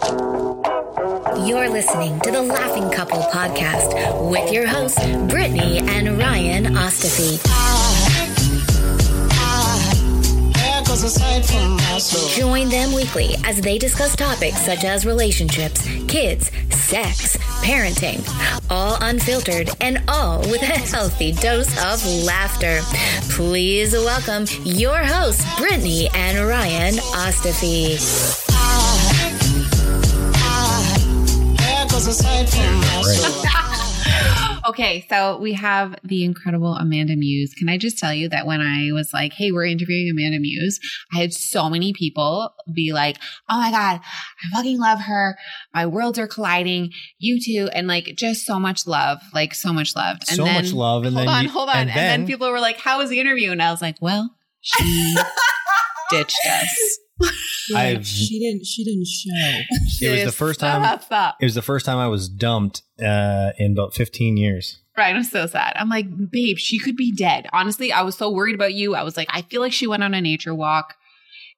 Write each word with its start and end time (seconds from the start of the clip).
You're 0.00 1.68
listening 1.68 2.20
to 2.20 2.30
the 2.30 2.40
Laughing 2.42 2.88
Couple 2.90 3.18
podcast 3.18 4.30
with 4.30 4.52
your 4.52 4.64
hosts, 4.64 5.04
Brittany 5.26 5.78
and 5.78 6.16
Ryan 6.16 6.66
Ostafy. 6.76 7.38
Join 12.36 12.68
them 12.68 12.92
weekly 12.92 13.34
as 13.44 13.60
they 13.60 13.76
discuss 13.76 14.14
topics 14.14 14.60
such 14.60 14.84
as 14.84 15.04
relationships, 15.04 15.82
kids, 16.06 16.52
sex, 16.70 17.36
parenting, 17.64 18.22
all 18.70 18.98
unfiltered 19.00 19.68
and 19.80 20.00
all 20.06 20.38
with 20.42 20.62
a 20.62 20.66
healthy 20.66 21.32
dose 21.32 21.70
of 21.92 22.06
laughter. 22.24 22.78
Please 23.30 23.92
welcome 23.94 24.46
your 24.64 24.98
hosts, 24.98 25.44
Brittany 25.58 26.08
and 26.14 26.46
Ryan 26.46 26.94
Ostafy. 26.94 28.47
Okay, 34.68 35.06
so 35.08 35.38
we 35.38 35.54
have 35.54 35.94
the 36.04 36.24
incredible 36.24 36.74
Amanda 36.74 37.16
Muse. 37.16 37.54
Can 37.54 37.70
I 37.70 37.78
just 37.78 37.96
tell 37.96 38.12
you 38.12 38.28
that 38.28 38.46
when 38.46 38.60
I 38.60 38.90
was 38.92 39.12
like, 39.14 39.32
hey, 39.32 39.50
we're 39.50 39.64
interviewing 39.64 40.10
Amanda 40.10 40.38
Muse, 40.40 40.78
I 41.14 41.20
had 41.20 41.32
so 41.32 41.70
many 41.70 41.94
people 41.94 42.50
be 42.74 42.92
like, 42.92 43.16
oh 43.48 43.58
my 43.58 43.70
God, 43.70 44.00
I 44.02 44.56
fucking 44.56 44.78
love 44.78 45.00
her. 45.00 45.38
My 45.72 45.86
worlds 45.86 46.18
are 46.18 46.26
colliding. 46.28 46.90
You 47.18 47.40
too. 47.42 47.70
And 47.72 47.86
like, 47.86 48.12
just 48.16 48.44
so 48.44 48.58
much 48.60 48.86
love, 48.86 49.20
like, 49.32 49.54
so 49.54 49.72
much 49.72 49.96
love. 49.96 50.18
And 50.28 50.36
So 50.36 50.44
then, 50.44 50.62
much 50.62 50.72
love, 50.74 51.04
and 51.04 51.14
hold 51.16 51.28
then 51.28 51.34
on, 51.34 51.44
you- 51.44 51.50
hold 51.50 51.68
on. 51.70 51.76
and 51.76 51.88
And, 51.90 51.98
then, 51.98 52.20
then- 52.20 52.26
people 52.26 52.50
were 52.50 52.60
like, 52.60 52.78
how 52.78 52.98
was 52.98 53.08
the 53.08 53.20
interview? 53.20 53.52
And 53.52 53.62
I 53.62 53.70
was 53.70 53.80
like, 53.80 53.96
well, 54.02 54.28
she 54.60 55.16
ditched 56.10 56.36
us. 56.46 56.98
I've- 57.74 58.04
she 58.04 58.38
didn't. 58.38 58.64
She 58.66 58.84
didn't 58.84 59.06
show. 59.06 59.64
It 60.06 60.10
was 60.10 60.24
the 60.24 60.32
first 60.32 60.60
time. 60.60 60.82
Stop, 60.82 61.02
stop. 61.02 61.36
It 61.40 61.44
was 61.44 61.54
the 61.54 61.62
first 61.62 61.84
time 61.84 61.98
I 61.98 62.06
was 62.08 62.28
dumped 62.28 62.82
uh, 63.02 63.50
in 63.58 63.72
about 63.72 63.94
15 63.94 64.36
years. 64.36 64.80
Right, 64.96 65.14
I'm 65.14 65.22
so 65.24 65.46
sad. 65.46 65.72
I'm 65.76 65.88
like, 65.88 66.06
babe, 66.30 66.56
she 66.58 66.78
could 66.78 66.96
be 66.96 67.12
dead. 67.12 67.46
Honestly, 67.52 67.92
I 67.92 68.02
was 68.02 68.16
so 68.16 68.30
worried 68.30 68.54
about 68.54 68.74
you. 68.74 68.94
I 68.94 69.02
was 69.02 69.16
like, 69.16 69.28
I 69.30 69.42
feel 69.42 69.60
like 69.60 69.72
she 69.72 69.86
went 69.86 70.02
on 70.04 70.14
a 70.14 70.20
nature 70.20 70.54
walk. 70.54 70.94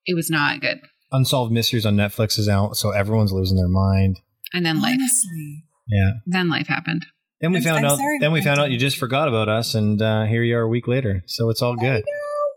It 0.07 0.15
was 0.15 0.31
not 0.31 0.61
good. 0.61 0.81
Unsolved 1.13 1.53
Mysteries 1.53 1.85
on 1.87 1.97
Netflix 1.97 2.39
is 2.39 2.49
out, 2.49 2.77
so 2.77 2.91
everyone's 2.91 3.33
losing 3.33 3.57
their 3.57 3.69
mind. 3.69 4.21
And 4.53 4.65
then 4.65 4.81
life, 4.81 4.95
Honestly, 4.99 5.65
Yeah. 5.89 6.11
then 6.27 6.49
life 6.51 6.67
happened. 6.67 7.07
Then 7.41 7.53
we 7.53 7.59
I'm- 7.59 7.65
found 7.65 7.79
I'm 7.79 7.93
out. 7.93 7.99
sorry 7.99 8.19
Then 8.21 8.33
we 8.33 8.41
about 8.41 8.45
found 8.49 8.59
that. 8.59 8.65
out 8.65 8.71
you 8.71 8.79
just 8.79 8.99
forgot 8.99 9.29
about 9.29 9.49
us, 9.49 9.75
and 9.75 10.01
uh, 10.03 10.25
here 10.25 10.43
you 10.43 10.57
are 10.57 10.63
a 10.63 10.69
week 10.69 10.87
later. 10.87 11.23
So 11.27 11.49
it's 11.51 11.63
all 11.63 11.77
good. 11.77 12.05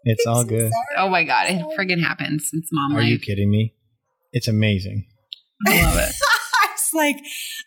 It's 0.05 0.25
all 0.25 0.43
good. 0.43 0.71
Oh 0.97 1.09
my 1.09 1.23
god, 1.23 1.47
it 1.49 1.63
friggin' 1.77 2.01
happens. 2.01 2.49
It's 2.53 2.69
mom 2.71 2.93
Are 2.95 3.01
life. 3.01 3.09
you 3.09 3.19
kidding 3.19 3.49
me? 3.49 3.73
It's 4.31 4.47
amazing. 4.47 5.05
I 5.67 5.81
love 5.83 5.97
it. 5.97 6.13
I 6.63 6.67
was 6.71 6.89
like, 6.93 7.17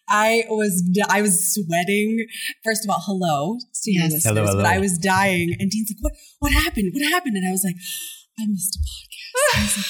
I 0.09 0.45
was, 0.49 0.83
I 1.09 1.23
was 1.23 1.55
sweating. 1.55 2.27
First 2.65 2.85
of 2.85 2.91
all, 2.91 3.01
hello 3.07 3.57
to 3.85 3.91
your 3.93 4.03
Yes. 4.05 4.13
listeners, 4.13 4.31
Hello, 4.37 4.47
hello. 4.47 4.63
but 4.63 4.67
I 4.67 4.79
was 4.79 4.99
dying. 4.99 5.55
And 5.59 5.71
Dean's 5.71 5.91
like, 5.91 6.03
"What? 6.03 6.13
What 6.41 6.53
happened? 6.53 6.93
What 6.95 7.11
happened?" 7.11 7.37
And 7.37 7.49
I 7.49 7.53
was 7.53 7.65
like, 7.65 7.77
"I 8.39 8.47
missed 8.47 8.77
a 8.77 8.81
podcast." 8.81 9.59
I 9.59 9.63
was 9.63 9.77
like, 9.79 9.87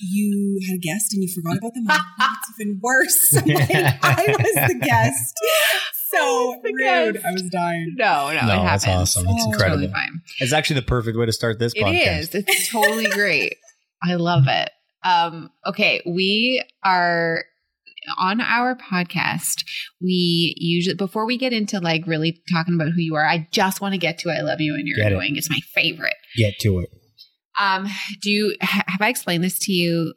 you 0.12 0.60
had 0.68 0.74
a 0.76 0.78
guest 0.78 1.14
and 1.14 1.22
you 1.22 1.28
forgot 1.34 1.56
about 1.58 1.72
them. 1.74 1.84
I'm 1.88 1.96
like, 2.18 2.28
it's 2.36 2.60
even 2.60 2.80
worse. 2.82 3.32
Like, 3.46 3.96
I 4.02 4.26
was 4.28 4.54
the 4.72 4.78
guest. 4.84 5.34
So 6.12 6.60
rude. 6.64 7.22
I 7.24 7.32
was 7.32 7.42
dying. 7.50 7.94
No, 7.98 8.28
no, 8.28 8.32
No, 8.32 8.32
it 8.32 8.40
happens. 8.40 8.64
that's 8.84 8.86
awesome. 8.88 9.26
It's 9.28 9.44
Oh, 9.46 9.50
incredible. 9.52 9.76
Totally 9.82 9.92
fine. 9.92 10.20
It's 10.40 10.52
actually 10.52 10.80
the 10.80 10.86
perfect 10.86 11.16
way 11.18 11.26
to 11.26 11.32
start 11.32 11.58
this 11.58 11.72
It 11.74 11.82
podcast. 11.82 12.18
is. 12.20 12.34
It's 12.34 12.70
totally 12.70 13.06
great. 13.10 13.54
I 14.04 14.14
love 14.14 14.44
it. 14.46 14.70
Um, 15.04 15.50
okay, 15.66 16.02
we 16.06 16.62
are 16.84 17.44
on 18.18 18.40
our 18.40 18.76
podcast. 18.76 19.64
We 20.00 20.54
usually 20.58 20.94
before 20.94 21.26
we 21.26 21.36
get 21.38 21.52
into 21.52 21.80
like 21.80 22.06
really 22.06 22.40
talking 22.52 22.74
about 22.74 22.88
who 22.94 23.00
you 23.00 23.14
are, 23.16 23.26
I 23.26 23.48
just 23.52 23.80
want 23.80 23.94
to 23.94 23.98
get 23.98 24.18
to 24.20 24.30
I 24.30 24.42
love 24.42 24.60
you 24.60 24.74
and 24.74 24.86
you're 24.86 24.96
Get 24.98 25.12
it. 25.12 25.14
doing. 25.16 25.36
It's 25.36 25.50
my 25.50 25.58
favorite. 25.74 26.14
Get 26.36 26.54
to 26.60 26.80
it. 26.80 26.90
Um, 27.60 27.86
do 28.22 28.30
you 28.30 28.54
ha- 28.60 28.84
have 28.86 29.00
I 29.00 29.08
explained 29.08 29.42
this 29.42 29.58
to 29.60 29.72
you, 29.72 30.12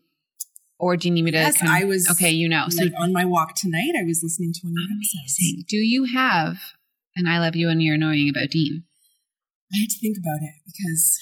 or 0.80 0.98
do 0.98 1.08
you 1.08 1.14
need 1.14 1.24
me 1.24 1.32
to? 1.32 1.38
Yes, 1.38 1.58
kind 1.58 1.70
of- 1.72 1.82
I 1.82 1.86
was 1.86 2.08
okay. 2.12 2.32
You 2.32 2.48
know, 2.50 2.66
so 2.70 2.84
on 2.98 3.12
my 3.14 3.26
walk 3.26 3.56
tonight, 3.56 3.94
I 4.00 4.04
was 4.06 4.22
listening 4.24 4.54
to 4.54 4.60
one 4.64 4.74
of 4.74 4.90
your 4.90 4.98
episodes. 4.98 5.38
amazing. 5.40 5.66
Do 5.68 5.78
you 5.78 6.06
have 6.16 6.58
an 7.16 7.28
I 7.28 7.40
love 7.40 7.56
you 7.56 7.70
and 7.70 7.82
you're 7.84 7.96
annoying 7.96 8.30
about 8.30 8.50
Dean? 8.50 8.84
I 9.74 9.82
had 9.82 9.90
to 9.90 10.00
think 10.00 10.18
about 10.18 10.40
it 10.42 10.56
because 10.66 11.20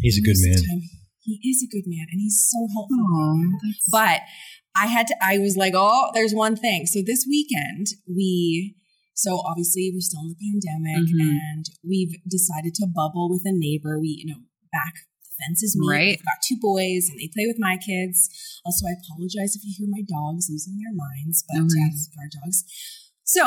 He's 0.00 0.16
a 0.18 0.22
good 0.22 0.36
man. 0.40 0.56
time, 0.56 0.82
he 1.20 1.38
is 1.50 1.62
a 1.62 1.66
good 1.70 1.84
man, 1.86 2.06
and 2.10 2.20
he's 2.20 2.48
so 2.50 2.66
helpful. 2.72 2.96
Aw, 3.00 3.32
right 3.32 3.50
now. 3.50 3.58
that's- 3.62 3.88
But 3.90 4.20
I 4.74 4.86
had 4.86 5.06
to. 5.08 5.14
I 5.22 5.38
was 5.38 5.56
like, 5.56 5.74
oh, 5.76 6.10
there's 6.14 6.32
one 6.32 6.56
thing. 6.56 6.86
So 6.86 7.02
this 7.04 7.26
weekend 7.28 7.88
we. 8.08 8.76
So 9.14 9.42
obviously 9.46 9.90
we're 9.92 10.00
still 10.00 10.22
in 10.22 10.28
the 10.34 10.40
pandemic, 10.40 11.12
Mhm. 11.12 11.20
and 11.52 11.64
we've 11.84 12.14
decided 12.26 12.74
to 12.76 12.86
bubble 12.86 13.28
with 13.30 13.42
a 13.44 13.52
neighbor. 13.52 14.00
We, 14.00 14.08
you 14.24 14.26
know, 14.32 14.40
back 14.72 14.94
me. 15.50 15.88
Right. 15.88 16.16
We've 16.18 16.28
got 16.28 16.42
two 16.44 16.58
boys, 16.60 17.08
and 17.10 17.18
they 17.18 17.30
play 17.32 17.46
with 17.46 17.58
my 17.58 17.76
kids. 17.76 18.30
Also, 18.64 18.86
I 18.86 18.94
apologize 18.94 19.56
if 19.56 19.64
you 19.64 19.74
hear 19.76 19.90
my 19.90 20.04
dogs 20.06 20.48
losing 20.50 20.78
their 20.78 20.94
minds, 20.94 21.44
but 21.48 21.66
worries. 21.66 22.10
Um, 22.12 22.18
our 22.18 22.30
dogs. 22.30 22.64
So 23.24 23.44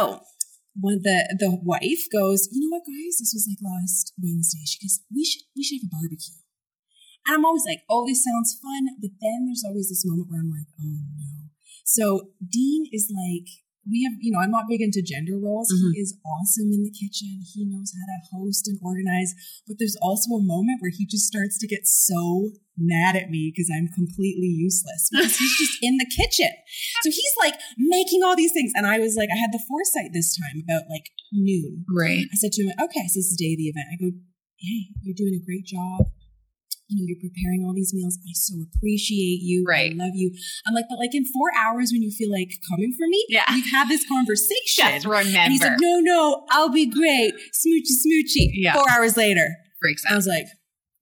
when 0.75 1.01
the 1.03 1.23
the 1.39 1.55
wife 1.63 2.07
goes, 2.11 2.49
you 2.51 2.59
know 2.59 2.75
what, 2.75 2.83
guys, 2.83 3.19
this 3.19 3.31
was 3.31 3.47
like 3.47 3.63
last 3.63 4.11
Wednesday. 4.19 4.63
She 4.67 4.83
goes, 4.83 4.99
we 5.13 5.23
should 5.23 5.47
we 5.55 5.63
should 5.63 5.79
have 5.79 5.87
a 5.87 5.95
barbecue. 5.95 6.43
And 7.25 7.35
I'm 7.35 7.45
always 7.45 7.65
like, 7.65 7.81
oh, 7.89 8.05
this 8.05 8.23
sounds 8.23 8.59
fun. 8.61 8.91
But 9.01 9.15
then 9.21 9.47
there's 9.47 9.63
always 9.65 9.89
this 9.89 10.05
moment 10.05 10.29
where 10.29 10.41
I'm 10.41 10.51
like, 10.51 10.69
oh 10.79 11.07
no. 11.15 11.49
So 11.85 12.35
Dean 12.43 12.87
is 12.91 13.11
like, 13.13 13.47
we 13.89 14.03
have, 14.03 14.17
you 14.19 14.31
know, 14.31 14.39
I'm 14.39 14.51
not 14.51 14.65
big 14.67 14.81
into 14.81 15.01
gender 15.01 15.37
roles. 15.37 15.69
Mhm. 15.71 15.93
He 15.93 16.01
is 16.01 16.17
awesome 16.25 16.71
in 16.73 16.83
the 16.83 16.89
kitchen. 16.89 17.41
He 17.53 17.65
knows 17.65 17.93
how 17.93 18.05
to 18.05 18.19
host 18.33 18.67
and 18.67 18.79
organize. 18.81 19.33
But 19.67 19.77
there's 19.77 19.95
also 20.01 20.35
a 20.35 20.41
moment 20.41 20.81
where 20.81 20.91
he 20.91 21.05
just 21.05 21.25
starts 21.25 21.57
to 21.59 21.67
get 21.67 21.87
so 21.87 22.51
mad 22.77 23.15
at 23.15 23.29
me 23.29 23.51
because 23.53 23.71
I'm 23.71 23.87
completely 23.93 24.47
useless 24.47 25.09
because 25.11 25.37
he's 25.37 25.57
just 25.61 25.77
in 25.81 25.97
the 25.97 26.05
kitchen. 26.05 26.51
So 27.03 27.09
he's 27.09 27.35
like 27.39 27.55
making 27.77 28.23
all 28.23 28.35
these 28.35 28.51
things. 28.51 28.71
And 28.75 28.85
I 28.85 28.99
was 28.99 29.15
like, 29.15 29.29
I 29.31 29.37
had 29.37 29.53
the 29.53 29.63
foresight 29.67 30.11
this 30.13 30.35
time 30.35 30.63
about 30.67 30.89
like 30.89 31.11
noon. 31.31 31.85
Right. 31.87 32.25
I 32.31 32.35
said 32.35 32.51
to 32.53 32.63
him, 32.63 32.73
okay, 32.81 33.07
so 33.07 33.19
this 33.21 33.29
is 33.29 33.37
the 33.37 33.43
day 33.45 33.53
of 33.53 33.57
the 33.57 33.69
event. 33.69 33.87
I 33.93 33.97
go, 33.97 34.11
hey, 34.57 34.89
you're 35.03 35.15
doing 35.15 35.35
a 35.35 35.45
great 35.45 35.65
job. 35.65 36.09
You 36.87 37.01
know, 37.01 37.05
you're 37.07 37.17
preparing 37.29 37.63
all 37.65 37.73
these 37.73 37.93
meals. 37.93 38.17
I 38.21 38.33
so 38.33 38.55
appreciate 38.61 39.41
you. 39.41 39.65
Right. 39.67 39.91
I 39.91 39.95
love 39.95 40.13
you. 40.13 40.31
I'm 40.67 40.73
like, 40.75 40.85
but 40.89 40.99
like 40.99 41.15
in 41.15 41.25
four 41.25 41.49
hours 41.57 41.89
when 41.91 42.01
you 42.03 42.11
feel 42.11 42.31
like 42.31 42.49
coming 42.69 42.93
for 42.97 43.07
me, 43.07 43.25
Yeah. 43.29 43.43
we've 43.49 43.69
had 43.71 43.87
this 43.89 44.05
conversation. 44.09 44.85
Just 44.93 45.05
remember. 45.05 45.37
and 45.39 45.51
he's 45.51 45.61
like, 45.63 45.79
no, 45.81 45.99
no, 45.99 46.45
I'll 46.51 46.69
be 46.69 46.85
great. 46.85 47.33
Smoochy, 47.57 47.89
smoochy. 48.05 48.49
Yeah. 48.53 48.73
Four 48.73 48.85
hours 48.91 49.17
later, 49.17 49.47
Freaks 49.81 50.03
I 50.09 50.15
was 50.15 50.27
like, 50.27 50.45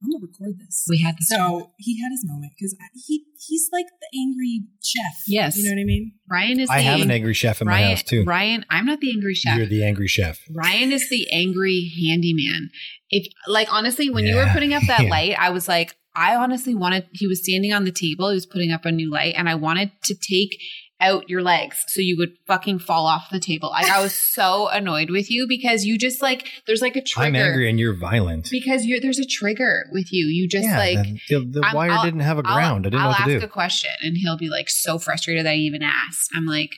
I'm 0.03 0.11
gonna 0.11 0.21
record 0.21 0.59
this. 0.59 0.85
We 0.89 1.01
had 1.01 1.15
this. 1.17 1.29
So 1.29 1.71
he 1.77 2.01
had 2.01 2.09
his 2.11 2.23
moment 2.25 2.53
because 2.57 2.75
he 3.07 3.25
he's 3.47 3.69
like 3.71 3.85
the 4.01 4.19
angry 4.19 4.63
chef. 4.81 5.23
Yes. 5.27 5.57
you 5.57 5.63
know 5.63 5.71
what 5.71 5.81
I 5.81 5.85
mean. 5.85 6.11
Ryan 6.29 6.59
is. 6.59 6.69
I 6.69 6.77
the, 6.77 6.83
have 6.83 7.01
an 7.01 7.11
angry 7.11 7.33
chef 7.33 7.61
in 7.61 7.67
my 7.67 7.83
house 7.83 8.03
too. 8.03 8.23
Ryan, 8.25 8.65
I'm 8.69 8.85
not 8.85 8.99
the 8.99 9.11
angry 9.11 9.35
chef. 9.35 9.57
You're 9.57 9.65
the 9.65 9.83
angry 9.85 10.07
chef. 10.07 10.39
Ryan 10.53 10.91
is 10.91 11.09
the 11.09 11.27
angry 11.31 11.91
handyman. 12.05 12.69
If 13.09 13.27
like 13.47 13.71
honestly, 13.71 14.09
when 14.09 14.25
you 14.25 14.35
were 14.35 14.49
putting 14.51 14.73
up 14.73 14.83
that 14.87 15.01
Yeah. 15.03 15.09
light, 15.09 15.35
I 15.39 15.49
was 15.51 15.67
like, 15.67 15.95
I 16.15 16.35
honestly 16.35 16.75
wanted, 16.75 17.07
he 17.11 17.27
was 17.27 17.43
standing 17.43 17.73
on 17.73 17.85
the 17.85 17.91
table, 17.91 18.29
he 18.29 18.35
was 18.35 18.45
putting 18.45 18.71
up 18.71 18.85
a 18.85 18.91
new 18.91 19.11
light, 19.11 19.33
and 19.35 19.49
I 19.49 19.55
wanted 19.55 19.91
to 20.03 20.15
take 20.15 20.57
out 21.03 21.29
your 21.29 21.41
legs 21.41 21.83
so 21.87 22.01
you 22.01 22.15
would 22.17 22.31
fucking 22.47 22.79
fall 22.79 23.05
off 23.05 23.29
the 23.31 23.39
table. 23.39 23.69
Like 23.69 23.89
I 23.91 24.01
was 24.01 24.13
so 24.15 24.67
annoyed 24.71 25.09
with 25.09 25.29
you 25.29 25.45
because 25.47 25.83
you 25.85 25.97
just 25.97 26.21
like 26.21 26.47
there's 26.65 26.81
like 26.81 26.95
a 26.95 27.01
trigger. 27.01 27.27
I'm 27.27 27.35
angry 27.35 27.69
and 27.69 27.79
you're 27.79 27.93
violent. 27.95 28.47
because 28.49 28.85
you're 28.85 28.99
there's 29.01 29.19
a 29.19 29.25
trigger 29.25 29.85
with 29.91 30.11
you. 30.13 30.25
You 30.27 30.47
just 30.47 30.65
yeah, 30.67 30.77
like 30.77 31.05
the, 31.29 31.39
the, 31.39 31.59
the 31.61 31.71
wire 31.73 31.91
I'll- 31.91 32.03
didn't 32.03 32.21
have 32.21 32.37
a 32.39 32.43
I'll- 32.45 32.55
ground. 32.55 32.85
I 32.87 32.89
didn't 32.89 33.01
I'll 33.01 33.05
know 33.07 33.09
what 33.19 33.25
to 33.27 33.33
ask 33.33 33.39
do. 33.41 33.45
a 33.45 33.49
question 33.49 33.91
and 34.01 34.15
he'll 34.17 34.37
be 34.37 34.49
like 34.49 34.69
so 34.69 34.97
frustrated 34.97 35.45
that 35.45 35.51
I 35.51 35.55
even 35.55 35.83
asked. 35.83 36.29
I'm 36.35 36.45
like, 36.45 36.71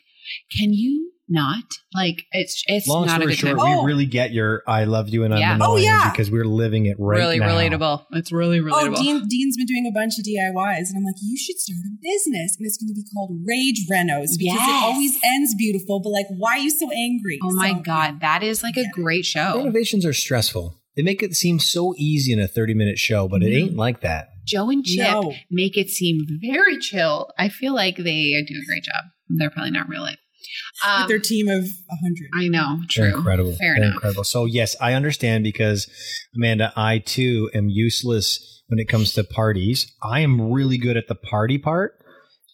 can 0.57 0.73
you 0.73 1.11
not? 1.27 1.63
Like 1.93 2.23
it's 2.31 2.63
it's 2.67 2.87
Long 2.87 3.05
not 3.07 3.19
a 3.19 3.21
story 3.21 3.33
good 3.33 3.39
short, 3.39 3.57
time. 3.59 3.77
Oh. 3.77 3.83
we 3.83 3.87
really 3.87 4.05
get 4.05 4.31
your 4.31 4.61
"I 4.67 4.83
love 4.85 5.09
you" 5.09 5.23
and 5.23 5.33
I'm 5.33 5.39
Yeah. 5.39 5.55
annoying 5.55 5.71
Oh, 5.71 5.77
yeah. 5.77 6.11
because 6.11 6.29
we're 6.29 6.45
living 6.45 6.85
it 6.85 6.97
right 6.99 7.17
really 7.17 7.39
now. 7.39 7.47
relatable. 7.49 8.05
It's 8.11 8.31
really 8.31 8.59
relatable. 8.59 8.95
Oh, 8.97 9.01
Dean, 9.01 9.27
Dean's 9.27 9.57
been 9.57 9.65
doing 9.65 9.87
a 9.87 9.91
bunch 9.93 10.17
of 10.19 10.25
DIYs, 10.25 10.89
and 10.89 10.97
I'm 10.97 11.03
like, 11.03 11.15
you 11.21 11.37
should 11.37 11.57
start 11.57 11.77
a 11.85 11.97
business, 12.01 12.55
and 12.59 12.65
it's 12.67 12.77
going 12.77 12.89
to 12.89 12.93
be 12.93 13.05
called 13.13 13.39
Rage 13.45 13.81
Renos 13.91 14.37
because 14.37 14.59
Yes. 14.59 14.69
it 14.69 14.83
always 14.85 15.17
ends 15.35 15.55
beautiful. 15.55 15.99
But 16.01 16.09
like, 16.09 16.27
why 16.37 16.57
are 16.57 16.59
you 16.59 16.69
so 16.69 16.89
angry? 16.91 17.39
oh 17.43 17.51
my 17.53 17.73
god, 17.73 18.21
that 18.21 18.43
is 18.43 18.61
like 18.63 18.77
a 18.77 18.85
great 18.93 19.25
show. 19.25 19.57
Renovations 19.57 20.05
are 20.05 20.13
stressful. 20.13 20.79
They 20.95 21.01
make 21.03 21.21
it 21.21 21.33
seem 21.35 21.59
so 21.59 21.93
easy 21.97 22.31
in 22.31 22.39
a 22.39 22.47
30 22.47 22.73
minute 22.73 22.97
show, 22.97 23.27
but 23.27 23.41
it 23.43 23.47
Mm-hmm. 23.47 23.67
ain't 23.69 23.75
like 23.75 24.01
that. 24.01 24.27
Jo 24.45 24.69
and 24.69 24.85
Chip 24.85 25.11
No. 25.11 25.33
make 25.49 25.75
it 25.75 25.89
seem 25.89 26.19
very 26.41 26.77
chill. 26.77 27.31
I 27.37 27.49
feel 27.49 27.73
like 27.73 27.97
they 27.97 28.31
do 28.47 28.53
a 28.61 28.65
great 28.65 28.83
job. 28.83 29.03
They're 29.27 29.49
probably 29.49 29.71
not 29.71 29.89
real 29.89 30.01
life. 30.03 30.19
Um, 30.85 31.01
With 31.01 31.07
their 31.09 31.19
team 31.19 31.47
of 31.47 31.63
a 31.63 31.95
hundred. 32.03 32.29
I 32.33 32.47
know, 32.47 32.79
They're 32.95 33.09
true. 33.09 33.17
incredible. 33.17 33.53
Fair 33.55 33.75
They're 33.75 33.83
enough. 33.83 33.93
incredible. 33.95 34.23
So 34.23 34.45
yes, 34.45 34.75
I 34.81 34.93
understand 34.93 35.43
because 35.43 35.87
Amanda, 36.35 36.71
I 36.75 36.99
too 36.99 37.49
am 37.53 37.69
useless 37.69 38.63
when 38.67 38.79
it 38.79 38.87
comes 38.87 39.13
to 39.13 39.23
parties. 39.23 39.91
I 40.03 40.21
am 40.21 40.51
really 40.51 40.77
good 40.77 40.97
at 40.97 41.07
the 41.07 41.15
party 41.15 41.57
part. 41.57 41.93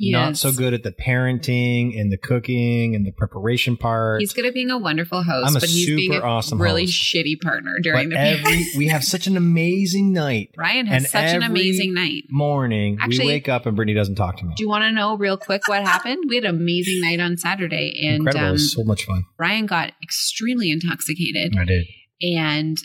Not 0.02 0.38
so 0.38 0.52
good 0.52 0.74
at 0.74 0.84
the 0.84 0.92
parenting 0.92 2.00
and 2.00 2.12
the 2.12 2.18
cooking 2.18 2.96
and 2.96 3.06
the 3.06 3.12
preparation 3.12 3.78
part. 3.78 4.22
He's 4.22 4.34
good 4.34 4.46
at 4.46 4.54
being 4.54 4.72
a 4.72 4.78
wonderful 4.78 5.24
host, 5.24 5.50
I'm 5.50 5.56
a 5.56 5.60
but 5.60 5.70
he's 5.70 5.86
being 5.88 6.16
a 6.16 6.22
awesome 6.22 6.62
really 6.62 6.86
host. 6.86 6.94
shitty 6.94 7.40
partner 7.42 7.76
during 7.82 8.10
but 8.10 8.16
the 8.16 8.22
every 8.22 8.66
we 8.78 8.88
have 8.88 9.04
such 9.04 9.28
an 9.28 9.38
amazing 9.38 10.12
night. 10.12 10.50
Ryan 10.58 10.88
has 10.88 11.04
and 11.04 11.12
such 11.12 11.34
an 11.36 11.44
amazing 11.44 11.94
night. 11.94 12.24
Morning, 12.30 12.98
Actually- 13.00 13.26
we 13.26 13.32
wake 13.34 13.50
up 13.50 13.66
and 13.66 13.76
Brittany 13.76 13.94
doesn't 13.94 14.16
talk 14.16 14.38
to 14.38 14.46
me. 14.46 14.54
Do 14.58 14.64
you 14.64 14.70
want 14.70 14.84
to 14.84 14.92
know 14.92 15.16
real 15.18 15.38
quick 15.38 15.68
what 15.68 15.84
happened? 15.84 16.26
We 16.28 16.36
had 16.36 16.46
an 16.46 16.56
amazing 16.56 17.02
night 17.02 17.20
on 17.20 17.38
Saturday, 17.38 17.94
and 18.04 18.18
Incredible! 18.18 18.44
it 18.44 18.48
um, 18.48 18.52
was 18.54 18.72
so 18.72 18.84
much 18.84 19.06
fun. 19.06 19.26
Ryan 19.38 19.66
got 19.66 19.94
extremely 20.02 20.72
intoxicated 20.72 21.56
I 21.58 21.66
did. 21.66 21.86
and 22.22 22.78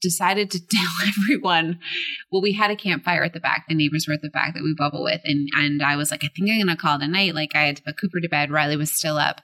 decided 0.00 0.50
to 0.50 0.66
tell 0.70 0.90
everyone. 1.06 1.78
Well, 2.30 2.42
we 2.42 2.52
had 2.52 2.70
a 2.70 2.76
campfire 2.76 3.24
at 3.24 3.32
the 3.32 3.40
back. 3.40 3.66
The 3.68 3.74
neighbors 3.74 4.06
were 4.06 4.14
at 4.14 4.22
the 4.22 4.30
back 4.30 4.54
that 4.54 4.62
we 4.62 4.74
bubble 4.76 5.02
with, 5.02 5.20
and 5.24 5.48
and 5.54 5.82
I 5.82 5.96
was 5.96 6.10
like, 6.10 6.24
I 6.24 6.28
think 6.28 6.50
I'm 6.50 6.58
gonna 6.58 6.76
call 6.76 7.00
it 7.00 7.04
a 7.04 7.08
night. 7.08 7.34
Like 7.34 7.54
I 7.54 7.64
had 7.64 7.76
to 7.76 7.82
put 7.82 8.00
Cooper 8.00 8.20
to 8.20 8.28
bed. 8.28 8.50
Riley 8.50 8.76
was 8.76 8.90
still 8.90 9.16
up, 9.16 9.40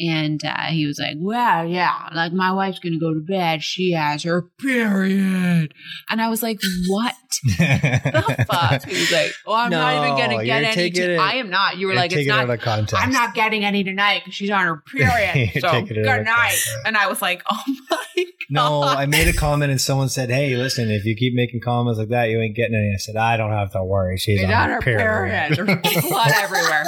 and 0.00 0.44
uh, 0.44 0.66
he 0.70 0.86
was 0.86 0.98
like, 0.98 1.16
Well, 1.18 1.66
yeah, 1.66 2.08
like 2.14 2.32
my 2.32 2.52
wife's 2.52 2.78
gonna 2.80 2.98
go 2.98 3.14
to 3.14 3.20
bed. 3.20 3.62
She 3.62 3.92
has 3.92 4.22
her 4.24 4.42
period, 4.60 5.72
and 6.10 6.20
I 6.22 6.28
was 6.28 6.42
like, 6.42 6.60
What? 6.88 7.14
the 7.58 8.46
fuck? 8.50 8.84
He 8.84 9.00
was 9.00 9.12
like, 9.12 9.32
Oh, 9.46 9.54
I'm 9.54 9.70
not 9.70 9.94
even 10.04 10.16
gonna 10.16 10.44
get 10.44 10.64
any. 10.76 10.90
to- 10.90 11.14
it- 11.14 11.18
I 11.18 11.34
am 11.36 11.50
not. 11.50 11.76
You 11.78 11.86
were 11.88 11.94
like, 11.94 12.12
It's 12.12 12.26
not. 12.28 12.40
out 12.44 12.50
of 12.50 12.60
context. 12.60 12.96
I'm 13.04 13.12
not 13.12 13.34
getting 13.34 13.64
any 13.64 13.84
tonight 13.84 14.20
because 14.24 14.34
she's 14.34 14.50
on 14.50 14.64
her 14.64 14.82
period. 14.92 15.50
So 15.60 15.82
good 15.82 15.96
it 15.98 16.06
out 16.06 16.20
of 16.20 16.24
night. 16.26 16.34
context. 16.36 16.68
And 16.86 16.96
I 16.96 17.06
was 17.08 17.20
like, 17.22 17.42
Oh 17.50 17.62
my 17.90 17.96
god. 18.16 18.26
No, 18.50 18.82
I 18.82 19.06
made 19.06 19.26
a 19.26 19.32
comment 19.32 19.70
and 19.70 19.80
someone 19.80 20.10
said, 20.10 20.28
"Hey, 20.30 20.54
listen, 20.54 20.90
if 20.90 21.06
you 21.06 21.16
keep 21.16 21.34
making 21.34 21.60
comments 21.62 21.98
like 21.98 22.10
that, 22.10 22.28
you 22.28 22.38
ain't 22.42 22.54
getting 22.54 22.74
any." 22.76 22.92
I 22.94 22.98
said, 22.98 23.16
"I 23.16 23.38
don't 23.38 23.50
have 23.52 23.72
to 23.72 23.82
worry. 23.82 24.18
She's 24.18 24.38
She's 24.38 24.44
on, 24.48 24.52
on 24.52 24.68
her 24.68 24.74
her 24.74 24.80
period." 24.82 25.56
period. 25.56 25.80
There's 25.82 26.04
blood 26.04 26.30
everywhere. 26.36 26.84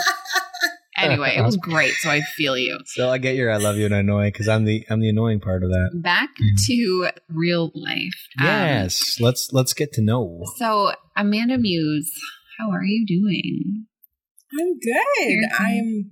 Anyway, 0.98 1.34
it 1.36 1.42
was 1.42 1.56
great. 1.56 1.92
So 1.94 2.10
I 2.10 2.20
feel 2.36 2.56
you. 2.56 2.78
so 2.86 3.10
I 3.10 3.18
get 3.18 3.36
your 3.36 3.50
"I 3.52 3.56
love 3.58 3.76
you" 3.76 3.84
and 3.86 3.94
annoying 3.94 4.32
because 4.32 4.48
I'm 4.48 4.64
the 4.64 4.84
I'm 4.90 5.00
the 5.00 5.08
annoying 5.10 5.40
part 5.40 5.62
of 5.62 5.70
that. 5.70 5.90
Back 6.02 6.30
to 6.66 7.08
real 7.28 7.70
life. 7.74 8.18
Um, 8.40 8.46
Yes, 8.46 9.20
let's 9.20 9.52
let's 9.52 9.74
get 9.74 9.92
to 9.94 10.02
know. 10.02 10.42
so 10.56 10.92
Amanda 11.16 11.58
Muse, 11.58 12.12
how 12.58 12.70
are 12.70 12.84
you 12.84 13.04
doing? 13.06 13.86
I'm 14.58 14.78
good. 14.78 15.38
I'm 15.58 16.10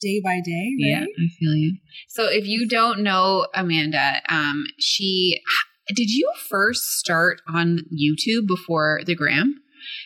day 0.00 0.20
by 0.22 0.40
day, 0.44 0.74
Yeah. 0.78 1.00
I 1.04 1.28
feel 1.38 1.54
you. 1.54 1.76
So 2.08 2.24
if 2.28 2.46
you 2.46 2.68
don't 2.68 3.00
know 3.02 3.46
Amanda, 3.54 4.20
um, 4.28 4.64
she 4.78 5.40
did 5.88 6.08
you 6.10 6.30
first 6.48 6.82
start 6.98 7.40
on 7.48 7.80
YouTube 7.92 8.46
before 8.46 9.00
the 9.06 9.14
gram? 9.14 9.60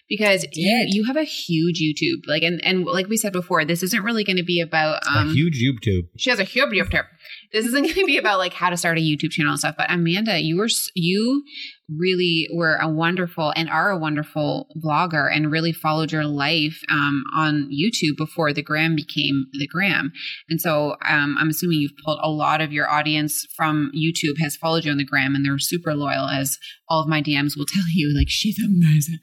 Because 0.09 0.47
you, 0.55 0.87
you 0.89 1.05
have 1.05 1.17
a 1.17 1.25
huge 1.25 1.81
YouTube, 1.81 2.27
like 2.27 2.43
and 2.43 2.65
and 2.65 2.85
like 2.87 3.09
we 3.09 3.19
said 3.19 3.33
before, 3.33 3.65
this 3.67 3.83
isn't 3.83 4.03
really 4.03 4.25
going 4.25 4.39
to 4.39 4.45
be 4.45 4.61
about 4.61 5.03
um 5.07 5.29
a 5.29 5.33
huge 5.33 5.63
YouTube. 5.63 6.09
she 6.17 6.31
has 6.31 6.39
a 6.39 6.45
huge 6.45 6.71
YouTube. 6.71 7.05
This 7.53 7.67
isn't 7.67 7.83
going 7.83 7.95
to 7.95 8.07
be 8.07 8.17
about 8.17 8.39
like 8.39 8.55
how 8.55 8.71
to 8.71 8.77
start 8.77 8.97
a 8.97 9.03
YouTube 9.03 9.31
channel 9.31 9.53
and 9.53 9.59
stuff. 9.59 9.75
But 9.77 9.91
Amanda, 9.91 10.41
you 10.41 10.57
were 10.57 10.69
you 10.95 11.45
really 11.89 12.49
were 12.53 12.77
a 12.77 12.89
wonderful 12.89 13.53
and 13.57 13.69
are 13.71 13.91
a 13.91 13.99
wonderful 13.99 14.69
vlogger 14.85 15.35
and 15.35 15.51
really 15.51 15.73
followed 15.73 16.13
your 16.13 16.25
life 16.25 16.81
um, 16.91 17.25
on 17.35 17.71
YouTube 17.73 18.17
before 18.17 18.53
the 18.53 18.63
gram 18.63 18.95
became 18.95 19.47
the 19.53 19.67
gram. 19.67 20.13
And 20.51 20.61
so 20.61 20.97
um, 21.09 21.37
I'm 21.39 21.49
assuming 21.49 21.79
you've 21.79 21.97
pulled 22.05 22.21
a 22.23 22.31
lot 22.31 22.61
of 22.61 22.73
your 22.73 22.91
audience 22.91 23.47
from 23.57 23.91
YouTube 23.97 24.39
has 24.41 24.57
followed 24.57 24.85
you 24.85 24.91
on 24.91 24.99
the 24.99 25.05
gram 25.05 25.35
and 25.35 25.45
they're 25.45 25.59
super 25.59 25.95
loyal, 25.95 26.29
as 26.29 26.59
all 26.89 27.03
of 27.03 27.09
my 27.09 27.23
DMs 27.23 27.57
will 27.57 27.67
tell 27.73 27.85
you. 27.95 28.15
Like 28.17 28.29
she's 28.29 28.63
amazing. 28.63 29.19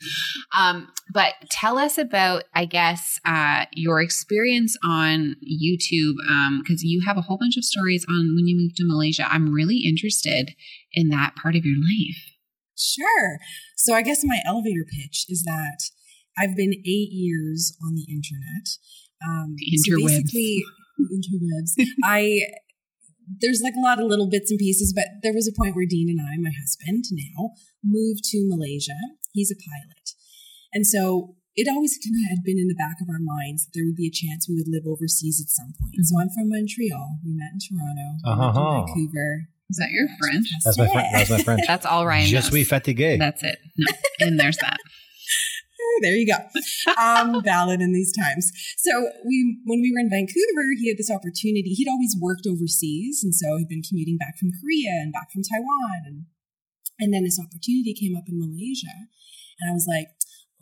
Um, 0.56 0.88
but 1.14 1.34
tell 1.52 1.78
us 1.78 1.98
about, 1.98 2.46
I 2.54 2.66
guess, 2.66 3.20
uh, 3.26 3.66
your 3.74 4.02
experience 4.02 4.76
on 4.84 5.36
YouTube, 5.44 6.16
because 6.64 6.84
you 6.84 7.04
have 7.06 7.18
a 7.18 7.22
whole 7.22 7.38
bunch 7.38 7.58
of 7.58 7.64
stories 7.64 8.06
on 8.10 8.36
when 8.36 8.48
you 8.48 8.58
moved 8.58 8.78
to 8.78 8.88
Malaysia. 8.88 9.28
I'm 9.30 9.54
really 9.54 9.84
interested 9.86 10.52
in 10.94 11.10
that 11.10 11.36
part 11.36 11.56
of 11.56 11.66
your 11.66 11.76
life. 11.76 12.35
Sure. 12.78 13.40
So 13.78 13.94
I 13.94 14.02
guess 14.02 14.22
my 14.24 14.40
elevator 14.46 14.86
pitch 14.86 15.26
is 15.30 15.44
that 15.44 15.80
I've 16.38 16.56
been 16.56 16.74
eight 16.74 17.12
years 17.12 17.78
on 17.84 17.96
the 17.96 18.06
internet. 18.10 18.68
Um, 19.26 19.56
The 19.58 19.78
so 19.78 19.96
interwebs. 19.96 20.08
basically, 20.08 20.64
interwebs. 21.00 21.72
I 22.04 22.40
there's 23.42 23.62
like 23.64 23.74
a 23.76 23.82
lot 23.82 24.00
of 24.00 24.06
little 24.06 24.30
bits 24.30 24.52
and 24.52 24.60
pieces, 24.60 24.94
but 24.94 25.06
there 25.24 25.34
was 25.34 25.48
a 25.48 25.56
point 25.58 25.76
where 25.76 25.88
Dean 25.90 26.10
and 26.10 26.22
I, 26.22 26.38
my 26.38 26.52
husband 26.54 27.06
now, 27.12 27.52
moved 27.84 28.24
to 28.26 28.46
Malaysia. 28.48 29.00
He's 29.34 29.52
a 29.52 29.56
pilot, 29.58 30.12
and 30.74 30.86
so 30.86 31.36
it 31.56 31.68
always 31.72 31.98
kind 31.98 32.16
of 32.20 32.30
had 32.30 32.44
been 32.44 32.60
in 32.60 32.68
the 32.68 32.76
back 32.76 33.00
of 33.02 33.08
our 33.10 33.20
minds 33.24 33.66
that 33.66 33.72
there 33.74 33.86
would 33.86 33.96
be 33.96 34.08
a 34.08 34.12
chance 34.12 34.48
we 34.48 34.56
would 34.56 34.68
live 34.68 34.84
overseas 34.86 35.40
at 35.40 35.48
some 35.50 35.72
point. 35.80 35.96
So 36.04 36.20
I'm 36.20 36.30
from 36.30 36.52
Montreal. 36.52 37.20
We 37.24 37.32
met 37.34 37.56
in 37.56 37.60
Toronto. 37.64 38.08
Uh-huh. 38.28 38.52
in 38.52 38.86
Vancouver. 38.86 39.48
Is 39.70 39.78
that 39.78 39.90
your 39.90 40.08
French? 40.22 40.46
That's 40.64 40.78
my 40.78 40.88
friend. 40.88 41.08
That's 41.14 41.30
my 41.30 41.42
friend. 41.42 41.62
That's 41.68 41.86
all 41.86 42.06
Ryan 42.06 42.28
Je 42.28 42.36
knows. 42.36 42.48
suis 42.48 42.66
fatigué. 42.66 43.18
That's 43.18 43.42
it. 43.44 43.58
No, 43.78 43.92
and 44.22 44.40
there's 44.40 44.58
that. 44.58 44.78
there 46.02 46.14
you 46.14 46.28
go. 46.28 46.38
Um, 47.02 47.42
valid 47.44 47.82
in 47.82 47.94
these 47.94 48.14
times. 48.14 48.52
So 48.78 49.10
we, 49.26 49.58
when 49.66 49.82
we 49.82 49.92
were 49.92 50.00
in 50.00 50.10
Vancouver, 50.10 50.76
he 50.78 50.90
had 50.90 50.98
this 50.98 51.10
opportunity. 51.10 51.74
He'd 51.74 51.90
always 51.90 52.16
worked 52.20 52.46
overseas, 52.46 53.22
and 53.24 53.34
so 53.34 53.58
he'd 53.58 53.70
been 53.70 53.82
commuting 53.82 54.18
back 54.18 54.38
from 54.38 54.52
Korea 54.62 54.92
and 55.02 55.12
back 55.12 55.32
from 55.34 55.42
Taiwan, 55.42 56.06
and 56.06 56.18
and 57.00 57.14
then 57.14 57.24
this 57.24 57.40
opportunity 57.42 57.94
came 57.94 58.16
up 58.16 58.30
in 58.30 58.40
Malaysia, 58.40 59.10
and 59.60 59.72
I 59.72 59.74
was 59.74 59.90
like, 59.90 60.14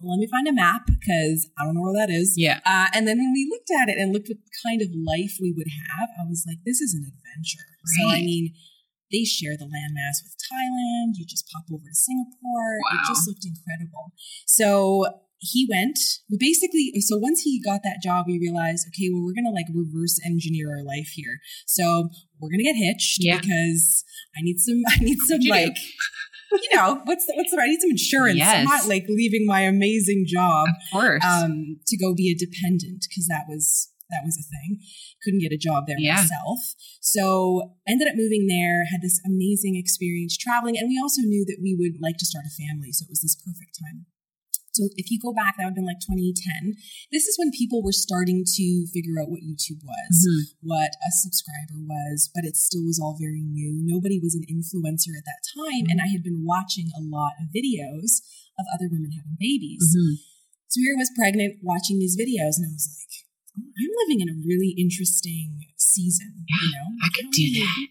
let 0.01 0.17
me 0.17 0.27
find 0.27 0.47
a 0.47 0.53
map 0.53 0.87
because 0.87 1.47
I 1.59 1.65
don't 1.65 1.75
know 1.75 1.83
where 1.83 2.07
that 2.07 2.11
is. 2.11 2.35
Yeah. 2.35 2.59
Uh, 2.65 2.87
and 2.93 3.07
then 3.07 3.17
when 3.19 3.31
we 3.31 3.47
looked 3.51 3.69
at 3.69 3.87
it 3.87 3.99
and 3.99 4.11
looked 4.11 4.27
what 4.27 4.41
kind 4.65 4.81
of 4.81 4.89
life 4.95 5.37
we 5.39 5.53
would 5.55 5.69
have, 5.69 6.09
I 6.19 6.27
was 6.27 6.43
like, 6.47 6.57
this 6.65 6.81
is 6.81 6.93
an 6.95 7.03
adventure. 7.03 7.67
So 7.99 8.09
I 8.09 8.23
mean. 8.23 8.55
They 9.13 9.23
share 9.23 9.55
the 9.55 9.65
landmass 9.69 10.25
with 10.25 10.33
Thailand. 10.51 11.13
You 11.15 11.25
just 11.29 11.47
pop 11.53 11.65
over 11.71 11.85
to 11.85 11.93
Singapore. 11.95 12.81
Wow. 12.81 12.97
It 12.97 13.07
just 13.07 13.27
looked 13.27 13.45
incredible. 13.45 14.11
So 14.47 15.05
he 15.37 15.67
went. 15.69 15.99
We 16.31 16.37
basically 16.39 16.91
so 17.01 17.17
once 17.17 17.41
he 17.41 17.61
got 17.61 17.81
that 17.83 17.99
job, 18.03 18.25
we 18.27 18.39
realized, 18.39 18.87
okay, 18.89 19.09
well, 19.13 19.23
we're 19.23 19.35
gonna 19.37 19.53
like 19.53 19.67
reverse 19.73 20.19
engineer 20.25 20.71
our 20.71 20.83
life 20.83 21.09
here. 21.13 21.39
So 21.67 22.09
we're 22.39 22.49
gonna 22.49 22.63
get 22.63 22.75
hitched 22.75 23.17
Yeah. 23.21 23.37
because 23.39 24.03
I 24.37 24.41
need 24.41 24.59
some. 24.59 24.81
I 24.87 24.97
need 25.03 25.17
some 25.27 25.41
you 25.41 25.51
like. 25.51 25.77
You 26.53 26.69
know 26.77 27.01
what's 27.05 27.25
the, 27.25 27.33
what's 27.35 27.49
the 27.51 27.59
I 27.61 27.65
need 27.67 27.81
some 27.81 27.89
insurance. 27.89 28.37
Yes. 28.37 28.55
I'm 28.59 28.65
not 28.65 28.87
like 28.87 29.05
leaving 29.09 29.45
my 29.47 29.61
amazing 29.61 30.25
job 30.27 30.67
Of 30.93 30.99
course. 30.99 31.23
um, 31.25 31.77
to 31.87 31.97
go 31.97 32.13
be 32.13 32.29
a 32.31 32.35
dependent 32.35 33.05
because 33.09 33.25
that 33.27 33.45
was 33.49 33.89
that 34.13 34.21
was 34.23 34.37
a 34.37 34.45
thing. 34.45 34.77
Couldn't 35.25 35.41
get 35.41 35.51
a 35.51 35.57
job 35.57 35.89
there 35.89 35.97
Yeah. 35.97 36.21
myself, 36.21 36.61
so 37.01 37.73
ended 37.89 38.07
up 38.07 38.15
moving 38.15 38.45
there. 38.45 38.85
Had 38.93 39.01
this 39.01 39.19
amazing 39.25 39.75
experience 39.75 40.37
traveling, 40.37 40.77
and 40.77 40.87
we 40.87 41.01
also 41.01 41.21
knew 41.25 41.43
that 41.49 41.57
we 41.61 41.73
would 41.73 41.97
like 41.99 42.17
to 42.21 42.25
start 42.29 42.45
a 42.45 42.53
family, 42.53 42.93
so 42.93 43.03
it 43.03 43.09
was 43.09 43.21
this 43.25 43.35
perfect 43.35 43.73
time. 43.81 44.05
So 44.73 44.89
if 44.97 45.13
you 45.13 45.21
go 45.21 45.33
back, 45.33 45.53
that 45.57 45.69
would 45.69 45.77
have 45.77 45.81
been 45.81 45.85
like 45.85 46.01
2010. 46.01 46.73
This 47.13 47.29
is 47.29 47.37
when 47.37 47.53
people 47.53 47.85
were 47.85 47.93
starting 47.93 48.41
to 48.41 48.65
figure 48.89 49.21
out 49.21 49.29
what 49.29 49.45
YouTube 49.45 49.85
was, 49.85 50.13
Mhm. 50.25 50.57
what 50.65 50.91
a 50.97 51.11
subscriber 51.13 51.77
was, 51.77 52.29
but 52.33 52.43
it 52.43 52.57
still 52.57 52.83
was 52.83 52.97
all 52.97 53.15
very 53.15 53.41
new. 53.41 53.81
Nobody 53.85 54.17
was 54.17 54.33
an 54.33 54.45
influencer 54.49 55.13
at 55.13 55.25
that 55.29 55.45
time, 55.53 55.85
and 55.93 56.01
I 56.01 56.07
had 56.07 56.23
been 56.23 56.43
watching 56.43 56.89
a 56.97 57.01
lot 57.01 57.33
of 57.39 57.53
videos 57.53 58.25
of 58.57 58.65
other 58.73 58.89
women 58.89 59.11
having 59.11 59.37
babies. 59.39 59.93
Mhm. 59.95 60.17
So 60.69 60.81
here 60.81 60.95
I 60.97 60.97
was 60.97 61.11
pregnant 61.15 61.61
watching 61.61 61.99
these 61.99 62.17
videos, 62.17 62.57
and 62.57 62.65
I 62.65 62.73
was 62.73 62.89
like, 62.89 63.22
I'm 63.55 63.89
living 64.07 64.21
in 64.21 64.29
a 64.29 64.41
really 64.45 64.75
interesting 64.77 65.59
season. 65.77 66.45
you 66.47 66.71
know, 66.71 66.97
I 67.03 67.09
could 67.15 67.29
do 67.31 67.59
that. 67.59 67.87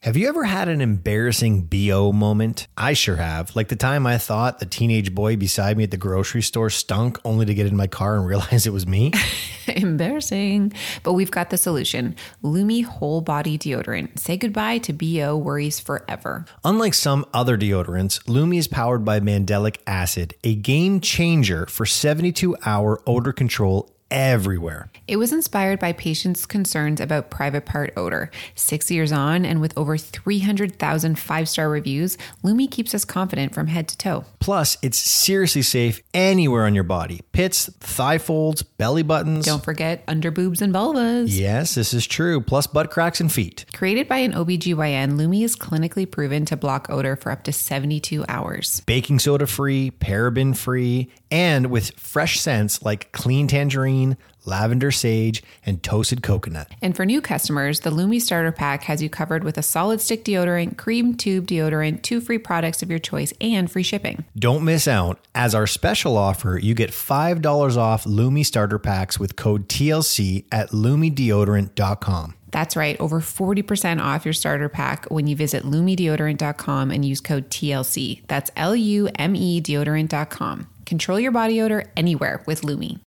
Have 0.00 0.16
you 0.16 0.28
ever 0.28 0.42
had 0.42 0.68
an 0.68 0.80
embarrassing 0.80 1.66
BO 1.66 2.10
moment? 2.10 2.66
I 2.76 2.92
sure 2.92 3.14
have. 3.16 3.54
Like 3.54 3.68
the 3.68 3.76
time 3.76 4.04
I 4.04 4.18
thought 4.18 4.58
the 4.58 4.66
teenage 4.66 5.14
boy 5.14 5.36
beside 5.36 5.76
me 5.76 5.84
at 5.84 5.92
the 5.92 5.96
grocery 5.96 6.42
store 6.42 6.70
stunk 6.70 7.20
only 7.24 7.46
to 7.46 7.54
get 7.54 7.66
in 7.66 7.76
my 7.76 7.86
car 7.86 8.16
and 8.16 8.26
realize 8.32 8.66
it 8.66 8.72
was 8.72 8.84
me. 8.84 9.12
Embarrassing. 9.68 10.72
But 11.04 11.12
we've 11.12 11.30
got 11.30 11.50
the 11.50 11.56
solution 11.56 12.16
Lume 12.42 12.82
Whole 12.82 13.20
Body 13.20 13.56
Deodorant. 13.56 14.18
Say 14.18 14.36
goodbye 14.36 14.78
to 14.78 14.92
BO 14.92 15.36
worries 15.36 15.78
forever. 15.78 16.46
Unlike 16.64 16.94
some 16.94 17.24
other 17.32 17.56
deodorants, 17.56 18.28
Lume 18.28 18.54
is 18.54 18.66
powered 18.66 19.04
by 19.04 19.20
mandelic 19.20 19.76
acid, 19.86 20.34
a 20.42 20.56
game 20.56 21.00
changer 21.00 21.66
for 21.66 21.86
72 21.86 22.56
hour 22.66 23.00
odor 23.06 23.32
control 23.32 23.88
everywhere. 24.12 24.90
It 25.08 25.16
was 25.16 25.32
inspired 25.32 25.80
by 25.80 25.92
patients' 25.92 26.46
concerns 26.46 27.00
about 27.00 27.30
private 27.30 27.64
part 27.64 27.92
odor. 27.96 28.30
Six 28.54 28.90
years 28.90 29.10
on, 29.10 29.44
and 29.44 29.60
with 29.60 29.76
over 29.76 29.96
300,000 29.96 31.18
five 31.18 31.48
star 31.48 31.68
reviews, 31.68 32.16
Lume 32.42 32.68
keeps 32.68 32.94
us 32.94 33.04
confident 33.04 33.54
from 33.54 33.66
head 33.66 33.88
to 33.88 33.98
toe. 33.98 34.24
Plus, 34.38 34.76
it's 34.82 34.98
seriously 34.98 35.62
safe 35.62 36.00
anywhere 36.14 36.66
on 36.66 36.74
your 36.74 36.84
body 36.84 37.22
pits, 37.32 37.70
thigh 37.80 38.18
folds, 38.18 38.62
belly 38.62 39.02
buttons. 39.02 39.46
Don't 39.46 39.64
forget 39.64 40.06
underboobs 40.06 40.60
and 40.60 40.72
vulvas. 40.74 41.26
Yes, 41.28 41.74
this 41.74 41.94
is 41.94 42.06
true. 42.06 42.40
Plus 42.40 42.66
butt 42.66 42.90
cracks 42.90 43.20
and 43.20 43.32
feet. 43.32 43.64
Created 43.72 44.06
by 44.06 44.18
an 44.18 44.32
OBGYN, 44.32 45.16
Lume 45.16 45.42
is 45.42 45.56
clinically 45.56 46.08
proven 46.08 46.44
to 46.44 46.56
block 46.56 46.88
odor 46.90 47.16
for 47.16 47.32
up 47.32 47.42
to 47.44 47.52
72 47.52 48.24
hours. 48.28 48.80
Baking 48.80 49.18
soda 49.18 49.46
free, 49.46 49.90
paraben 49.90 50.54
free, 50.54 51.10
and 51.30 51.70
with 51.70 51.92
fresh 51.98 52.38
scents 52.38 52.82
like 52.82 53.10
clean 53.12 53.46
tangerine, 53.48 54.01
lavender 54.44 54.90
sage, 54.90 55.42
and 55.64 55.82
toasted 55.82 56.22
coconut. 56.22 56.68
And 56.80 56.96
for 56.96 57.06
new 57.06 57.20
customers, 57.20 57.80
the 57.80 57.90
Lume 57.90 58.20
Starter 58.20 58.52
Pack 58.52 58.84
has 58.84 59.02
you 59.02 59.08
covered 59.08 59.44
with 59.44 59.58
a 59.58 59.62
solid 59.62 60.00
stick 60.00 60.24
deodorant, 60.24 60.76
cream 60.76 61.14
tube 61.16 61.46
deodorant, 61.46 62.02
two 62.02 62.20
free 62.20 62.38
products 62.38 62.82
of 62.82 62.90
your 62.90 62.98
choice, 62.98 63.32
and 63.40 63.70
free 63.70 63.82
shipping. 63.82 64.24
Don't 64.36 64.64
miss 64.64 64.88
out. 64.88 65.20
As 65.34 65.54
our 65.54 65.66
special 65.66 66.16
offer, 66.16 66.58
you 66.60 66.74
get 66.74 66.90
$5 66.90 67.76
off 67.76 68.06
Lume 68.06 68.44
starter 68.44 68.78
packs 68.78 69.18
with 69.18 69.36
code 69.36 69.68
TLC 69.68 70.44
at 70.50 70.70
lumedeodorant.com. 70.70 72.34
That's 72.50 72.76
right, 72.76 73.00
over 73.00 73.20
40% 73.20 74.02
off 74.02 74.26
your 74.26 74.34
starter 74.34 74.68
pack 74.68 75.06
when 75.06 75.26
you 75.26 75.34
visit 75.34 75.64
lumedeodorant.com 75.64 76.90
and 76.90 77.02
use 77.04 77.20
code 77.20 77.50
TLC. 77.50 78.26
That's 78.28 78.50
L 78.56 78.76
U 78.76 79.08
M 79.18 79.34
E 79.34 79.60
deodorant.com. 79.60 80.68
Control 80.84 81.18
your 81.18 81.32
body 81.32 81.62
odor 81.62 81.90
anywhere 81.96 82.42
with 82.46 82.62
Lume. 82.62 83.00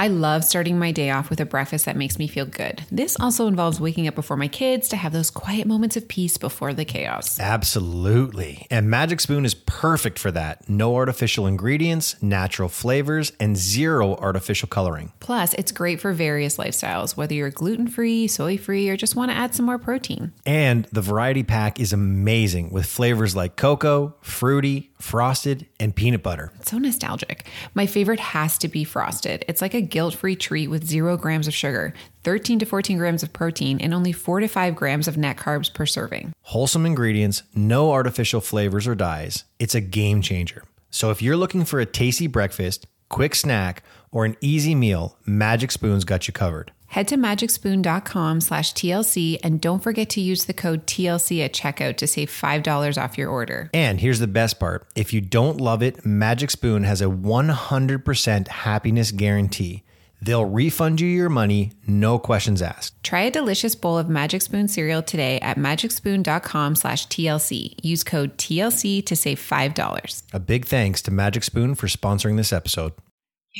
I 0.00 0.06
love 0.06 0.44
starting 0.44 0.78
my 0.78 0.92
day 0.92 1.10
off 1.10 1.28
with 1.28 1.40
a 1.40 1.44
breakfast 1.44 1.84
that 1.86 1.96
makes 1.96 2.20
me 2.20 2.28
feel 2.28 2.46
good. 2.46 2.84
This 2.92 3.16
also 3.18 3.48
involves 3.48 3.80
waking 3.80 4.06
up 4.06 4.14
before 4.14 4.36
my 4.36 4.46
kids 4.46 4.88
to 4.90 4.96
have 4.96 5.12
those 5.12 5.28
quiet 5.28 5.66
moments 5.66 5.96
of 5.96 6.06
peace 6.06 6.38
before 6.38 6.72
the 6.72 6.84
chaos. 6.84 7.40
Absolutely. 7.40 8.64
And 8.70 8.88
Magic 8.88 9.18
Spoon 9.18 9.44
is 9.44 9.54
perfect 9.54 10.20
for 10.20 10.30
that. 10.30 10.68
No 10.68 10.94
artificial 10.94 11.48
ingredients, 11.48 12.14
natural 12.22 12.68
flavors, 12.68 13.32
and 13.40 13.56
zero 13.56 14.14
artificial 14.14 14.68
coloring. 14.68 15.12
Plus, 15.18 15.52
it's 15.54 15.72
great 15.72 16.00
for 16.00 16.12
various 16.12 16.58
lifestyles, 16.58 17.16
whether 17.16 17.34
you're 17.34 17.50
gluten 17.50 17.88
free, 17.88 18.28
soy 18.28 18.56
free, 18.56 18.88
or 18.88 18.96
just 18.96 19.16
want 19.16 19.32
to 19.32 19.36
add 19.36 19.56
some 19.56 19.66
more 19.66 19.78
protein. 19.78 20.32
And 20.46 20.84
the 20.92 21.02
variety 21.02 21.42
pack 21.42 21.80
is 21.80 21.92
amazing 21.92 22.70
with 22.70 22.86
flavors 22.86 23.34
like 23.34 23.56
cocoa, 23.56 24.14
fruity, 24.20 24.92
frosted, 25.00 25.66
and 25.78 25.94
peanut 25.94 26.22
butter. 26.22 26.52
It's 26.60 26.70
so 26.70 26.78
nostalgic. 26.78 27.46
My 27.74 27.86
favorite 27.86 28.20
has 28.20 28.58
to 28.58 28.68
be 28.68 28.84
frosted. 28.84 29.44
It's 29.48 29.62
like 29.62 29.74
a 29.74 29.80
guilt 29.80 30.14
free 30.14 30.36
treat 30.36 30.68
with 30.68 30.86
zero 30.86 31.16
grams 31.16 31.46
of 31.46 31.54
sugar, 31.54 31.94
13 32.24 32.58
to 32.58 32.66
14 32.66 32.98
grams 32.98 33.22
of 33.22 33.32
protein, 33.32 33.80
and 33.80 33.94
only 33.94 34.12
4 34.12 34.40
to 34.40 34.48
5 34.48 34.74
grams 34.74 35.08
of 35.08 35.16
net 35.16 35.36
carbs 35.36 35.72
per 35.72 35.86
serving. 35.86 36.32
Wholesome 36.42 36.86
ingredients, 36.86 37.42
no 37.54 37.92
artificial 37.92 38.40
flavors 38.40 38.86
or 38.86 38.94
dyes. 38.94 39.44
It's 39.58 39.74
a 39.74 39.80
game 39.80 40.20
changer. 40.20 40.64
So 40.90 41.10
if 41.10 41.22
you're 41.22 41.36
looking 41.36 41.64
for 41.64 41.80
a 41.80 41.86
tasty 41.86 42.26
breakfast, 42.26 42.86
quick 43.08 43.34
snack, 43.34 43.82
or 44.10 44.24
an 44.24 44.36
easy 44.40 44.74
meal, 44.74 45.16
Magic 45.26 45.70
Spoon's 45.70 46.04
got 46.04 46.26
you 46.26 46.32
covered. 46.32 46.72
Head 46.88 47.08
to 47.08 47.16
magicspoon.com 47.16 48.40
slash 48.40 48.72
TLC 48.72 49.38
and 49.44 49.60
don't 49.60 49.82
forget 49.82 50.08
to 50.10 50.20
use 50.20 50.46
the 50.46 50.54
code 50.54 50.86
TLC 50.86 51.44
at 51.44 51.52
checkout 51.52 51.96
to 51.98 52.06
save 52.06 52.30
$5 52.30 53.02
off 53.02 53.18
your 53.18 53.28
order. 53.30 53.70
And 53.74 54.00
here's 54.00 54.20
the 54.20 54.26
best 54.26 54.58
part 54.58 54.86
if 54.94 55.12
you 55.12 55.20
don't 55.20 55.60
love 55.60 55.82
it, 55.82 56.04
Magic 56.04 56.50
Spoon 56.50 56.84
has 56.84 57.02
a 57.02 57.06
100% 57.06 58.48
happiness 58.48 59.10
guarantee. 59.12 59.84
They'll 60.20 60.46
refund 60.46 61.00
you 61.00 61.08
your 61.08 61.28
money, 61.28 61.72
no 61.86 62.18
questions 62.18 62.60
asked. 62.60 63.00
Try 63.04 63.20
a 63.22 63.30
delicious 63.30 63.74
bowl 63.74 63.98
of 63.98 64.08
Magic 64.08 64.42
Spoon 64.42 64.66
cereal 64.66 65.02
today 65.02 65.38
at 65.40 65.58
magicspoon.com 65.58 66.74
slash 66.74 67.06
TLC. 67.06 67.74
Use 67.82 68.02
code 68.02 68.36
TLC 68.36 69.04
to 69.06 69.14
save 69.14 69.38
$5. 69.38 70.22
A 70.32 70.40
big 70.40 70.64
thanks 70.64 71.02
to 71.02 71.10
Magic 71.12 71.44
Spoon 71.44 71.74
for 71.74 71.86
sponsoring 71.86 72.36
this 72.36 72.52
episode. 72.52 72.94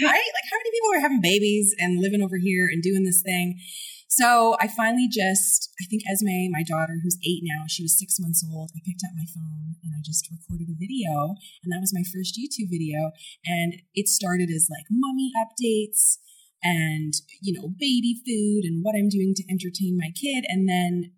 Right? 0.02 0.30
Like, 0.36 0.48
how 0.50 0.58
many 0.58 0.70
people 0.70 0.92
are 0.94 1.00
having 1.00 1.20
babies 1.20 1.74
and 1.78 2.00
living 2.00 2.22
over 2.22 2.36
here 2.36 2.68
and 2.70 2.82
doing 2.82 3.04
this 3.04 3.22
thing? 3.22 3.58
So 4.08 4.56
I 4.58 4.68
finally 4.68 5.06
just, 5.06 5.68
I 5.80 5.84
think 5.84 6.02
Esme, 6.08 6.50
my 6.50 6.64
daughter, 6.64 6.96
who's 7.02 7.20
eight 7.22 7.44
now, 7.44 7.68
she 7.68 7.84
was 7.84 7.98
six 7.98 8.16
months 8.18 8.42
old. 8.42 8.72
I 8.74 8.80
picked 8.80 9.04
up 9.04 9.12
my 9.14 9.28
phone 9.28 9.76
and 9.84 9.92
I 9.92 10.00
just 10.02 10.26
recorded 10.32 10.72
a 10.72 10.80
video, 10.80 11.36
and 11.62 11.70
that 11.70 11.84
was 11.84 11.92
my 11.92 12.02
first 12.02 12.34
YouTube 12.40 12.72
video. 12.72 13.12
And 13.44 13.84
it 13.94 14.08
started 14.08 14.48
as 14.48 14.68
like 14.72 14.88
mommy 14.90 15.30
updates 15.36 16.16
and, 16.64 17.12
you 17.42 17.52
know, 17.52 17.68
baby 17.68 18.16
food 18.24 18.64
and 18.64 18.82
what 18.82 18.96
I'm 18.96 19.12
doing 19.12 19.34
to 19.36 19.44
entertain 19.48 20.00
my 20.00 20.10
kid. 20.10 20.44
And 20.48 20.68
then 20.68 21.12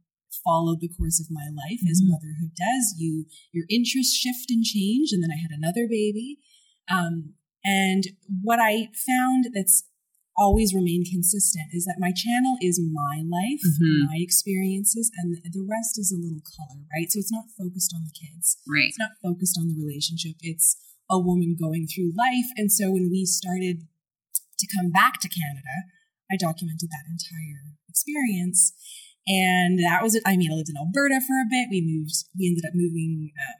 followed 0.44 0.80
the 0.80 0.90
course 0.90 1.20
of 1.20 1.30
my 1.30 1.46
life 1.46 1.80
as 1.88 2.02
motherhood 2.02 2.52
does. 2.56 2.94
You, 2.98 3.26
your 3.52 3.66
interests 3.70 4.16
shift 4.16 4.50
and 4.50 4.64
change. 4.64 5.10
And 5.12 5.22
then 5.22 5.30
I 5.30 5.40
had 5.40 5.54
another 5.54 5.86
baby. 5.88 6.38
Um, 6.90 7.34
and 7.64 8.04
what 8.42 8.58
I 8.58 8.88
found 8.94 9.50
that's 9.54 9.84
always 10.38 10.72
remained 10.74 11.06
consistent 11.10 11.66
is 11.72 11.84
that 11.84 12.00
my 12.00 12.12
channel 12.16 12.56
is 12.62 12.80
my 12.80 13.20
life, 13.20 13.60
Mhm. 13.60 14.06
my 14.08 14.16
experiences, 14.18 15.10
and 15.18 15.36
the 15.52 15.60
rest 15.68 15.98
is 15.98 16.10
a 16.12 16.16
little 16.16 16.40
color, 16.40 16.86
right? 16.96 17.10
So 17.12 17.18
it's 17.18 17.32
not 17.32 17.50
focused 17.58 17.92
on 17.94 18.04
the 18.04 18.14
kids. 18.16 18.56
Right. 18.66 18.88
It's 18.88 18.98
not 18.98 19.20
focused 19.22 19.58
on 19.58 19.68
the 19.68 19.76
relationship. 19.76 20.36
It's 20.40 20.76
a 21.10 21.18
woman 21.18 21.56
going 21.58 21.86
through 21.86 22.12
life. 22.16 22.48
And 22.56 22.72
so 22.72 22.90
when 22.92 23.10
we 23.10 23.26
started 23.26 23.86
to 24.58 24.66
come 24.74 24.90
back 24.90 25.20
to 25.20 25.28
Canada, 25.28 25.74
I 26.32 26.36
documented 26.36 26.88
that 26.88 27.04
entire 27.10 27.76
experience. 27.88 28.72
And 29.26 29.78
that 29.80 30.02
was 30.02 30.14
it. 30.14 30.22
I 30.24 30.36
mean, 30.36 30.50
I 30.50 30.54
lived 30.54 30.70
in 30.70 30.76
Alberta 30.78 31.20
for 31.20 31.36
a 31.40 31.50
bit. 31.50 31.68
We 31.70 31.82
moved, 31.84 32.24
we 32.38 32.48
ended 32.48 32.64
up 32.64 32.74
moving 32.74 33.32
um, 33.36 33.59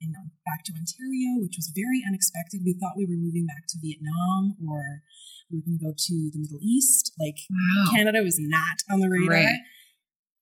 in, 0.00 0.12
back 0.44 0.64
to 0.64 0.72
Ontario, 0.72 1.40
which 1.40 1.56
was 1.56 1.72
very 1.74 2.02
unexpected. 2.06 2.62
We 2.64 2.74
thought 2.78 2.96
we 2.96 3.06
were 3.06 3.16
moving 3.18 3.46
back 3.46 3.66
to 3.70 3.78
Vietnam 3.80 4.56
or 4.60 5.02
we 5.50 5.58
were 5.58 5.66
going 5.66 5.78
to 5.78 5.84
go 5.86 5.94
to 5.96 6.14
the 6.32 6.38
Middle 6.40 6.60
East. 6.62 7.12
Like 7.18 7.38
Wow. 7.50 7.90
Canada 7.94 8.20
was 8.22 8.36
not 8.38 8.82
on 8.90 9.00
the 9.00 9.08
radar. 9.08 9.46
Right. 9.46 9.62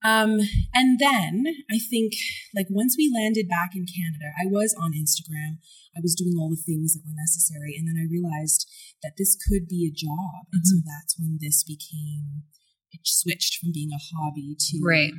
Um, 0.05 0.37
and 0.75 1.01
then 1.01 1.47
I 1.73 1.79
think 1.79 2.13
like 2.55 2.67
once 2.69 2.95
we 2.99 3.09
landed 3.09 3.49
back 3.49 3.73
in 3.75 3.87
Canada, 3.89 4.37
I 4.37 4.45
was 4.45 4.77
on 4.77 4.93
Instagram. 4.93 5.65
I 5.97 6.01
was 6.03 6.15
doing 6.15 6.37
all 6.39 6.51
the 6.51 6.61
things 6.61 6.93
that 6.93 7.03
were 7.07 7.17
necessary. 7.17 7.75
And 7.79 7.89
then 7.89 7.97
I 7.97 8.05
realized 8.11 8.69
that 9.03 9.17
this 9.17 9.37
could 9.37 9.67
be 9.67 9.89
a 9.89 9.95
job. 9.95 10.53
And 10.53 10.67
so 10.67 10.77
that's 10.85 11.17
when 11.19 11.39
this 11.41 11.65
became, 11.65 12.45
it 12.93 13.01
switched 13.05 13.57
from 13.61 13.73
being 13.73 13.91
a 13.93 14.01
hobby 14.13 14.57
to, 14.59 14.81
Right. 14.85 15.13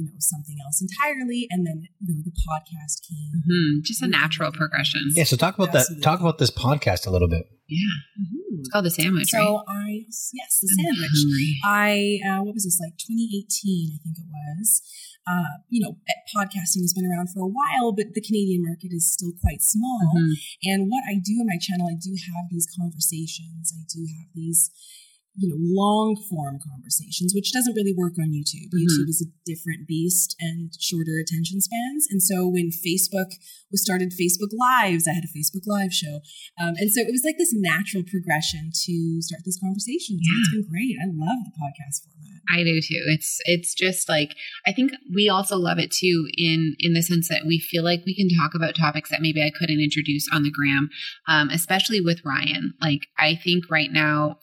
You 0.00 0.04
know, 0.08 0.16
something 0.18 0.56
else 0.64 0.80
entirely. 0.80 1.46
And 1.50 1.66
then, 1.66 1.78
you 2.00 2.14
know, 2.14 2.22
the 2.24 2.32
podcast 2.48 2.94
came. 3.08 3.32
Mhm. 3.44 3.84
Just 3.84 4.02
a 4.02 4.08
natural 4.08 4.50
progression. 4.52 5.02
Yeah, 5.14 5.24
so 5.24 5.36
talk 5.36 5.54
about 5.58 5.72
that. 5.72 5.86
Talk 6.02 6.20
about 6.20 6.38
this 6.38 6.50
podcast 6.50 7.06
a 7.06 7.10
little 7.10 7.28
bit. 7.28 7.44
Yeah. 7.68 7.96
Mhm. 8.20 8.58
It's 8.60 8.68
called 8.68 8.84
the 8.86 8.90
sandwich, 8.90 9.30
right? 9.32 9.44
So 9.46 9.62
I, 9.68 10.04
yes, 10.34 10.50
the 10.60 10.68
I'm 10.68 10.84
sandwich. 10.84 11.16
hungry. 11.22 11.50
I 11.64 11.90
uh, 12.28 12.40
what 12.44 12.54
was 12.54 12.64
this 12.64 12.78
like 12.80 12.96
2018 12.98 13.92
I 13.94 13.98
think 14.02 14.16
it 14.18 14.28
was. 14.28 14.82
Uh, 15.30 15.52
you 15.68 15.80
know, 15.84 15.92
eh, 16.08 16.18
podcasting 16.34 16.82
has 16.82 16.92
been 16.96 17.06
around 17.06 17.28
for 17.30 17.40
a 17.44 17.52
while, 17.58 17.92
but 17.92 18.06
the 18.16 18.20
Canadian 18.24 18.62
market 18.64 18.90
is 18.90 19.12
still 19.12 19.30
quite 19.40 19.62
small. 19.62 20.00
Mhm. 20.16 20.32
And 20.64 20.80
what 20.90 21.04
I 21.08 21.14
do 21.14 21.34
in 21.40 21.46
my 21.46 21.58
channel, 21.60 21.86
I 21.86 21.94
do 21.94 22.10
have 22.16 22.46
these 22.50 22.66
conversations. 22.76 23.70
I 23.76 23.84
do 23.94 24.00
have 24.16 24.28
these, 24.34 24.70
you 25.40 25.48
know, 25.48 25.56
long 25.56 26.20
form 26.28 26.60
conversations, 26.60 27.32
which 27.34 27.52
doesn't 27.52 27.72
really 27.74 27.94
work 27.96 28.12
on 28.20 28.28
YouTube. 28.28 28.68
Mhm. 28.68 28.84
YouTube 28.84 29.08
is 29.08 29.24
a 29.24 29.32
different 29.48 29.88
beast 29.88 30.36
and 30.38 30.70
shorter 30.78 31.16
attention 31.18 31.60
spans. 31.60 32.06
And 32.10 32.22
so 32.22 32.46
when 32.46 32.68
Facebook 32.68 33.32
was 33.72 33.80
started 33.80 34.12
Facebook 34.12 34.52
Lives, 34.52 35.08
I 35.08 35.12
had 35.16 35.24
a 35.24 35.32
Facebook 35.32 35.64
Live 35.66 35.94
show. 35.94 36.20
Um, 36.60 36.76
and 36.76 36.92
so 36.92 37.00
it 37.00 37.10
was 37.10 37.24
like 37.24 37.38
this 37.38 37.54
natural 37.56 38.04
progression 38.04 38.70
to 38.84 39.22
start 39.22 39.42
these 39.44 39.58
conversations. 39.58 40.20
And 40.20 40.36
it's 40.38 40.52
been 40.52 40.68
great. 40.68 40.96
I 41.00 41.08
love 41.08 41.40
the 41.48 41.56
podcast 41.56 42.04
format. 42.04 42.20
I 42.52 42.62
do 42.64 42.80
too. 42.80 43.02
It's 43.08 43.38
it's 43.44 43.74
just 43.74 44.08
like 44.08 44.34
I 44.66 44.72
think 44.72 44.92
we 45.14 45.28
also 45.28 45.56
love 45.56 45.78
it 45.78 45.90
too 45.90 46.28
in 46.36 46.74
in 46.78 46.94
the 46.94 47.02
sense 47.02 47.28
that 47.28 47.46
we 47.46 47.58
feel 47.58 47.84
like 47.84 48.02
we 48.04 48.14
can 48.16 48.28
talk 48.36 48.54
about 48.54 48.74
topics 48.74 49.10
that 49.10 49.22
maybe 49.22 49.42
I 49.42 49.52
couldn't 49.56 49.80
introduce 49.80 50.26
on 50.32 50.42
the 50.42 50.50
gram, 50.50 50.90
um, 51.28 51.48
especially 51.50 52.00
with 52.00 52.24
Ryan. 52.24 52.74
Like 52.80 53.06
I 53.18 53.36
think 53.36 53.70
right 53.70 53.90
now, 53.92 54.38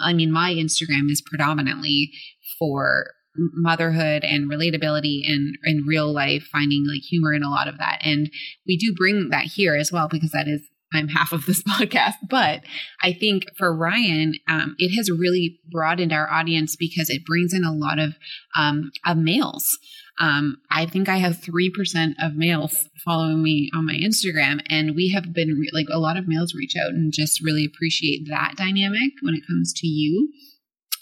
I 0.00 0.12
mean, 0.12 0.32
my 0.32 0.52
Instagram 0.52 1.10
is 1.10 1.22
predominantly 1.24 2.12
for 2.58 3.06
motherhood 3.36 4.24
and 4.24 4.50
relatability 4.50 5.22
and 5.24 5.56
in 5.64 5.84
real 5.86 6.12
life 6.12 6.42
finding 6.50 6.84
like 6.86 7.00
humor 7.00 7.32
in 7.32 7.44
a 7.44 7.48
lot 7.48 7.68
of 7.68 7.78
that 7.78 8.00
and 8.02 8.28
we 8.66 8.76
do 8.76 8.92
bring 8.92 9.28
that 9.30 9.44
here 9.44 9.76
as 9.76 9.92
well 9.92 10.08
because 10.08 10.32
that 10.32 10.48
is 10.48 10.60
i'm 10.92 11.06
half 11.06 11.32
of 11.32 11.46
this 11.46 11.62
podcast 11.68 12.14
but 12.28 12.62
I 13.02 13.12
think 13.12 13.44
for 13.56 13.74
Ryan, 13.74 14.34
um, 14.48 14.74
it 14.78 14.94
has 14.96 15.10
really 15.10 15.58
broadened 15.70 16.12
our 16.12 16.30
audience 16.30 16.76
because 16.76 17.08
it 17.10 17.24
brings 17.24 17.54
in 17.54 17.64
a 17.64 17.72
lot 17.72 17.98
of 17.98 18.14
um, 18.56 18.90
of 19.06 19.16
males. 19.16 19.78
Um, 20.20 20.58
I 20.70 20.86
think 20.86 21.08
I 21.08 21.16
have 21.16 21.42
three 21.42 21.70
percent 21.74 22.16
of 22.22 22.36
males 22.36 22.88
following 23.04 23.42
me 23.42 23.70
on 23.74 23.86
my 23.86 23.94
Instagram, 23.94 24.60
and 24.68 24.94
we 24.94 25.10
have 25.14 25.32
been 25.32 25.58
re- 25.58 25.70
like 25.72 25.86
a 25.90 25.98
lot 25.98 26.16
of 26.16 26.28
males 26.28 26.54
reach 26.54 26.74
out 26.76 26.90
and 26.90 27.12
just 27.12 27.42
really 27.42 27.64
appreciate 27.64 28.28
that 28.28 28.54
dynamic 28.56 29.12
when 29.22 29.34
it 29.34 29.46
comes 29.48 29.72
to 29.78 29.86
you. 29.86 30.30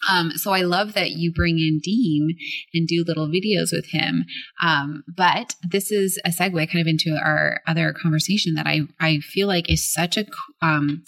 Um, 0.08 0.32
so 0.36 0.52
I 0.52 0.62
love 0.62 0.92
that 0.94 1.10
you 1.10 1.32
bring 1.32 1.58
in 1.58 1.80
Dean 1.82 2.36
and 2.72 2.86
do 2.86 3.04
little 3.06 3.26
videos 3.26 3.72
with 3.72 3.86
him. 3.90 4.24
Um, 4.62 5.02
but 5.16 5.56
this 5.68 5.90
is 5.90 6.20
a 6.24 6.30
segue 6.30 6.70
kind 6.70 6.80
of 6.80 6.86
into 6.86 7.18
our 7.20 7.60
other 7.66 7.92
conversation 7.92 8.54
that 8.54 8.66
I 8.66 8.82
I 9.00 9.18
feel 9.18 9.48
like 9.48 9.70
is 9.70 9.92
such 9.92 10.16
a 10.16 10.26
um, 10.62 11.02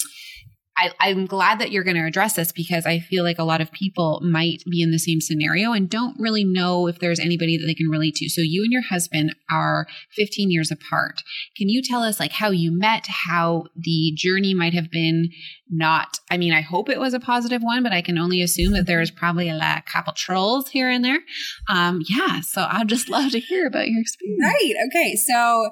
I, 0.76 0.92
I'm 0.98 1.26
glad 1.26 1.58
that 1.58 1.70
you're 1.70 1.84
going 1.84 1.96
to 1.96 2.06
address 2.06 2.36
this 2.36 2.52
because 2.52 2.86
I 2.86 3.00
feel 3.00 3.22
like 3.22 3.38
a 3.38 3.44
lot 3.44 3.60
of 3.60 3.70
people 3.72 4.20
might 4.22 4.62
be 4.70 4.82
in 4.82 4.92
the 4.92 4.98
same 4.98 5.20
scenario 5.20 5.72
and 5.72 5.90
don't 5.90 6.18
really 6.18 6.44
know 6.44 6.86
if 6.86 7.00
there's 7.00 7.20
anybody 7.20 7.58
that 7.58 7.66
they 7.66 7.74
can 7.74 7.88
relate 7.88 8.14
to. 8.16 8.28
So 8.30 8.40
you 8.40 8.62
and 8.62 8.72
your 8.72 8.82
husband 8.82 9.34
are 9.50 9.86
15 10.16 10.50
years 10.50 10.70
apart. 10.70 11.22
Can 11.56 11.68
you 11.68 11.82
tell 11.82 12.02
us 12.02 12.18
like 12.18 12.32
how 12.32 12.50
you 12.50 12.70
met, 12.72 13.06
how 13.08 13.64
the 13.76 14.12
journey 14.16 14.54
might 14.54 14.72
have 14.72 14.90
been 14.90 15.30
not, 15.68 16.18
I 16.30 16.36
mean, 16.36 16.52
I 16.52 16.62
hope 16.62 16.88
it 16.88 16.98
was 16.98 17.14
a 17.14 17.20
positive 17.20 17.62
one, 17.62 17.82
but 17.82 17.92
I 17.92 18.00
can 18.00 18.18
only 18.18 18.40
assume 18.40 18.72
that 18.72 18.86
there's 18.86 19.10
probably 19.10 19.48
a 19.48 19.82
couple 19.86 20.12
trolls 20.14 20.70
here 20.70 20.88
and 20.88 21.04
there. 21.04 21.20
Um, 21.68 22.00
yeah. 22.08 22.40
So 22.40 22.66
I'd 22.68 22.88
just 22.88 23.08
love 23.08 23.32
to 23.32 23.40
hear 23.40 23.66
about 23.66 23.88
your 23.88 24.00
experience. 24.00 24.42
Right. 24.42 24.74
Okay. 24.88 25.16
So 25.16 25.70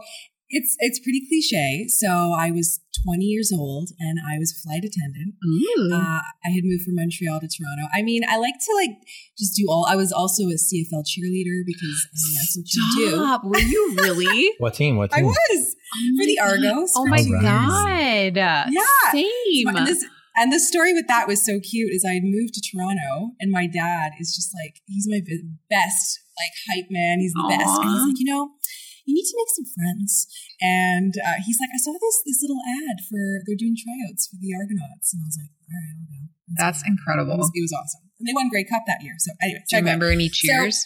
it's 0.51 0.77
it's 0.81 0.99
pretty 0.99 1.23
cliche. 1.29 1.87
So 1.89 2.35
I 2.37 2.51
was 2.51 2.81
20 3.05 3.25
years 3.25 3.53
old 3.53 3.91
and 3.99 4.19
I 4.19 4.39
was 4.39 4.53
a 4.53 4.59
flight 4.67 4.83
attendant. 4.85 5.35
Ooh. 5.45 5.91
Uh, 5.95 6.21
I 6.45 6.51
had 6.51 6.65
moved 6.65 6.85
from 6.85 6.97
Montreal 6.97 7.41
to 7.41 7.49
Toronto. 7.49 7.87
I 7.95 8.03
mean, 8.03 8.23
I 8.29 8.39
like 8.39 8.55
to 8.55 8.75
like 8.75 8.97
just 9.39 9.55
do 9.57 9.67
all. 9.69 9.87
I 9.89 9.97
was 9.97 10.13
also 10.13 10.45
a 10.45 10.57
CFL 10.57 11.05
cheerleader 11.05 11.63
because 11.67 12.09
I 12.09 12.19
mean 12.25 12.35
that's 12.35 12.57
what 12.57 12.75
you 12.75 12.97
do. 12.97 13.17
Stop. 13.17 13.45
Were 13.45 13.59
you 13.59 13.97
really? 13.99 14.55
What 14.59 14.75
team? 14.75 14.97
What 14.97 15.11
team? 15.11 15.19
I 15.19 15.21
team? 15.21 15.27
was 15.29 15.77
for 16.19 16.27
the 16.27 16.39
Argos. 16.41 16.93
Oh 16.97 17.07
my 17.07 17.23
god! 17.25 18.37
Yeah. 18.37 18.67
same. 19.13 19.69
And 19.69 19.87
this 19.87 20.05
and 20.37 20.53
the 20.53 20.61
story 20.61 20.95
with 20.95 21.09
that 21.09 21.29
was 21.29 21.45
so 21.45 21.61
cute. 21.61 21.93
Is 21.93 22.05
I 22.09 22.15
had 22.15 22.25
moved 22.25 22.55
to 22.55 22.63
Toronto 22.63 23.33
and 23.41 23.51
my 23.51 23.67
dad 23.67 24.13
is 24.19 24.35
just 24.35 24.55
like 24.55 24.81
he's 24.87 25.07
my 25.09 25.21
best 25.69 26.21
like 26.39 26.55
hype 26.71 26.91
man. 26.91 27.19
He's 27.21 27.33
the 27.33 27.47
best. 27.49 27.81
And 27.81 27.91
he's 27.91 28.07
like, 28.07 28.19
you 28.19 28.33
know, 28.33 28.51
you 29.09 29.17
need 29.17 29.25
to 29.25 29.37
make 29.41 29.51
some 29.57 29.69
friends. 29.73 30.29
And 30.61 31.17
uh, 31.17 31.41
he's 31.49 31.57
like, 31.57 31.73
I 31.73 31.81
saw 31.81 31.97
this 31.97 32.17
this 32.29 32.45
little 32.45 32.61
ad 32.61 33.01
for 33.09 33.41
they're 33.49 33.57
doing 33.57 33.73
tryouts 33.73 34.29
for 34.29 34.37
the 34.37 34.53
Argonauts, 34.53 35.17
and 35.17 35.25
I 35.25 35.27
was 35.33 35.39
like, 35.41 35.53
all 35.65 35.73
right, 35.73 35.97
I'll 35.97 36.09
go. 36.13 36.21
So 36.29 36.55
That's 36.61 36.83
incredible. 36.85 37.41
It 37.41 37.49
was, 37.49 37.53
it 37.57 37.65
was 37.65 37.73
awesome, 37.73 38.05
and 38.21 38.29
they 38.29 38.37
won 38.37 38.53
Grey 38.53 38.69
Cup 38.69 38.85
that 38.85 39.01
year. 39.01 39.17
So 39.17 39.33
anyway, 39.41 39.65
Do 39.65 39.77
you 39.77 39.81
remember 39.81 40.13
any 40.13 40.29
cheers? 40.29 40.85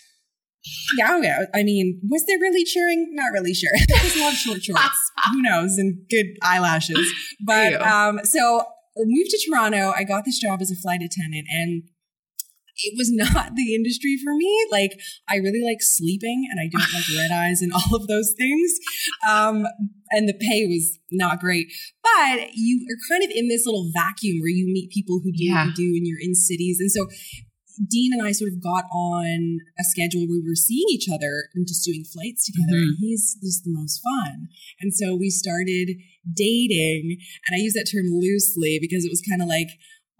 Yeah, 0.96 1.18
oh, 1.18 1.20
yeah. 1.20 1.50
I 1.52 1.64
mean, 1.64 2.00
was 2.08 2.24
there 2.26 2.38
really 2.38 2.62
cheering? 2.62 3.10
Not 3.14 3.32
really 3.32 3.52
sure. 3.52 3.74
there 3.88 3.98
was 4.02 4.14
a 4.14 4.20
lot 4.22 4.32
of 4.32 4.38
short 4.38 4.62
shorts. 4.62 5.10
Who 5.32 5.42
knows? 5.42 5.76
And 5.76 6.06
good 6.08 6.26
eyelashes. 6.40 7.02
But 7.44 7.82
um, 7.82 8.20
so 8.22 8.60
I 8.96 9.02
moved 9.02 9.30
to 9.30 9.38
Toronto. 9.44 9.92
I 9.96 10.04
got 10.04 10.24
this 10.24 10.38
job 10.38 10.62
as 10.62 10.70
a 10.70 10.76
flight 10.76 11.00
attendant, 11.02 11.48
and 11.50 11.82
it 12.76 12.94
was 12.96 13.10
not 13.12 13.54
the 13.54 13.74
industry 13.74 14.18
for 14.22 14.34
me. 14.34 14.66
Like, 14.70 14.92
I 15.28 15.36
really 15.36 15.62
like 15.62 15.78
sleeping, 15.80 16.48
and 16.50 16.58
I 16.60 16.68
don't 16.70 16.92
like 16.92 17.04
red 17.18 17.30
eyes 17.30 17.62
and 17.62 17.72
all 17.72 17.94
of 17.94 18.06
those 18.08 18.34
things. 18.36 18.72
Um, 19.28 19.64
and 20.10 20.28
the 20.28 20.34
pay 20.34 20.66
was 20.66 20.98
not 21.10 21.40
great. 21.40 21.66
But 22.02 22.50
you 22.54 22.86
are 22.90 22.98
kind 23.10 23.24
of 23.24 23.30
in 23.34 23.48
this 23.48 23.64
little 23.66 23.90
vacuum 23.94 24.38
where 24.40 24.50
you 24.50 24.66
meet 24.66 24.90
people 24.90 25.20
who 25.22 25.32
do 25.32 25.44
Yeah. 25.44 25.66
what 25.66 25.78
you 25.78 25.90
do, 25.92 25.96
and 25.96 26.06
you're 26.06 26.20
in 26.20 26.34
cities, 26.34 26.78
and 26.80 26.90
so. 26.90 27.08
Dean 27.90 28.12
and 28.12 28.20
I 28.22 28.32
sort 28.32 28.52
of 28.52 28.62
got 28.62 28.84
on 28.94 29.58
a 29.80 29.84
schedule 29.84 30.20
where 30.28 30.38
we 30.44 30.46
were 30.46 30.54
seeing 30.54 30.84
each 30.90 31.08
other 31.08 31.48
and 31.54 31.66
just 31.66 31.82
doing 31.82 32.04
flights 32.04 32.44
together. 32.44 32.76
Mhm. 32.76 32.82
And 32.84 32.96
he's 33.00 33.34
just 33.42 33.64
the 33.64 33.70
most 33.72 33.98
fun. 34.04 34.48
And 34.82 34.94
so 34.94 35.16
we 35.16 35.30
started 35.30 35.96
dating, 36.36 37.16
and 37.48 37.56
I 37.56 37.62
use 37.64 37.72
that 37.72 37.88
term 37.90 38.06
loosely 38.12 38.78
because 38.80 39.06
it 39.06 39.10
was 39.10 39.22
kind 39.22 39.40
of 39.40 39.48
like, 39.48 39.68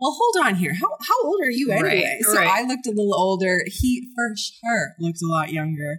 well, 0.03 0.19
hold 0.19 0.47
on 0.47 0.57
here. 0.57 0.75
How 0.75 0.89
how 1.01 1.25
old 1.25 1.41
are 1.43 1.51
you 1.51 1.71
anyway? 1.71 2.03
Right, 2.05 2.23
so 2.25 2.35
right. 2.35 2.49
I 2.49 2.63
looked 2.67 2.87
a 2.87 2.91
little 2.91 3.15
older. 3.15 3.61
He 3.67 4.11
for 4.17 4.35
sure 4.37 4.89
looked 4.99 5.23
a 5.23 5.27
lot 5.29 5.53
younger. 5.53 5.99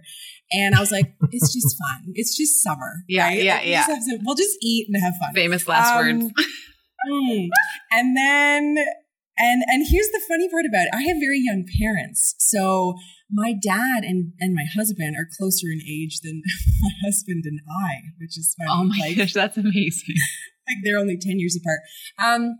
And 0.52 0.74
I 0.74 0.80
was 0.80 0.92
like, 0.92 1.14
it's 1.32 1.52
just 1.54 1.74
fun. 1.78 2.12
It's 2.14 2.36
just 2.36 2.62
summer. 2.62 2.96
Yeah, 3.08 3.24
right? 3.28 3.42
yeah, 3.42 3.54
Like, 3.56 3.66
yeah. 3.66 3.86
just 3.86 4.06
some- 4.10 4.18
we'll 4.24 4.36
just 4.36 4.58
eat 4.62 4.88
and 4.92 5.02
have 5.02 5.14
fun. 5.18 5.32
Famous 5.34 5.66
last 5.66 5.90
Um, 5.94 6.20
words. 6.20 6.32
mm. 7.10 7.48
And 7.92 8.14
then 8.16 8.76
and 9.38 9.62
and 9.66 9.86
here's 9.88 10.08
the 10.10 10.20
funny 10.28 10.50
part 10.50 10.66
about 10.68 10.82
it. 10.82 10.90
I 10.94 11.02
have 11.08 11.16
very 11.18 11.40
young 11.40 11.64
parents. 11.80 12.34
So 12.38 12.94
my 13.30 13.54
dad 13.54 14.04
and 14.04 14.32
and 14.38 14.54
my 14.54 14.66
husband 14.76 15.16
are 15.18 15.26
closer 15.38 15.68
in 15.72 15.80
age 15.80 16.20
than 16.22 16.42
my 16.82 16.90
husband 17.06 17.44
and 17.46 17.60
I, 17.70 18.12
which 18.20 18.36
is 18.36 18.54
funny. 18.58 18.68
Oh 18.70 18.84
my 18.84 18.98
like, 19.00 19.16
gosh, 19.16 19.32
that's 19.32 19.56
amazing. 19.56 20.14
like 20.68 20.78
they're 20.84 20.98
only 20.98 21.16
10 21.18 21.38
years 21.40 21.56
apart. 21.56 21.80
Um 22.22 22.56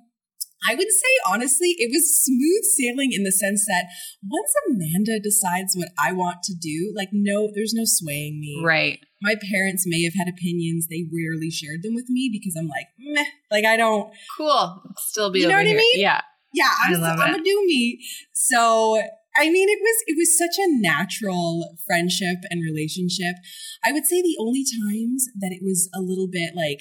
I 0.69 0.75
would 0.75 0.91
say 0.91 1.13
honestly, 1.27 1.75
it 1.79 1.91
was 1.93 2.25
smooth 2.25 2.65
sailing 2.65 3.13
in 3.13 3.23
the 3.23 3.33
sense 3.33 3.67
that 3.67 3.87
once 4.27 4.53
Amanda 4.69 5.21
decides 5.21 5.75
what 5.77 5.89
I 5.99 6.13
want 6.13 6.43
to 6.45 6.55
do, 6.55 6.93
like 6.97 7.11
no, 7.13 7.51
there's 7.55 7.75
no 7.75 7.83
swaying 7.85 8.41
me. 8.41 8.61
Right. 8.65 8.99
My 9.23 9.35
parents 9.51 9.85
may 9.87 10.03
have 10.05 10.15
had 10.15 10.29
opinions. 10.29 10.89
They 10.89 11.05
rarely 11.13 11.51
shared 11.51 11.83
them 11.83 11.95
with 11.95 12.09
me 12.09 12.31
because 12.33 12.57
I'm 12.59 12.69
like, 12.69 12.87
meh, 12.99 13.25
like 13.51 13.65
I 13.65 13.77
don't 13.77 14.13
Cool. 14.37 14.83
Still 14.99 15.31
be 15.31 15.41
You 15.41 15.49
know 15.49 15.57
what 15.57 15.67
I 15.67 15.75
mean? 15.75 16.01
Yeah. 16.01 16.21
yeah, 16.53 16.71
I'm, 16.87 16.95
I 16.95 16.99
love 16.99 17.21
I'm 17.21 17.35
it. 17.35 17.41
a 17.41 17.45
do 17.45 17.65
me. 17.67 18.01
So 18.33 19.01
I 19.37 19.51
mean, 19.51 19.69
it 19.69 19.81
was 19.81 20.05
it 20.07 20.17
was 20.17 20.39
such 20.39 20.57
a 20.59 20.69
natural 20.81 21.77
friendship 21.87 22.39
and 22.51 22.63
relationship. 22.63 23.35
I 23.85 23.93
would 23.93 24.07
say 24.07 24.23
the 24.23 24.37
only 24.39 24.65
times 24.65 25.27
that 25.41 25.51
it 25.53 25.61
was 25.63 25.89
a 25.95 26.01
little 26.01 26.29
bit 26.31 26.55
like 26.55 26.81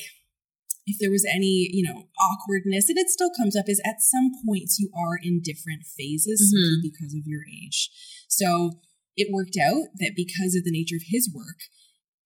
if 0.86 0.98
there 1.00 1.12
was 1.12 1.26
any, 1.26 1.70
you 1.72 1.84
know, 1.84 2.10
awkwardness, 2.20 2.90
and 2.90 2.98
it 2.98 3.10
still 3.10 3.32
comes 3.38 3.56
up, 3.56 3.66
is 3.70 3.82
at 3.86 4.02
some 4.02 4.32
points 4.46 4.80
you 4.80 4.90
are 4.96 5.18
in 5.22 5.42
different 5.42 5.84
phases 5.86 6.54
Mhm. 6.54 6.82
because 6.82 7.14
of 7.14 7.26
your 7.26 7.42
age. 7.48 7.90
So 8.28 8.82
it 9.16 9.32
worked 9.32 9.58
out 9.58 9.88
that 10.00 10.14
because 10.16 10.56
of 10.56 10.64
the 10.66 10.72
nature 10.72 10.98
of 10.98 11.04
his 11.08 11.32
work, 11.34 11.60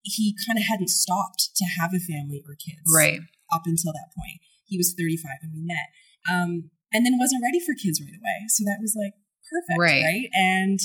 he 0.04 0.36
kind 0.48 0.58
of 0.58 0.66
hadn't 0.66 0.90
stopped 0.90 1.50
to 1.56 1.66
have 1.80 1.94
a 1.94 2.00
family 2.00 2.42
or 2.48 2.56
kids 2.56 2.88
Right. 2.94 3.20
up 3.52 3.64
until 3.66 3.92
that 3.94 4.10
point. 4.16 4.40
He 4.66 4.78
was 4.78 4.94
35 4.98 5.38
when 5.44 5.54
we 5.54 5.62
met. 5.64 5.88
Um, 6.30 6.72
and 6.94 7.06
then 7.06 7.18
wasn't 7.20 7.44
ready 7.44 7.60
for 7.60 7.74
kids 7.76 8.00
right 8.02 8.16
away. 8.16 8.48
So 8.48 8.64
that 8.64 8.80
was 8.82 8.96
like 8.96 9.14
perfect. 9.50 9.80
Right. 9.80 10.04
Right. 10.04 10.30
And 10.34 10.80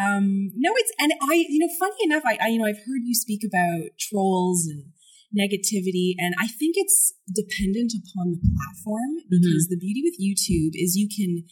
um, 0.00 0.52
no, 0.54 0.72
it's, 0.76 0.92
and 0.98 1.12
I, 1.20 1.34
you 1.48 1.58
know, 1.58 1.68
funny 1.78 1.96
enough, 2.04 2.22
I, 2.24 2.38
I, 2.40 2.48
you 2.48 2.58
know, 2.58 2.66
I've 2.66 2.78
heard 2.86 3.02
you 3.04 3.14
speak 3.14 3.42
about 3.44 3.90
trolls 3.98 4.66
and 4.66 4.92
negativity. 5.30 6.14
And 6.18 6.34
I 6.38 6.46
think 6.48 6.74
it's 6.76 7.14
dependent 7.32 7.92
upon 7.94 8.32
the 8.32 8.40
platform 8.42 9.22
because 9.28 9.68
the 9.70 9.78
beauty 9.78 10.02
with 10.04 10.18
YouTube 10.18 10.74
is 10.74 10.96
you 10.96 11.08
can 11.08 11.44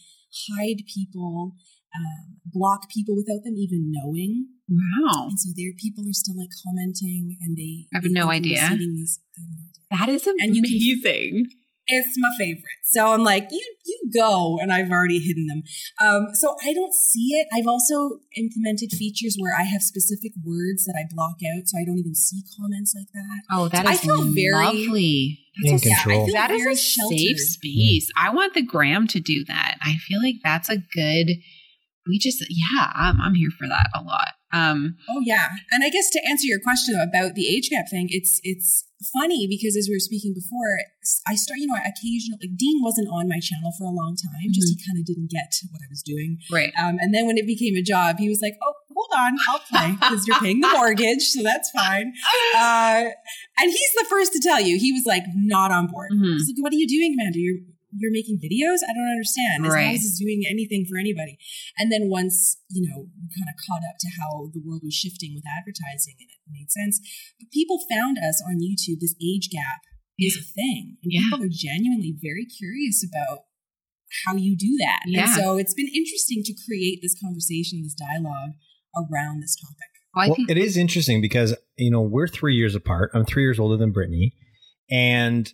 hide 0.51 0.83
people, 0.93 1.55
um, 1.95 2.37
block 2.45 2.89
people 2.93 3.15
without 3.15 3.43
them 3.43 3.55
even 3.57 3.91
knowing. 3.91 4.47
Wow. 4.69 5.27
And 5.29 5.39
so 5.39 5.49
there, 5.55 5.71
people 5.77 6.03
are 6.07 6.13
still 6.13 6.37
like 6.37 6.53
commenting, 6.65 7.37
and 7.41 7.57
they 7.57 7.87
I 7.93 7.97
have 7.97 8.03
they 8.03 8.09
no 8.09 8.29
idea. 8.29 8.61
These, 8.77 9.19
they 9.89 9.95
have 9.97 10.05
no 10.05 10.05
idea. 10.05 10.05
That 10.05 10.09
is 10.09 10.27
And 10.27 10.55
you 10.55 10.61
can- 10.61 10.71
amazing. 10.71 11.47
It's 11.91 12.15
my 12.17 12.29
favorite. 12.37 12.63
So 12.83 13.13
I'm 13.13 13.23
like, 13.23 13.47
you 13.51 13.75
you 13.85 14.11
go, 14.13 14.57
and 14.61 14.71
I've 14.71 14.91
already 14.91 15.19
hidden 15.19 15.47
them. 15.47 15.63
Um, 15.99 16.27
so 16.33 16.55
I 16.65 16.73
don't 16.73 16.93
see 16.93 17.29
it. 17.33 17.47
I've 17.53 17.67
also 17.67 18.19
implemented 18.37 18.91
features 18.91 19.35
where 19.39 19.53
I 19.59 19.63
have 19.63 19.81
specific 19.81 20.31
words 20.45 20.85
that 20.85 20.95
I 20.97 21.03
block 21.13 21.37
out, 21.55 21.63
so 21.67 21.77
I 21.79 21.85
don't 21.85 21.97
even 21.97 22.13
see 22.15 22.41
comments 22.59 22.93
like 22.95 23.07
that. 23.13 23.41
oh, 23.51 23.67
that 23.69 23.85
I 23.87 23.93
is 23.93 23.99
feel 24.01 24.23
very- 24.31 24.51
lovely. 24.53 25.39
In 25.63 25.71
Yeah, 25.71 25.75
I 25.75 25.79
control. 26.03 26.25
feel 26.25 26.35
That 26.35 26.51
is 26.51 26.65
a 26.65 26.75
sheltered. 26.75 27.17
safe 27.17 27.39
space. 27.39 28.09
I 28.15 28.29
want 28.29 28.53
the 28.53 28.61
gram 28.61 29.07
to 29.07 29.19
do 29.19 29.43
that. 29.47 29.77
I 29.81 29.95
feel 30.07 30.21
like 30.23 30.35
that's 30.43 30.69
a 30.69 30.77
good. 30.77 31.27
We 32.07 32.17
just 32.17 32.43
yeah, 32.49 32.91
I'm 32.95 33.19
I'm 33.19 33.35
here 33.35 33.49
for 33.57 33.67
that 33.67 33.89
a 33.93 34.01
lot. 34.01 34.33
Um, 34.51 34.95
Oh 35.09 35.21
yeah, 35.23 35.49
and 35.71 35.83
I 35.83 35.89
guess 35.89 36.09
to 36.11 36.19
answer 36.27 36.45
your 36.47 36.59
question 36.59 36.95
about 36.99 37.35
the 37.35 37.47
age 37.47 37.69
gap 37.69 37.85
thing, 37.89 38.07
it's 38.09 38.39
it's 38.43 38.85
funny 39.13 39.47
because 39.47 39.77
as 39.77 39.87
we 39.87 39.95
were 39.95 39.99
speaking 39.99 40.33
before, 40.33 40.79
I 41.27 41.35
start 41.35 41.59
you 41.59 41.67
know 41.67 41.75
occasionally 41.75 42.39
like 42.41 42.57
Dean 42.57 42.81
wasn't 42.81 43.07
on 43.13 43.27
my 43.29 43.39
channel 43.39 43.71
for 43.77 43.85
a 43.85 43.93
long 43.93 44.15
time, 44.17 44.49
just 44.51 44.67
he 44.69 44.75
kind 44.87 44.99
of 44.99 45.05
didn't 45.05 45.29
get 45.29 45.53
what 45.71 45.81
I 45.85 45.87
was 45.89 46.01
doing. 46.01 46.37
right. 46.51 46.71
Um, 46.81 46.97
and 46.99 47.13
then 47.13 47.27
when 47.27 47.37
it 47.37 47.45
became 47.45 47.75
a 47.75 47.81
job, 47.83 48.17
he 48.17 48.27
was 48.27 48.39
like, 48.41 48.55
"Oh, 48.61 48.73
hold 48.93 49.11
on, 49.15 49.37
I'll 49.49 49.59
play 49.69 49.91
because 49.99 50.25
you're 50.27 50.39
paying 50.39 50.61
the 50.61 50.69
mortgage, 50.69 51.23
so 51.29 51.43
that's 51.43 51.69
fine." 51.71 52.13
Uh, 52.57 53.05
and 53.61 53.69
he's 53.71 53.93
the 53.95 54.05
first 54.09 54.33
to 54.33 54.39
tell 54.41 54.59
you 54.59 54.77
he 54.77 54.91
was 54.91 55.03
like 55.05 55.23
not 55.35 55.71
on 55.71 55.87
board. 55.87 56.09
Mhm. 56.11 56.33
He's 56.37 56.47
like, 56.49 56.63
"What 56.63 56.73
are 56.73 56.75
you 56.75 56.87
doing, 56.87 57.15
Amanda? 57.19 57.37
You're 57.39 57.59
you're 57.95 58.11
making 58.13 58.37
videos? 58.37 58.85
I 58.85 58.93
don't 58.93 59.09
understand. 59.09 59.65
As 59.65 59.73
Right. 59.73 59.85
long 59.85 59.95
as 59.95 60.05
it's 60.05 60.19
doing 60.19 60.43
anything 60.49 60.85
for 60.85 60.97
anybody." 60.97 61.37
And 61.77 61.91
then 61.91 62.09
once 62.09 62.57
you 62.69 62.87
know 62.87 63.09
we 63.09 63.27
kind 63.33 63.49
of 63.49 63.55
caught 63.65 63.83
up 63.87 63.97
to 63.99 64.09
how 64.19 64.51
the 64.53 64.61
world 64.61 64.81
was 64.83 64.93
shifting 64.93 65.33
with 65.33 65.43
advertising, 65.47 66.15
and 66.19 66.29
it 66.29 66.39
made 66.49 66.71
sense. 66.71 66.99
But 67.39 67.51
people 67.51 67.79
found 67.89 68.17
us 68.19 68.41
on 68.45 68.59
YouTube. 68.61 68.99
This 68.99 69.15
age 69.21 69.49
gap 69.49 69.81
is 70.19 70.35
a 70.37 70.41
thing, 70.43 70.97
and 71.03 71.11
Yeah. 71.13 71.21
people 71.29 71.43
are 71.45 71.49
genuinely 71.51 72.11
very 72.21 72.45
curious 72.45 73.03
about 73.03 73.45
how 74.25 74.35
you 74.35 74.55
do 74.57 74.75
that. 74.79 75.01
Yeah. 75.07 75.25
And 75.25 75.29
so 75.33 75.57
it's 75.57 75.73
been 75.73 75.87
interesting 75.87 76.43
to 76.43 76.53
create 76.65 76.99
this 77.01 77.15
conversation, 77.19 77.83
this 77.83 77.93
dialogue 77.93 78.53
around 78.95 79.39
this 79.41 79.55
topic. 79.55 79.87
Well, 80.15 80.29
well, 80.37 80.49
it 80.49 80.57
is 80.57 80.75
interesting 80.77 81.21
because 81.21 81.55
you 81.77 81.91
know 81.91 82.01
we're 82.01 82.27
three 82.27 82.55
years 82.55 82.73
apart. 82.75 83.11
I'm 83.13 83.23
three 83.25 83.43
years 83.43 83.59
older 83.59 83.77
than 83.77 83.91
Brittany, 83.91 84.33
and 84.89 85.53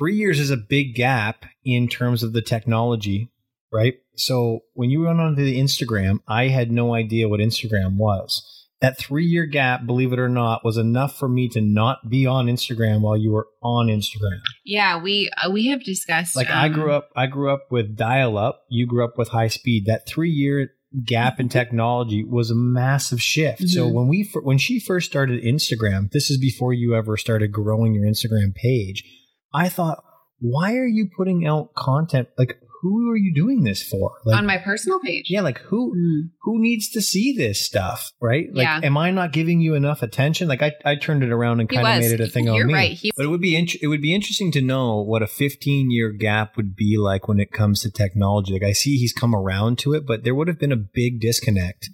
three 0.00 0.16
years 0.16 0.40
is 0.40 0.50
a 0.50 0.56
big 0.56 0.94
gap 0.94 1.44
in 1.64 1.86
terms 1.88 2.22
of 2.22 2.32
the 2.32 2.40
technology, 2.42 3.30
right? 3.70 3.94
So 4.16 4.60
when 4.72 4.88
you 4.90 5.02
went 5.02 5.20
onto 5.20 5.44
the 5.44 5.60
Instagram, 5.60 6.20
I 6.26 6.48
had 6.48 6.72
no 6.72 6.94
idea 6.94 7.28
what 7.28 7.40
Instagram 7.40 7.98
was. 7.98 8.42
That 8.80 8.96
three 8.98 9.26
year 9.26 9.44
gap, 9.44 9.84
believe 9.84 10.10
it 10.14 10.18
or 10.18 10.30
not, 10.30 10.64
was 10.64 10.78
enough 10.78 11.18
for 11.18 11.28
me 11.28 11.48
to 11.50 11.60
not 11.60 12.08
be 12.08 12.24
on 12.26 12.46
Instagram 12.46 13.02
while 13.02 13.16
you 13.18 13.30
were 13.30 13.46
on 13.62 13.88
Instagram. 13.88 14.40
yeah, 14.64 14.96
we 15.02 15.28
uh, 15.36 15.50
we 15.50 15.66
have 15.68 15.84
discussed 15.84 16.34
Like 16.34 16.48
I 16.48 16.68
um, 16.68 16.72
grew 16.72 16.90
up, 16.90 17.10
I 17.14 17.26
grew 17.26 17.52
up 17.52 17.66
with 17.70 17.94
dial 17.94 18.38
up. 18.38 18.62
You 18.70 18.86
grew 18.86 19.04
up 19.04 19.18
with 19.18 19.28
high 19.28 19.48
speed. 19.48 19.84
That 19.84 20.06
three 20.08 20.30
year 20.30 20.70
gap 21.04 21.38
in 21.38 21.50
technology 21.50 22.24
was 22.24 22.50
a 22.50 22.54
massive 22.54 23.20
shift. 23.20 23.68
So 23.68 23.86
Mhm. 23.86 23.92
when 23.92 24.08
we 24.08 24.30
when 24.42 24.56
she 24.58 24.80
first 24.80 25.10
started 25.10 25.44
Instagram, 25.44 26.10
this 26.10 26.30
is 26.30 26.38
before 26.38 26.72
you 26.72 26.94
ever 26.94 27.18
started 27.18 27.52
growing 27.52 27.94
your 27.94 28.06
Instagram 28.06 28.54
page. 28.54 29.04
I 29.52 29.68
thought, 29.68 30.02
why 30.40 30.74
are 30.76 30.86
you 30.86 31.08
putting 31.16 31.46
out 31.46 31.74
content? 31.74 32.28
Like, 32.38 32.56
who 32.82 33.10
are 33.10 33.16
you 33.16 33.34
doing 33.34 33.62
this 33.64 33.82
for? 33.82 34.12
Like, 34.24 34.38
on 34.38 34.46
my 34.46 34.56
personal 34.56 35.00
page. 35.00 35.26
yeah, 35.28 35.42
like 35.42 35.58
who 35.58 35.94
Mm. 35.94 36.30
who 36.44 36.58
needs 36.62 36.88
to 36.92 37.02
see 37.02 37.34
this 37.36 37.60
stuff, 37.60 38.10
right? 38.22 38.46
Like, 38.54 38.64
Yeah. 38.64 38.80
am 38.82 38.96
I 38.96 39.10
not 39.10 39.32
giving 39.34 39.60
you 39.60 39.74
enough 39.74 40.02
attention? 40.02 40.48
Like, 40.48 40.62
I, 40.62 40.72
I 40.86 40.94
turned 40.96 41.22
it 41.22 41.30
around 41.30 41.60
and 41.60 41.68
kind 41.68 41.86
of 41.86 41.98
made 42.00 42.12
it 42.18 42.20
a 42.22 42.26
thing 42.26 42.46
You're 42.46 42.62
on 42.62 42.68
me. 42.68 42.72
right. 42.74 42.92
He- 42.96 43.12
but 43.14 43.26
it 43.26 43.28
would 43.28 43.42
be 43.42 43.54
int- 43.54 43.76
it 43.82 43.88
would 43.88 44.00
be 44.00 44.14
interesting 44.14 44.50
to 44.52 44.62
know 44.62 45.02
what 45.02 45.22
a 45.22 45.26
15 45.26 45.90
year 45.90 46.10
gap 46.10 46.56
would 46.56 46.74
be 46.74 46.96
like 46.96 47.28
when 47.28 47.38
it 47.38 47.52
comes 47.52 47.82
to 47.82 47.90
technology. 47.90 48.54
Like, 48.54 48.62
I 48.64 48.72
see 48.72 48.96
he's 48.96 49.12
come 49.12 49.34
around 49.34 49.78
to 49.80 49.92
it, 49.92 50.06
but 50.06 50.24
there 50.24 50.34
would 50.34 50.48
have 50.48 50.58
been 50.58 50.72
a 50.72 50.76
big 50.76 51.20
disconnect 51.20 51.90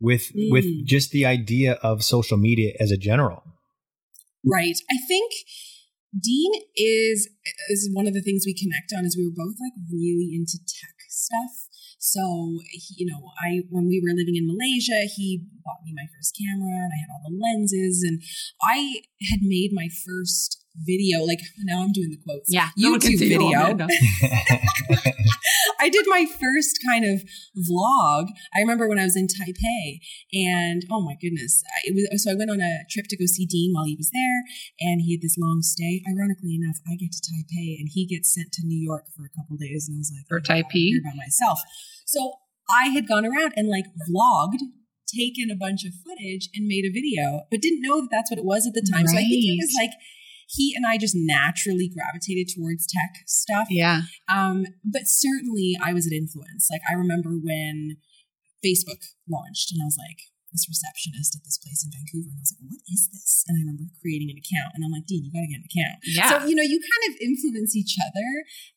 with 0.00 0.30
with 0.50 0.64
Mm. 0.64 0.84
just 0.84 1.10
the 1.10 1.26
idea 1.26 1.72
of 1.82 2.04
social 2.04 2.36
media 2.38 2.74
as 2.78 2.92
a 2.92 2.96
general. 2.96 3.42
Right. 4.44 4.76
I 4.88 4.98
think 5.08 5.32
Dean 6.16 6.52
is 6.76 7.28
is 7.68 7.90
one 7.92 8.06
of 8.06 8.14
the 8.14 8.22
things 8.22 8.44
we 8.46 8.54
connect 8.54 8.92
on 8.96 9.04
is 9.04 9.16
we 9.16 9.26
were 9.26 9.34
both 9.34 9.56
like 9.60 9.76
really 9.92 10.30
into 10.32 10.58
tech 10.58 10.96
stuff. 11.08 11.68
So 11.98 12.60
he, 12.70 13.04
you 13.04 13.06
know, 13.10 13.32
I 13.42 13.60
when 13.70 13.88
we 13.88 14.00
were 14.00 14.16
living 14.16 14.36
in 14.36 14.46
Malaysia, 14.46 15.04
he 15.04 15.44
bought 15.64 15.84
me 15.84 15.92
my 15.94 16.06
first 16.16 16.36
camera 16.38 16.72
and 16.72 16.92
I 16.94 16.98
had 17.02 17.10
all 17.12 17.22
the 17.28 17.36
lenses 17.36 18.04
and 18.06 18.22
I 18.62 19.02
had 19.28 19.40
made 19.42 19.70
my 19.72 19.88
first 20.06 20.64
video 20.76 21.24
like 21.24 21.40
now 21.64 21.82
I'm 21.82 21.92
doing 21.92 22.10
the 22.10 22.20
quotes. 22.24 22.48
Yeah, 22.48 22.68
no 22.76 22.92
one 22.92 23.00
can 23.00 23.12
YouTube 23.12 23.18
see 23.18 23.32
you, 23.32 23.38
video. 23.38 23.76
I 25.80 25.88
did 25.88 26.06
my 26.08 26.26
first 26.26 26.78
kind 26.88 27.04
of 27.04 27.22
vlog. 27.56 28.26
I 28.54 28.60
remember 28.60 28.88
when 28.88 28.98
I 28.98 29.04
was 29.04 29.16
in 29.16 29.26
Taipei, 29.26 30.00
and 30.32 30.82
oh 30.90 31.00
my 31.00 31.14
goodness, 31.20 31.62
I- 31.86 31.92
was 31.92 32.22
so 32.24 32.32
I 32.32 32.34
went 32.34 32.50
on 32.50 32.60
a 32.60 32.84
trip 32.90 33.06
to 33.08 33.16
go 33.16 33.26
see 33.26 33.46
Dean 33.46 33.72
while 33.74 33.84
he 33.84 33.96
was 33.96 34.10
there, 34.12 34.42
and 34.80 35.00
he 35.00 35.12
had 35.14 35.22
this 35.22 35.36
long 35.38 35.62
stay. 35.62 36.02
Ironically 36.08 36.54
enough, 36.56 36.78
I 36.86 36.96
get 36.96 37.12
to 37.12 37.20
Taipei, 37.20 37.78
and 37.78 37.88
he 37.92 38.06
gets 38.06 38.34
sent 38.34 38.52
to 38.52 38.66
New 38.66 38.78
York 38.80 39.04
for 39.16 39.24
a 39.24 39.30
couple 39.36 39.56
days, 39.56 39.88
and 39.88 39.96
I 39.96 39.98
was 39.98 40.12
like, 40.14 40.26
For 40.28 40.38
"Oh, 40.38 40.42
Taipei? 40.42 40.90
by 41.04 41.14
myself. 41.16 41.58
So 42.06 42.34
I 42.70 42.88
had 42.88 43.06
gone 43.08 43.24
around 43.24 43.52
and 43.56 43.68
like 43.68 43.86
vlogged. 44.08 44.60
Taken 45.16 45.50
a 45.50 45.56
bunch 45.56 45.86
of 45.86 45.94
footage 46.04 46.50
and 46.54 46.66
made 46.66 46.84
a 46.84 46.92
video, 46.92 47.46
but 47.50 47.62
didn't 47.62 47.80
know 47.80 48.02
that 48.02 48.10
that's 48.10 48.30
what 48.30 48.36
it 48.38 48.44
was 48.44 48.66
at 48.66 48.74
the 48.74 48.84
time. 48.92 49.06
So 49.06 49.16
I 49.16 49.22
think 49.24 49.40
it 49.42 49.56
was 49.58 49.72
like 49.80 49.92
he 50.48 50.72
and 50.74 50.86
I 50.88 50.96
just 50.96 51.14
naturally 51.14 51.92
gravitated 51.92 52.48
towards 52.48 52.88
tech 52.88 53.22
stuff. 53.26 53.68
Yeah. 53.68 54.08
Um, 54.32 54.64
but 54.82 55.04
certainly 55.04 55.76
I 55.76 55.92
was 55.92 56.06
an 56.06 56.16
influence. 56.16 56.68
Like 56.72 56.80
I 56.88 56.96
remember 56.96 57.36
when 57.36 58.00
Facebook 58.64 59.04
launched 59.28 59.70
and 59.70 59.84
I 59.84 59.84
was 59.84 60.00
like, 60.00 60.32
this 60.48 60.64
receptionist 60.64 61.36
at 61.36 61.44
this 61.44 61.60
place 61.60 61.84
in 61.84 61.92
Vancouver. 61.92 62.32
And 62.32 62.40
I 62.40 62.44
was 62.48 62.56
like, 62.56 62.64
what 62.64 62.80
is 62.88 63.12
this? 63.12 63.44
And 63.44 63.60
I 63.60 63.68
remember 63.68 63.92
creating 64.00 64.32
an 64.32 64.40
account 64.40 64.72
and 64.72 64.80
I'm 64.80 64.96
like, 64.96 65.04
Dean, 65.04 65.28
you 65.28 65.32
got 65.32 65.44
to 65.44 65.52
get 65.52 65.60
an 65.60 65.68
account. 65.68 65.98
Yeah. 66.08 66.28
So, 66.32 66.34
you 66.48 66.56
know, 66.56 66.64
you 66.64 66.80
kind 66.80 67.04
of 67.12 67.20
influence 67.20 67.76
each 67.76 68.00
other 68.00 68.28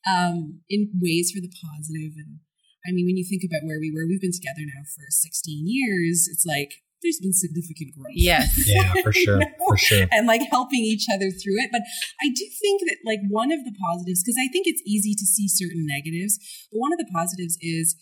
um, 0.04 0.60
in 0.68 0.92
ways 1.00 1.32
for 1.32 1.40
the 1.40 1.48
positive. 1.48 2.12
And 2.20 2.44
I 2.84 2.92
mean, 2.92 3.08
when 3.08 3.16
you 3.16 3.24
think 3.24 3.40
about 3.40 3.64
where 3.64 3.80
we 3.80 3.88
were, 3.88 4.04
we've 4.04 4.20
been 4.20 4.36
together 4.36 4.68
now 4.68 4.84
for 4.84 5.08
16 5.08 5.64
years. 5.64 6.28
It's 6.28 6.44
like, 6.44 6.81
there's 7.02 7.18
been 7.20 7.32
significant 7.32 7.90
growth. 7.96 8.14
Yes. 8.14 8.48
Yeah, 8.66 8.92
for 9.02 9.12
sure, 9.12 9.40
for 9.66 9.76
sure. 9.76 10.06
and 10.10 10.26
like 10.26 10.42
helping 10.50 10.80
each 10.80 11.06
other 11.12 11.30
through 11.30 11.58
it. 11.60 11.70
But 11.72 11.82
I 12.22 12.28
do 12.30 12.44
think 12.60 12.80
that 12.86 12.98
like 13.04 13.20
one 13.28 13.50
of 13.52 13.64
the 13.64 13.74
positives, 13.90 14.22
because 14.22 14.38
I 14.40 14.48
think 14.48 14.66
it's 14.66 14.82
easy 14.86 15.14
to 15.14 15.26
see 15.26 15.48
certain 15.48 15.84
negatives, 15.86 16.38
but 16.70 16.78
one 16.78 16.92
of 16.92 16.98
the 16.98 17.08
positives 17.12 17.58
is 17.60 17.96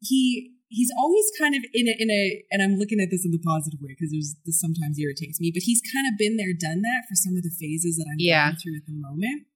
he 0.00 0.54
he's 0.68 0.92
always 0.98 1.24
kind 1.40 1.54
of 1.54 1.62
in 1.74 1.88
a 1.88 1.94
in 1.98 2.10
a 2.10 2.44
and 2.52 2.62
I'm 2.62 2.76
looking 2.78 3.00
at 3.00 3.08
this 3.10 3.24
in 3.24 3.32
the 3.32 3.40
positive 3.42 3.80
way 3.82 3.96
because 3.96 4.12
there's 4.12 4.36
this 4.46 4.60
sometimes 4.60 4.98
irritates 4.98 5.40
me, 5.40 5.50
but 5.52 5.62
he's 5.64 5.82
kind 5.92 6.06
of 6.06 6.14
been 6.18 6.36
there, 6.36 6.52
done 6.54 6.82
that 6.82 7.08
for 7.08 7.16
some 7.16 7.34
of 7.36 7.42
the 7.42 7.50
phases 7.58 7.96
that 7.96 8.06
I'm 8.08 8.20
Yeah. 8.20 8.48
going 8.54 8.60
through 8.62 8.76
at 8.76 8.86
the 8.86 8.94
moment. 8.94 9.48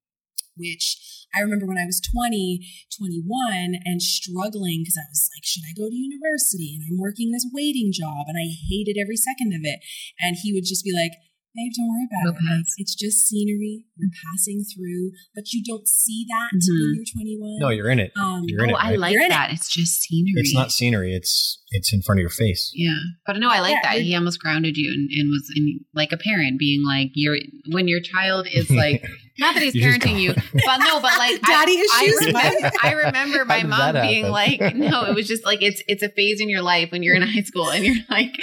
Which 0.56 0.96
I 1.34 1.40
remember 1.40 1.64
when 1.66 1.78
I 1.78 1.86
was 1.86 2.00
20, 2.00 2.60
21 2.98 3.80
and 3.84 4.02
struggling 4.02 4.82
because 4.84 4.98
I 5.00 5.08
was 5.08 5.28
like, 5.36 5.44
should 5.44 5.64
I 5.64 5.72
go 5.76 5.88
to 5.88 5.94
university? 5.94 6.76
And 6.76 6.84
I'm 6.90 6.98
working 7.00 7.32
this 7.32 7.46
waiting 7.52 7.90
job 7.92 8.26
and 8.28 8.36
I 8.36 8.52
hated 8.68 9.00
every 9.00 9.16
second 9.16 9.52
of 9.54 9.60
it. 9.64 9.80
And 10.20 10.36
he 10.42 10.52
would 10.52 10.64
just 10.64 10.84
be 10.84 10.92
like, 10.92 11.12
babe, 11.54 11.72
don't 11.76 11.88
worry 11.88 12.08
about 12.08 12.32
Go 12.32 12.38
it. 12.38 12.56
Like, 12.60 12.64
it's 12.78 12.94
just 12.94 13.26
scenery. 13.28 13.84
You're 13.96 14.08
passing 14.32 14.64
through, 14.64 15.12
but 15.34 15.52
you 15.52 15.62
don't 15.62 15.86
see 15.86 16.24
that 16.28 16.56
Mhm. 16.56 16.80
when 16.80 16.94
you're 16.96 17.12
21. 17.12 17.58
No, 17.60 17.68
you're 17.68 17.90
in 17.90 17.98
it. 18.00 18.12
Um, 18.16 18.44
You're 18.46 18.64
in 18.64 18.70
Oh, 18.70 18.76
it. 18.76 18.78
I 18.80 18.96
like 18.96 19.12
You're 19.12 19.22
it. 19.24 19.28
that. 19.28 19.52
It's 19.52 19.68
just 19.72 20.00
scenery. 20.00 20.32
It's 20.36 20.54
not 20.54 20.72
scenery. 20.72 21.14
It's 21.14 21.58
it's 21.70 21.92
in 21.92 22.00
front 22.02 22.20
of 22.20 22.22
your 22.22 22.30
face. 22.30 22.70
Yeah, 22.74 22.96
but 23.26 23.36
no, 23.38 23.48
I 23.48 23.60
like 23.60 23.72
Yeah, 23.72 23.80
that. 23.82 23.92
you're- 23.96 24.04
He 24.06 24.14
almost 24.14 24.38
grounded 24.40 24.76
you 24.76 24.92
and, 24.92 25.08
and 25.10 25.30
was 25.30 25.50
in, 25.56 25.80
like 25.94 26.12
a 26.12 26.16
parent, 26.18 26.58
being 26.58 26.84
like, 26.84 27.10
"You're 27.14 27.38
when 27.70 27.86
your 27.88 28.00
child 28.00 28.46
is 28.52 28.68
like, 28.70 29.04
not 29.42 29.54
that 29.54 29.62
he's 29.62 29.74
You 29.74 29.82
parenting 29.86 30.18
you, 30.20 30.32
but 30.34 30.78
no, 30.78 31.00
but 31.00 31.16
like, 31.18 31.40
Daddy 31.42 31.76
I, 31.76 32.04
issues? 32.04 32.34
I 32.34 32.42
remember, 32.52 32.70
I 32.82 32.92
remember 32.92 33.44
my 33.44 33.62
mom 33.64 33.92
being 34.00 34.28
like, 34.28 34.60
"No, 34.74 35.04
it 35.04 35.14
was 35.14 35.28
just 35.28 35.44
like 35.44 35.60
it's 35.62 35.82
it's 35.86 36.02
a 36.02 36.08
phase 36.08 36.40
in 36.40 36.48
your 36.48 36.62
life 36.62 36.90
when 36.92 37.02
you're 37.02 37.14
in 37.16 37.22
high 37.22 37.42
school 37.42 37.70
and 37.70 37.84
you're 37.84 37.96
like, 38.10 38.34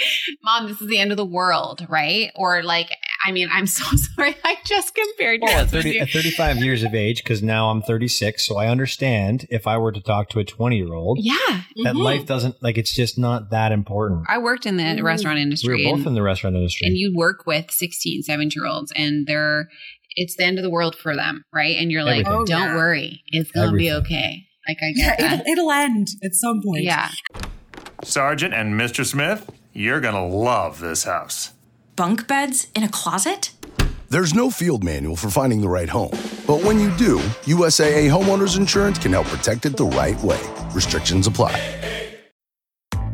mom, 0.44 0.68
this 0.68 0.80
is 0.80 0.88
the 0.88 0.98
end 0.98 1.10
of 1.10 1.16
the 1.16 1.26
world, 1.26 1.86
right?" 1.88 2.30
Or 2.36 2.62
like, 2.62 2.90
I 3.26 3.32
mean, 3.32 3.48
I'm 3.52 3.66
so 3.66 3.84
sorry, 4.14 4.36
I 4.44 4.56
just 4.64 4.94
compared 4.94 5.40
your 5.42 5.50
Well, 5.50 5.64
at, 5.64 5.70
30, 5.70 5.90
you. 5.90 6.00
at 6.00 6.10
35 6.10 6.56
years 6.58 6.82
of 6.82 6.94
age, 6.94 7.22
because 7.22 7.42
now 7.42 7.70
I'm 7.70 7.82
36, 7.82 8.46
so 8.46 8.56
I 8.56 8.68
understand 8.68 9.46
if 9.50 9.66
I 9.66 9.76
were 9.78 9.92
to 9.92 10.00
talk 10.00 10.28
to 10.30 10.38
a 10.38 10.44
20 10.44 10.76
year 10.76 10.94
old, 10.94 11.18
Yeah, 11.20 11.34
that 11.84 11.94
Mhm. 11.94 12.02
life 12.02 12.26
doesn't, 12.26 12.62
like, 12.62 12.78
it's 12.78 12.94
just 12.94 13.18
not 13.18 13.50
that 13.50 13.72
important. 13.72 14.24
I 14.28 14.38
worked 14.38 14.66
in 14.66 14.76
the 14.76 14.82
Mhm. 14.84 15.02
restaurant 15.02 15.36
We 15.36 15.42
industry. 15.42 15.84
were 15.86 15.90
both 15.92 15.98
and- 16.00 16.08
in 16.08 16.14
the 16.14 16.22
restaurant 16.22 16.56
industry. 16.56 16.86
and 16.86 16.96
you 16.96 17.12
work 17.14 17.46
with 17.46 17.70
16 17.70 18.22
17 18.22 18.50
year 18.62 18.66
olds 18.70 18.92
and 18.96 19.26
they're 19.26 19.68
it's 20.16 20.36
the 20.36 20.44
end 20.44 20.58
of 20.58 20.62
the 20.64 20.70
world 20.70 20.96
for 20.96 21.14
them 21.16 21.42
right 21.52 21.76
and 21.78 21.90
you're 21.90 22.04
like 22.04 22.26
Everything. 22.26 22.32
Oh, 22.32 22.44
don't 22.44 22.60
yeah. 22.68 22.74
worry 22.76 23.22
it's 23.28 23.50
gonna 23.52 23.76
be 23.76 23.90
okay 23.92 24.46
like 24.68 24.76
i 24.82 24.92
Yeah, 24.94 25.16
that 25.16 25.40
it'll, 25.46 25.52
it'll 25.52 25.72
end 25.72 26.08
at 26.22 26.34
some 26.34 26.60
point. 26.62 26.82
yeah 26.84 27.10
Sergeant 28.02 28.54
and 28.54 28.74
Mr. 28.80 29.04
Smith, 29.04 29.50
you're 29.74 30.00
gonna 30.00 30.26
love 30.26 30.80
this 30.80 31.04
house. 31.04 31.52
Bunk 31.96 32.26
beds 32.26 32.66
in 32.74 32.82
a 32.82 32.88
closet? 32.88 33.52
There's 34.08 34.34
no 34.34 34.50
field 34.50 34.82
manual 34.82 35.16
for 35.16 35.28
finding 35.30 35.60
the 35.60 35.68
right 35.68 35.88
home. 35.88 36.10
But 36.46 36.64
when 36.64 36.80
you 36.80 36.90
do, 36.96 37.18
USAA 37.44 38.08
Homeowners 38.10 38.56
Insurance 38.56 38.98
can 38.98 39.12
help 39.12 39.26
protect 39.26 39.66
it 39.66 39.76
the 39.76 39.84
right 39.84 40.18
way. 40.22 40.40
Restrictions 40.72 41.26
apply. 41.26 41.54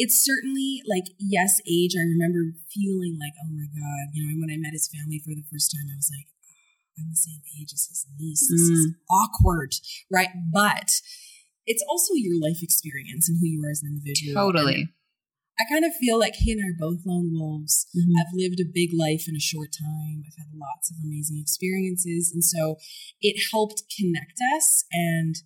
it's 0.00 0.24
certainly 0.24 0.80
like 0.88 1.12
yes, 1.20 1.60
age. 1.68 1.92
I 1.92 2.08
remember 2.08 2.56
feeling 2.72 3.20
like, 3.20 3.36
oh 3.44 3.52
my 3.52 3.68
god, 3.68 4.04
you 4.16 4.24
know, 4.24 4.32
and 4.32 4.40
when 4.40 4.48
I 4.48 4.56
met 4.56 4.72
his 4.72 4.88
family 4.88 5.20
for 5.20 5.36
the 5.36 5.44
first 5.52 5.68
time, 5.76 5.92
I 5.92 5.96
was 6.00 6.08
like, 6.08 6.28
oh, 6.32 7.04
I'm 7.04 7.12
the 7.12 7.20
same 7.20 7.44
age 7.60 7.68
as 7.76 7.84
his 7.84 8.08
niece. 8.16 8.48
This 8.48 8.64
is 8.72 8.80
Mm. 8.88 8.96
awkward, 9.12 9.76
right? 10.08 10.32
But 10.52 10.88
it's 11.68 11.84
also 11.84 12.14
your 12.16 12.40
life 12.40 12.62
experience 12.64 13.28
and 13.28 13.36
who 13.38 13.46
you 13.46 13.60
are 13.62 13.70
as 13.70 13.82
an 13.84 13.92
individual. 13.92 14.34
Totally. 14.40 14.88
And 14.88 14.96
I 15.60 15.68
kind 15.68 15.84
of 15.84 15.92
feel 16.00 16.18
like 16.18 16.36
he 16.40 16.52
and 16.52 16.60
I 16.64 16.72
are 16.72 16.80
both 16.80 17.04
lone 17.04 17.36
wolves. 17.36 17.84
Mhm. 17.92 18.16
I've 18.16 18.32
lived 18.32 18.60
a 18.60 18.64
big 18.64 18.94
life 18.96 19.28
in 19.28 19.36
a 19.36 19.40
short 19.52 19.70
time. 19.76 20.24
I've 20.26 20.40
had 20.40 20.56
lots 20.56 20.90
of 20.90 20.96
amazing 21.04 21.36
experiences. 21.36 22.32
And 22.32 22.42
so 22.42 22.78
it 23.20 23.36
helped 23.52 23.84
connect 23.94 24.40
us 24.56 24.84
and 24.90 25.36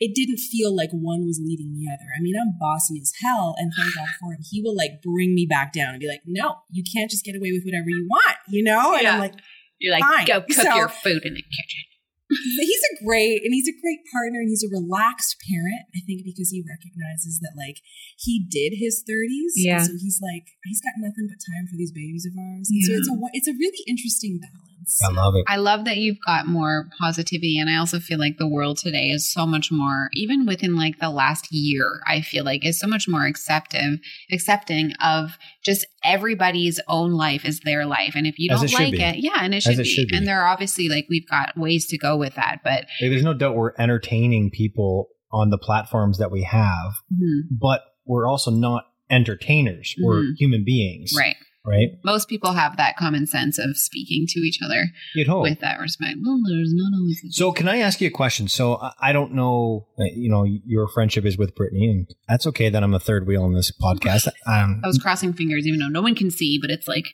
it 0.00 0.14
didn't 0.14 0.38
feel 0.38 0.74
like 0.74 0.90
one 0.92 1.26
was 1.26 1.38
leading 1.44 1.72
the 1.76 1.86
other. 1.92 2.08
I 2.16 2.22
mean, 2.22 2.34
I'm 2.40 2.56
bossy 2.58 2.98
as 3.00 3.12
hell, 3.22 3.54
and 3.58 3.70
thank 3.76 3.94
God 3.94 4.08
for 4.18 4.32
him. 4.32 4.40
He 4.50 4.62
will 4.62 4.74
like 4.74 5.02
bring 5.02 5.34
me 5.34 5.46
back 5.48 5.72
down 5.72 5.90
and 5.90 6.00
be 6.00 6.08
like, 6.08 6.22
no, 6.26 6.56
you 6.70 6.82
can't 6.82 7.10
just 7.10 7.24
get 7.24 7.36
away 7.36 7.52
with 7.52 7.62
whatever 7.64 7.90
you 7.90 8.06
want, 8.08 8.36
you 8.48 8.64
know? 8.64 8.94
And 8.94 9.02
Yeah. 9.02 9.14
I'm 9.14 9.20
like, 9.20 9.34
You're 9.78 9.92
like, 9.92 10.02
Fine. 10.04 10.26
go 10.26 10.40
cook 10.40 10.52
So- 10.66 10.76
your 10.76 10.88
food 10.88 11.22
in 11.24 11.34
the 11.34 11.42
kitchen. 11.42 11.84
he's 12.62 12.84
a 12.94 13.04
great 13.04 13.42
and 13.42 13.50
he's 13.50 13.66
a 13.66 13.74
great 13.82 13.98
partner 14.14 14.38
and 14.38 14.46
he's 14.54 14.62
a 14.62 14.70
relaxed 14.70 15.34
parent 15.50 15.82
i 15.98 16.00
think 16.06 16.22
because 16.22 16.46
he 16.54 16.62
recognizes 16.62 17.42
that 17.42 17.58
like 17.58 17.82
he 18.22 18.38
did 18.46 18.78
his 18.78 19.02
30s 19.02 19.58
Yeah. 19.58 19.82
so 19.82 19.98
he's 19.98 20.22
like 20.22 20.46
he's 20.62 20.78
got 20.78 20.94
nothing 21.02 21.26
but 21.26 21.42
time 21.42 21.66
for 21.66 21.74
these 21.74 21.90
babies 21.90 22.22
of 22.30 22.38
ours 22.38 22.70
and 22.70 22.86
so 22.86 22.94
it's 22.94 23.10
a 23.10 23.16
it's 23.34 23.50
a 23.50 23.56
really 23.58 23.82
interesting 23.90 24.38
balance 24.38 24.69
I 25.08 25.12
love 25.12 25.34
it. 25.36 25.44
I 25.48 25.56
love 25.56 25.84
that 25.84 25.96
you've 25.98 26.18
got 26.26 26.46
more 26.46 26.86
positivity. 26.98 27.58
And 27.58 27.70
I 27.70 27.78
also 27.78 27.98
feel 27.98 28.18
like 28.18 28.38
the 28.38 28.48
world 28.48 28.78
today 28.78 29.08
is 29.08 29.30
so 29.32 29.46
much 29.46 29.70
more, 29.70 30.08
even 30.14 30.46
within 30.46 30.76
like 30.76 30.98
the 30.98 31.10
last 31.10 31.48
year, 31.50 32.00
I 32.06 32.20
feel 32.20 32.44
like 32.44 32.64
is 32.64 32.78
so 32.78 32.86
much 32.86 33.06
more 33.08 33.26
acceptive, 33.26 33.98
accepting 34.32 34.92
of 35.02 35.38
just 35.64 35.86
everybody's 36.04 36.80
own 36.88 37.12
life 37.12 37.44
is 37.44 37.60
their 37.60 37.86
life. 37.86 38.12
And 38.14 38.26
if 38.26 38.38
you 38.38 38.50
As 38.52 38.60
don't 38.60 38.70
it 38.70 38.74
like 38.74 39.00
it, 39.16 39.16
yeah, 39.22 39.38
and 39.42 39.54
it 39.54 39.62
should, 39.62 39.78
it 39.78 39.84
be. 39.84 39.88
should 39.88 40.08
be. 40.08 40.16
And 40.16 40.26
there 40.26 40.40
are 40.42 40.48
obviously 40.48 40.88
like 40.88 41.06
we've 41.08 41.28
got 41.28 41.56
ways 41.56 41.86
to 41.86 41.98
go 41.98 42.16
with 42.16 42.34
that. 42.34 42.60
But 42.64 42.86
Like, 43.00 43.10
there's 43.10 43.22
no 43.22 43.34
doubt 43.34 43.56
we're 43.56 43.72
entertaining 43.78 44.50
people 44.50 45.08
on 45.32 45.50
the 45.50 45.58
platforms 45.58 46.18
that 46.18 46.30
we 46.30 46.42
have, 46.42 46.92
mhm, 47.12 47.42
but 47.50 47.82
we're 48.04 48.26
also 48.28 48.50
not 48.50 48.84
entertainers. 49.10 49.94
We're 50.00 50.22
Mhm. 50.22 50.34
human 50.38 50.64
beings. 50.64 51.12
right. 51.16 51.36
Right? 51.64 51.88
Most 52.04 52.28
people 52.28 52.54
have 52.54 52.78
that 52.78 52.96
common 52.96 53.26
sense 53.26 53.58
of 53.58 53.76
speaking 53.76 54.24
to 54.30 54.40
each 54.40 54.60
other 54.64 54.86
You'd 55.14 55.28
hope. 55.28 55.42
with 55.42 55.60
that 55.60 55.78
respect. 55.78 56.16
Well, 56.24 56.40
there's 56.48 56.72
not 56.72 56.96
always. 56.98 57.20
So, 57.36 57.52
can 57.52 57.68
I 57.68 57.78
ask 57.78 58.00
you 58.00 58.08
a 58.08 58.10
question? 58.10 58.48
So, 58.48 58.78
I- 58.98 59.12
don't 59.12 59.34
know, 59.34 59.86
uh, 59.98 60.04
you 60.14 60.30
know, 60.30 60.44
your 60.64 60.88
friendship 60.88 61.26
is 61.26 61.36
with 61.36 61.54
Brittany, 61.54 61.86
and 61.86 62.06
that's 62.28 62.46
okay 62.46 62.70
that 62.70 62.82
I'm 62.82 62.94
a 62.94 62.98
third 63.00 63.26
wheel 63.26 63.44
in 63.44 63.52
this 63.54 63.72
podcast. 63.78 64.28
Um, 64.46 64.80
I 64.82 64.86
was 64.86 64.98
crossing 64.98 65.34
fingers, 65.34 65.66
even 65.66 65.80
though 65.80 65.88
no 65.88 66.00
one 66.00 66.14
can 66.14 66.30
see, 66.30 66.58
but 66.60 66.70
it's 66.70 66.88
like 66.88 67.04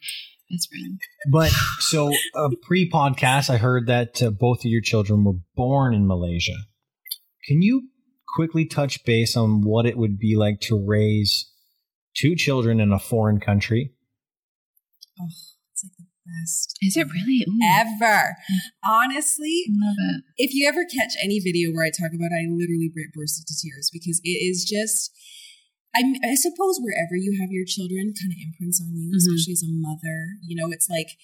best 0.49 0.69
friend. 0.71 1.01
but 1.33 1.51
so, 1.81 2.13
uh, 2.37 2.51
pre 2.63 2.89
podcast, 2.89 3.51
I 3.51 3.57
heard 3.57 3.89
that 3.89 4.23
uh, 4.23 4.31
both 4.31 4.61
of 4.61 4.67
your 4.71 4.81
children 4.81 5.25
were 5.25 5.41
born 5.57 5.93
in 5.93 6.07
Malaysia. 6.07 6.55
Can 7.49 7.63
you 7.63 7.89
quickly 8.37 8.65
touch 8.65 9.05
base 9.05 9.37
on 9.37 9.63
what 9.63 9.87
it 9.87 9.97
would 9.99 10.19
be 10.19 10.37
like 10.37 10.61
to 10.63 10.81
raise 10.87 11.51
two 12.17 12.37
children 12.37 12.79
in 12.81 12.93
a 12.93 12.99
foreign 13.01 13.41
country? 13.41 13.93
Oh 15.21 15.29
it's 15.73 15.85
like 15.85 15.93
the 15.99 16.07
best 16.25 16.73
Is 16.83 16.97
it 16.97 17.07
really? 17.13 17.45
Ooh, 17.45 17.61
ever 17.79 18.37
honestly 18.85 19.65
love 19.69 19.97
it. 19.99 20.25
if 20.37 20.55
you 20.55 20.67
ever 20.69 20.85
catch 20.85 21.13
any 21.23 21.39
video 21.41 21.71
where 21.71 21.85
I 21.85 21.91
talk 21.91 22.13
about 22.17 22.33
it, 22.33 22.41
I 22.41 22.49
literally 22.49 22.91
burst 23.15 23.41
into 23.45 23.55
tears 23.61 23.91
because 23.93 24.21
it 24.25 24.39
is 24.41 24.65
just. 24.65 25.13
I, 25.97 26.05
I 26.21 26.35
suppose 26.37 26.77
wherever 26.77 27.17
you 27.17 27.41
have 27.41 27.49
your 27.49 27.65
children 27.65 28.13
kind 28.13 28.29
of 28.29 28.37
imprints 28.37 28.85
on 28.85 28.93
you, 28.93 29.09
Mhm. 29.09 29.17
especially 29.17 29.53
as 29.57 29.65
a 29.65 29.73
mother. 29.73 30.37
You 30.45 30.53
know, 30.57 30.69
it's 30.71 30.91
like 30.93 31.17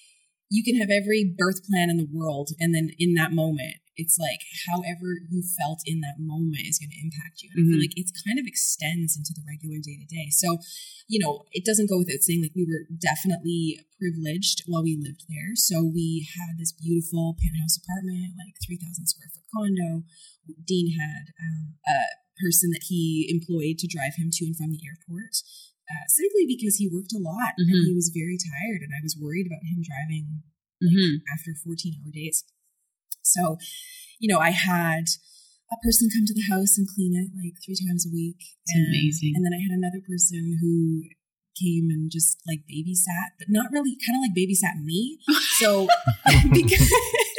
you 0.52 0.60
can 0.60 0.76
have 0.76 0.92
every 0.92 1.24
birth 1.24 1.64
plan 1.64 1.88
in 1.88 1.96
the 1.96 2.08
world, 2.12 2.52
and 2.60 2.76
then 2.76 2.92
in 3.00 3.16
that 3.16 3.32
moment, 3.32 3.80
it's 3.96 4.16
like 4.20 4.40
however 4.68 5.20
you 5.32 5.40
felt 5.60 5.80
in 5.84 6.00
that 6.00 6.16
moment 6.20 6.64
is 6.68 6.80
going 6.80 6.92
to 6.92 7.00
impact 7.04 7.40
you. 7.40 7.48
And 7.52 7.56
I 7.56 7.62
Mhm. 7.64 7.70
feel 7.72 7.80
like 7.84 7.96
it's 7.96 8.12
kind 8.24 8.38
of 8.40 8.46
extends 8.48 9.16
into 9.16 9.32
the 9.36 9.44
regular 9.44 9.80
day 9.80 9.96
to 10.00 10.08
day. 10.08 10.28
So, 10.32 10.60
you 11.08 11.20
know, 11.20 11.44
it 11.52 11.64
doesn't 11.64 11.88
go 11.92 11.98
without 12.00 12.24
saying 12.24 12.40
like 12.40 12.56
we 12.56 12.64
were 12.64 12.88
definitely 12.88 13.80
privileged 14.00 14.64
while 14.66 14.82
we 14.82 14.96
lived 14.96 15.24
there. 15.28 15.52
So 15.56 15.84
we 15.84 16.28
had 16.36 16.56
this 16.56 16.72
beautiful 16.72 17.36
penthouse 17.36 17.76
apartment, 17.76 18.32
like 18.40 18.56
3,000 18.64 19.06
square 19.08 19.28
foot 19.32 19.44
condo. 19.52 20.04
Dean 20.64 20.96
had 20.98 21.32
um, 21.40 21.76
a 21.86 22.00
person 22.40 22.70
that 22.72 22.88
he 22.88 23.28
employed 23.28 23.78
to 23.78 23.86
drive 23.86 24.16
him 24.16 24.30
to 24.32 24.44
and 24.46 24.56
from 24.56 24.72
the 24.72 24.80
airport. 24.88 25.36
Uh, 25.90 26.06
simply 26.08 26.46
because 26.46 26.76
he 26.76 26.88
worked 26.88 27.12
a 27.12 27.18
lot 27.18 27.52
Mhm. 27.58 27.68
and 27.74 27.86
he 27.88 27.92
was 27.94 28.08
very 28.14 28.38
tired, 28.38 28.80
and 28.82 28.92
I 28.94 29.02
was 29.02 29.18
worried 29.18 29.46
about 29.46 29.66
him 29.66 29.82
driving 29.82 30.42
Mhm. 30.82 31.20
after 31.34 31.54
14 31.54 31.94
hour 32.00 32.10
days. 32.12 32.44
So, 33.22 33.58
you 34.18 34.28
know, 34.30 34.38
I 34.38 34.50
had 34.50 35.04
a 35.70 35.76
person 35.82 36.08
come 36.10 36.24
to 36.26 36.34
the 36.34 36.46
house 36.52 36.78
and 36.78 36.86
clean 36.88 37.14
it 37.16 37.30
like 37.36 37.54
three 37.64 37.76
times 37.76 38.06
a 38.06 38.10
week. 38.12 38.36
It's 38.40 38.74
and, 38.74 38.86
amazing. 38.88 39.32
And 39.36 39.44
then 39.44 39.52
I 39.54 39.60
had 39.62 39.72
another 39.72 40.00
person 40.06 40.58
who 40.60 41.04
came 41.60 41.90
and 41.90 42.10
just 42.10 42.38
like 42.46 42.60
babysat, 42.70 43.36
but 43.38 43.48
not 43.50 43.70
really 43.72 43.96
kind 44.06 44.16
of 44.16 44.22
like 44.22 44.34
babysat 44.36 44.82
me. 44.84 45.18
So, 45.60 45.88
because 46.52 46.88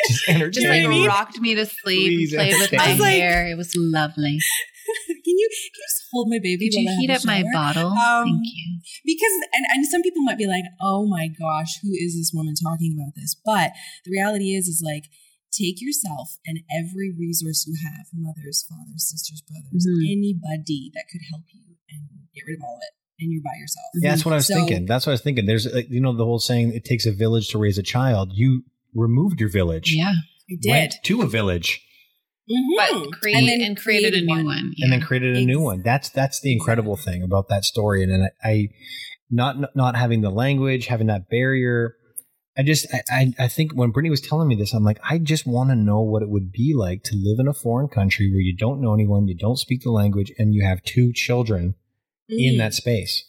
Just 0.05 0.25
Just 0.53 0.67
like 0.67 1.07
rocked 1.07 1.39
me 1.39 1.55
to 1.55 1.65
sleep, 1.65 2.11
Please 2.17 2.33
played 2.33 2.53
with 2.59 2.73
my 2.73 2.91
I 2.91 2.93
like- 2.95 3.13
hair. 3.15 3.47
It 3.47 3.55
was 3.57 3.73
lovely. 3.75 4.37
can 5.23 5.35
you 5.37 5.47
can 5.49 5.71
you 5.75 5.83
just 5.87 6.03
hold 6.11 6.27
my 6.29 6.39
baby? 6.41 6.69
Could 6.69 6.81
you 6.81 6.89
I 6.89 6.95
heat 6.99 7.09
have 7.09 7.21
up 7.21 7.25
my 7.25 7.43
bottle? 7.53 7.87
Um, 7.91 8.25
Thank 8.25 8.45
you. 8.45 8.79
because 9.05 9.31
and, 9.53 9.65
and 9.73 9.85
some 9.87 10.01
people 10.01 10.21
might 10.23 10.37
be 10.37 10.47
like 10.47 10.63
oh 10.81 11.07
my 11.07 11.27
gosh 11.27 11.79
who 11.81 11.89
is 11.93 12.15
this 12.15 12.31
woman 12.33 12.53
talking 12.55 12.95
about 12.97 13.13
this 13.15 13.35
but 13.45 13.71
the 14.05 14.11
reality 14.11 14.53
is 14.55 14.67
is 14.67 14.81
like 14.85 15.05
take 15.51 15.81
yourself 15.81 16.37
and 16.45 16.59
every 16.73 17.13
resource 17.17 17.65
you 17.67 17.75
have 17.85 18.07
mothers 18.13 18.65
fathers 18.67 19.09
sisters 19.09 19.41
brothers 19.47 19.85
Mhm. 19.87 20.11
anybody 20.11 20.91
that 20.93 21.05
could 21.11 21.21
help 21.29 21.43
you 21.53 21.61
and 21.89 22.01
get 22.33 22.43
rid 22.47 22.57
of 22.57 22.63
all 22.63 22.75
of 22.75 22.81
it 22.81 22.93
and 23.23 23.31
you're 23.31 23.41
by 23.43 23.55
yourself 23.59 23.85
Yeah, 24.01 24.09
that's 24.11 24.25
what 24.25 24.33
I 24.33 24.37
was 24.37 24.47
So- 24.47 24.55
thinking. 24.55 24.85
That's 24.85 25.05
what 25.05 25.11
I 25.11 25.13
was 25.13 25.21
thinking. 25.21 25.45
There's, 25.45 25.67
like, 25.71 25.87
you 25.89 26.01
know, 26.01 26.17
the 26.17 26.25
whole 26.25 26.39
saying, 26.39 26.73
it 26.73 26.83
takes 26.83 27.05
a 27.05 27.11
village 27.13 27.47
to 27.49 27.59
raise 27.59 27.77
a 27.77 27.83
child. 27.83 28.31
You 28.33 28.63
removed 28.95 29.39
your 29.39 29.49
village. 29.49 29.93
Yeah. 29.95 30.13
i 30.49 30.55
did 30.59 30.69
Went 30.69 30.93
to 31.03 31.21
a 31.21 31.27
village 31.27 31.79
Mhm. 32.49 32.75
But 32.77 33.19
create 33.21 33.35
And 33.37 33.49
and, 33.49 33.61
then 33.61 33.75
created 33.75 34.13
a 34.13 34.21
new 34.21 34.35
one. 34.35 34.45
one. 34.45 34.73
and 34.79 34.91
then 34.91 35.01
created 35.01 35.37
a 35.37 35.45
new 35.45 35.61
one. 35.61 35.81
That's 35.81 36.09
that's 36.09 36.41
the 36.41 36.51
incredible 36.51 36.97
thing 36.97 37.23
about 37.23 37.47
that 37.49 37.63
story. 37.63 38.03
And 38.03 38.11
then 38.11 38.29
I, 38.43 38.49
I 38.49 38.67
not 39.31 39.75
not 39.75 39.95
having 39.95 40.21
the 40.21 40.29
language, 40.29 40.87
having 40.87 41.07
that 41.07 41.29
barrier. 41.29 41.95
I 42.57 42.63
just 42.63 42.85
I, 42.93 43.01
I 43.09 43.33
I 43.39 43.47
think 43.47 43.71
when 43.73 43.91
Brittany 43.91 44.09
was 44.11 44.21
telling 44.21 44.47
me 44.47 44.55
this, 44.55 44.73
I'm 44.73 44.83
like, 44.83 44.99
I 45.09 45.17
just 45.19 45.47
want 45.47 45.69
to 45.69 45.75
know 45.75 46.01
what 46.01 46.21
it 46.21 46.29
would 46.29 46.51
be 46.51 46.73
like 46.75 47.03
to 47.03 47.15
live 47.15 47.39
in 47.39 47.47
a 47.47 47.53
foreign 47.53 47.87
country 47.87 48.29
where 48.29 48.41
you 48.41 48.55
don't 48.55 48.81
know 48.81 48.93
anyone, 48.93 49.27
you 49.27 49.35
don't 49.37 49.57
speak 49.57 49.81
the 49.81 49.91
language, 49.91 50.31
and 50.37 50.53
you 50.53 50.63
have 50.65 50.83
two 50.83 51.13
children 51.13 51.75
in 52.29 52.55
Mm. 52.55 52.57
that 52.59 52.73
space. 52.73 53.25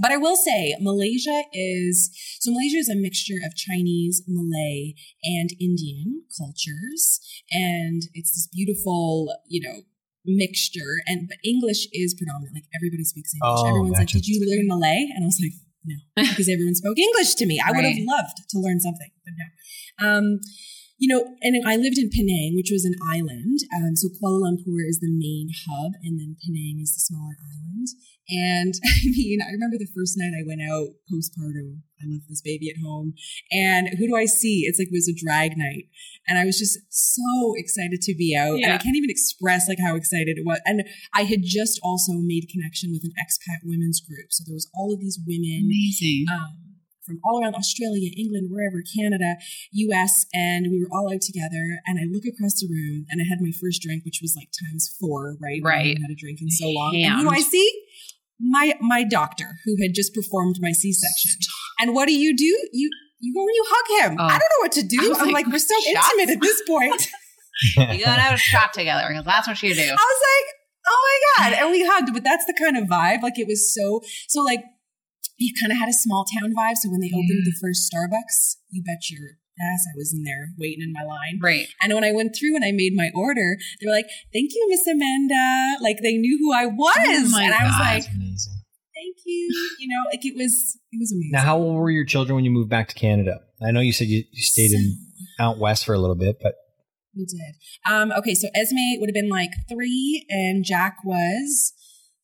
But 0.00 0.12
I 0.12 0.16
will 0.16 0.36
say, 0.36 0.74
Malaysia 0.80 1.42
is 1.52 2.10
so 2.40 2.50
Malaysia 2.50 2.78
is 2.78 2.88
a 2.88 2.96
mixture 2.96 3.36
of 3.44 3.54
Chinese, 3.54 4.22
Malay, 4.26 4.94
and 5.22 5.50
Indian 5.60 6.22
cultures, 6.36 7.20
and 7.52 8.02
it's 8.14 8.30
this 8.30 8.48
beautiful, 8.50 9.28
you 9.46 9.60
know, 9.60 9.82
mixture. 10.24 11.04
And 11.06 11.28
but 11.28 11.36
English 11.44 11.86
is 11.92 12.14
predominant; 12.14 12.54
like 12.54 12.64
everybody 12.74 13.04
speaks 13.04 13.34
English. 13.34 13.60
Oh, 13.60 13.68
Everyone's 13.68 13.98
like, 13.98 14.08
gotcha. 14.08 14.18
"Did 14.18 14.26
you 14.26 14.40
learn 14.48 14.66
Malay?" 14.68 15.06
And 15.14 15.24
I 15.24 15.26
was 15.26 15.38
like, 15.38 15.52
"No," 15.84 15.96
because 16.30 16.48
everyone 16.48 16.74
spoke 16.74 16.98
English 16.98 17.34
to 17.34 17.44
me. 17.44 17.60
I 17.60 17.70
would 17.72 17.84
have 17.84 18.00
loved 18.00 18.40
to 18.48 18.58
learn 18.58 18.80
something, 18.80 19.10
but 19.24 19.34
no. 19.36 19.46
Um, 20.00 20.40
you 21.00 21.08
know, 21.08 21.24
and 21.40 21.56
I 21.66 21.76
lived 21.76 21.96
in 21.96 22.10
Penang, 22.12 22.52
which 22.54 22.68
was 22.70 22.84
an 22.84 22.94
island. 23.00 23.64
Um, 23.74 23.96
so 23.96 24.12
Kuala 24.20 24.44
Lumpur 24.44 24.84
is 24.84 25.00
the 25.00 25.08
main 25.08 25.48
hub, 25.64 25.92
and 26.04 26.20
then 26.20 26.36
Penang 26.44 26.78
is 26.78 26.92
the 26.92 27.00
smaller 27.00 27.40
island. 27.40 27.88
And 28.28 28.74
I 28.84 29.08
mean, 29.08 29.40
I 29.40 29.48
remember 29.50 29.80
the 29.80 29.88
first 29.96 30.20
night 30.20 30.36
I 30.36 30.44
went 30.44 30.60
out 30.60 30.92
postpartum. 31.08 31.88
I 32.00 32.04
left 32.04 32.28
this 32.28 32.44
baby 32.44 32.68
at 32.68 32.80
home, 32.84 33.14
and 33.50 33.88
who 33.96 34.08
do 34.08 34.16
I 34.16 34.26
see? 34.26 34.68
It's 34.68 34.78
like 34.78 34.88
it 34.88 34.96
was 34.96 35.08
a 35.08 35.16
drag 35.16 35.56
night, 35.56 35.88
and 36.28 36.38
I 36.38 36.44
was 36.44 36.60
just 36.60 36.78
so 36.92 37.56
excited 37.56 38.00
to 38.04 38.14
be 38.14 38.36
out, 38.36 38.60
and 38.60 38.72
I 38.72 38.78
can't 38.78 38.96
even 38.96 39.10
express 39.10 39.68
like 39.68 39.80
how 39.80 39.96
excited 39.96 40.36
it 40.36 40.44
was. 40.44 40.60
And 40.64 40.84
I 41.12 41.24
had 41.24 41.40
just 41.44 41.80
also 41.82 42.20
made 42.20 42.48
connection 42.52 42.92
with 42.92 43.04
an 43.04 43.12
expat 43.16 43.64
women's 43.64 44.00
group, 44.00 44.32
so 44.36 44.44
there 44.46 44.54
was 44.54 44.68
all 44.74 44.92
of 44.92 45.00
these 45.00 45.18
women 45.26 45.68
Amazing. 45.68 46.24
um, 46.32 46.69
from 47.06 47.18
all 47.24 47.40
around 47.42 47.54
Australia, 47.54 48.10
England, 48.16 48.48
wherever, 48.50 48.82
Canada, 48.96 49.36
US, 49.72 50.26
and 50.32 50.66
we 50.70 50.80
were 50.82 50.90
all 50.92 51.12
out 51.12 51.22
together. 51.22 51.80
And 51.86 51.98
I 51.98 52.04
look 52.10 52.24
across 52.28 52.60
the 52.60 52.68
room 52.70 53.06
and 53.10 53.20
I 53.20 53.24
had 53.28 53.38
my 53.40 53.52
first 53.60 53.82
drink, 53.82 54.04
which 54.04 54.20
was 54.22 54.34
like 54.36 54.48
times 54.52 54.94
four, 55.00 55.36
right? 55.40 55.60
I 55.64 55.68
Right. 55.68 55.86
hadn't 55.96 56.02
had 56.02 56.10
a 56.10 56.18
drink 56.18 56.38
in 56.40 56.50
so 56.50 56.68
long. 56.68 56.94
And 56.96 57.14
who 57.14 57.22
do 57.24 57.30
I 57.30 57.40
see? 57.40 57.68
My 58.40 58.74
my 58.80 59.04
doctor 59.04 59.56
who 59.64 59.76
had 59.82 59.92
just 59.94 60.14
performed 60.14 60.56
my 60.60 60.72
C 60.72 60.92
section. 60.92 61.32
And 61.80 61.94
what 61.94 62.06
do 62.08 62.14
you 62.16 62.36
do? 62.36 62.52
You 62.72 62.90
you 63.20 63.34
go 63.34 63.40
and 63.42 63.54
you 63.54 63.64
hug 63.68 63.86
him. 64.10 64.16
Oh. 64.18 64.24
I 64.24 64.38
don't 64.38 64.40
know 64.40 64.60
what 64.60 64.72
to 64.72 64.82
do. 64.82 65.14
I'm 65.20 65.26
like, 65.26 65.44
like, 65.44 65.52
we're 65.52 65.58
so 65.58 65.74
shots? 65.92 66.10
intimate 66.14 66.36
at 66.36 66.40
this 66.40 66.62
point. 66.66 67.02
you 67.76 68.04
gotta 68.04 68.22
have 68.22 68.34
a 68.34 68.38
shot 68.38 68.72
together 68.72 69.04
because 69.08 69.24
that's 69.26 69.46
what 69.46 69.62
you 69.62 69.74
do. 69.74 69.82
I 69.82 69.84
was 69.92 70.20
like, 70.30 70.54
oh 70.88 71.20
my 71.38 71.44
God. 71.50 71.58
And 71.60 71.70
we 71.70 71.84
hugged, 71.86 72.14
but 72.14 72.24
that's 72.24 72.46
the 72.46 72.54
kind 72.58 72.78
of 72.78 72.84
vibe. 72.84 73.20
Like 73.22 73.38
it 73.38 73.46
was 73.46 73.74
so, 73.74 74.00
so 74.28 74.40
like, 74.42 74.60
it 75.40 75.56
kind 75.60 75.72
of 75.72 75.78
had 75.78 75.88
a 75.88 75.92
small 75.92 76.24
town 76.38 76.54
vibe. 76.54 76.76
So 76.76 76.90
when 76.90 77.00
they 77.00 77.10
opened 77.10 77.42
the 77.44 77.56
first 77.60 77.90
Starbucks, 77.90 78.56
you 78.70 78.82
bet 78.84 79.10
your 79.10 79.40
ass 79.60 79.84
I 79.92 79.96
was 79.96 80.14
in 80.14 80.22
there 80.24 80.48
waiting 80.58 80.82
in 80.82 80.92
my 80.92 81.02
line. 81.02 81.38
Right. 81.42 81.66
And 81.82 81.92
when 81.92 82.04
I 82.04 82.12
went 82.12 82.34
through 82.38 82.56
and 82.56 82.64
I 82.64 82.72
made 82.72 82.92
my 82.94 83.10
order, 83.14 83.56
they 83.80 83.86
were 83.86 83.92
like, 83.92 84.06
thank 84.32 84.50
you, 84.54 84.66
Miss 84.70 84.86
Amanda. 84.86 85.82
Like 85.82 85.98
they 86.02 86.14
knew 86.14 86.38
who 86.38 86.52
I 86.54 86.66
was. 86.66 87.32
Oh 87.34 87.38
and 87.40 87.52
I 87.52 87.64
was 87.64 87.72
God. 87.72 87.80
like, 87.80 88.04
Amazing. 88.14 88.60
thank 88.94 89.16
you. 89.26 89.48
You 89.80 89.88
know, 89.88 90.02
like 90.10 90.24
it 90.24 90.34
was, 90.36 90.78
it 90.92 90.98
was 90.98 91.12
amazing. 91.12 91.30
Now, 91.32 91.42
how 91.42 91.58
old 91.58 91.76
were 91.76 91.90
your 91.90 92.04
children 92.06 92.36
when 92.36 92.44
you 92.44 92.50
moved 92.50 92.70
back 92.70 92.88
to 92.88 92.94
Canada? 92.94 93.40
I 93.62 93.70
know 93.70 93.80
you 93.80 93.92
said 93.92 94.06
you, 94.08 94.24
you 94.30 94.42
stayed 94.42 94.72
in 94.72 94.96
out 95.38 95.58
west 95.58 95.84
for 95.84 95.94
a 95.94 95.98
little 95.98 96.16
bit, 96.16 96.36
but 96.42 96.54
We 97.14 97.26
did. 97.26 97.54
Um, 97.92 98.12
okay, 98.12 98.34
so 98.34 98.48
Esme 98.54 98.98
would 99.00 99.08
have 99.08 99.14
been 99.14 99.28
like 99.28 99.50
three, 99.68 100.24
and 100.30 100.64
Jack 100.64 100.96
was 101.04 101.72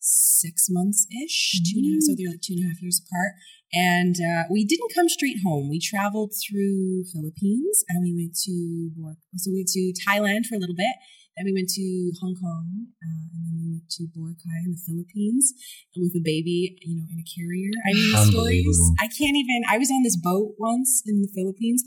six 0.06 0.66
months 0.70 1.06
ish, 1.10 1.60
two 1.66 1.78
and 1.82 1.86
a 1.86 1.90
half. 1.98 2.02
So 2.06 2.14
they're 2.14 2.30
like 2.30 2.40
two 2.40 2.54
and 2.54 2.64
a 2.64 2.68
half 2.70 2.80
years 2.80 3.02
apart. 3.02 3.34
And 3.74 4.14
uh, 4.22 4.44
we 4.50 4.64
didn't 4.64 4.94
come 4.94 5.08
straight 5.08 5.38
home. 5.44 5.68
We 5.68 5.80
traveled 5.82 6.32
through 6.38 7.04
Philippines, 7.12 7.82
and 7.90 7.98
we 8.02 8.14
went 8.14 8.38
to 8.46 8.90
Bor- 8.94 9.18
so 9.36 9.50
we 9.50 9.58
went 9.66 9.72
to 9.74 9.92
Thailand 10.06 10.46
for 10.46 10.54
a 10.54 10.62
little 10.62 10.76
bit. 10.78 10.94
Then 11.36 11.44
we 11.44 11.52
went 11.52 11.68
to 11.76 11.84
Hong 12.22 12.34
Kong, 12.38 12.64
uh, 13.02 13.26
and 13.34 13.42
then 13.44 13.58
we 13.60 13.68
went 13.76 13.90
to 13.98 14.08
Boracay 14.14 14.64
in 14.64 14.72
the 14.72 14.80
Philippines 14.86 15.52
with 15.94 16.14
a 16.16 16.22
baby, 16.24 16.78
you 16.80 16.96
know, 16.96 17.04
in 17.12 17.18
a 17.20 17.26
carrier. 17.28 17.68
I 17.84 17.92
mean, 17.92 18.08
the 18.14 18.24
stories. 18.32 18.78
I 19.02 19.08
can't 19.10 19.36
even. 19.36 19.60
I 19.68 19.76
was 19.76 19.90
on 19.90 20.02
this 20.02 20.16
boat 20.16 20.54
once 20.58 21.02
in 21.04 21.20
the 21.20 21.28
Philippines. 21.34 21.82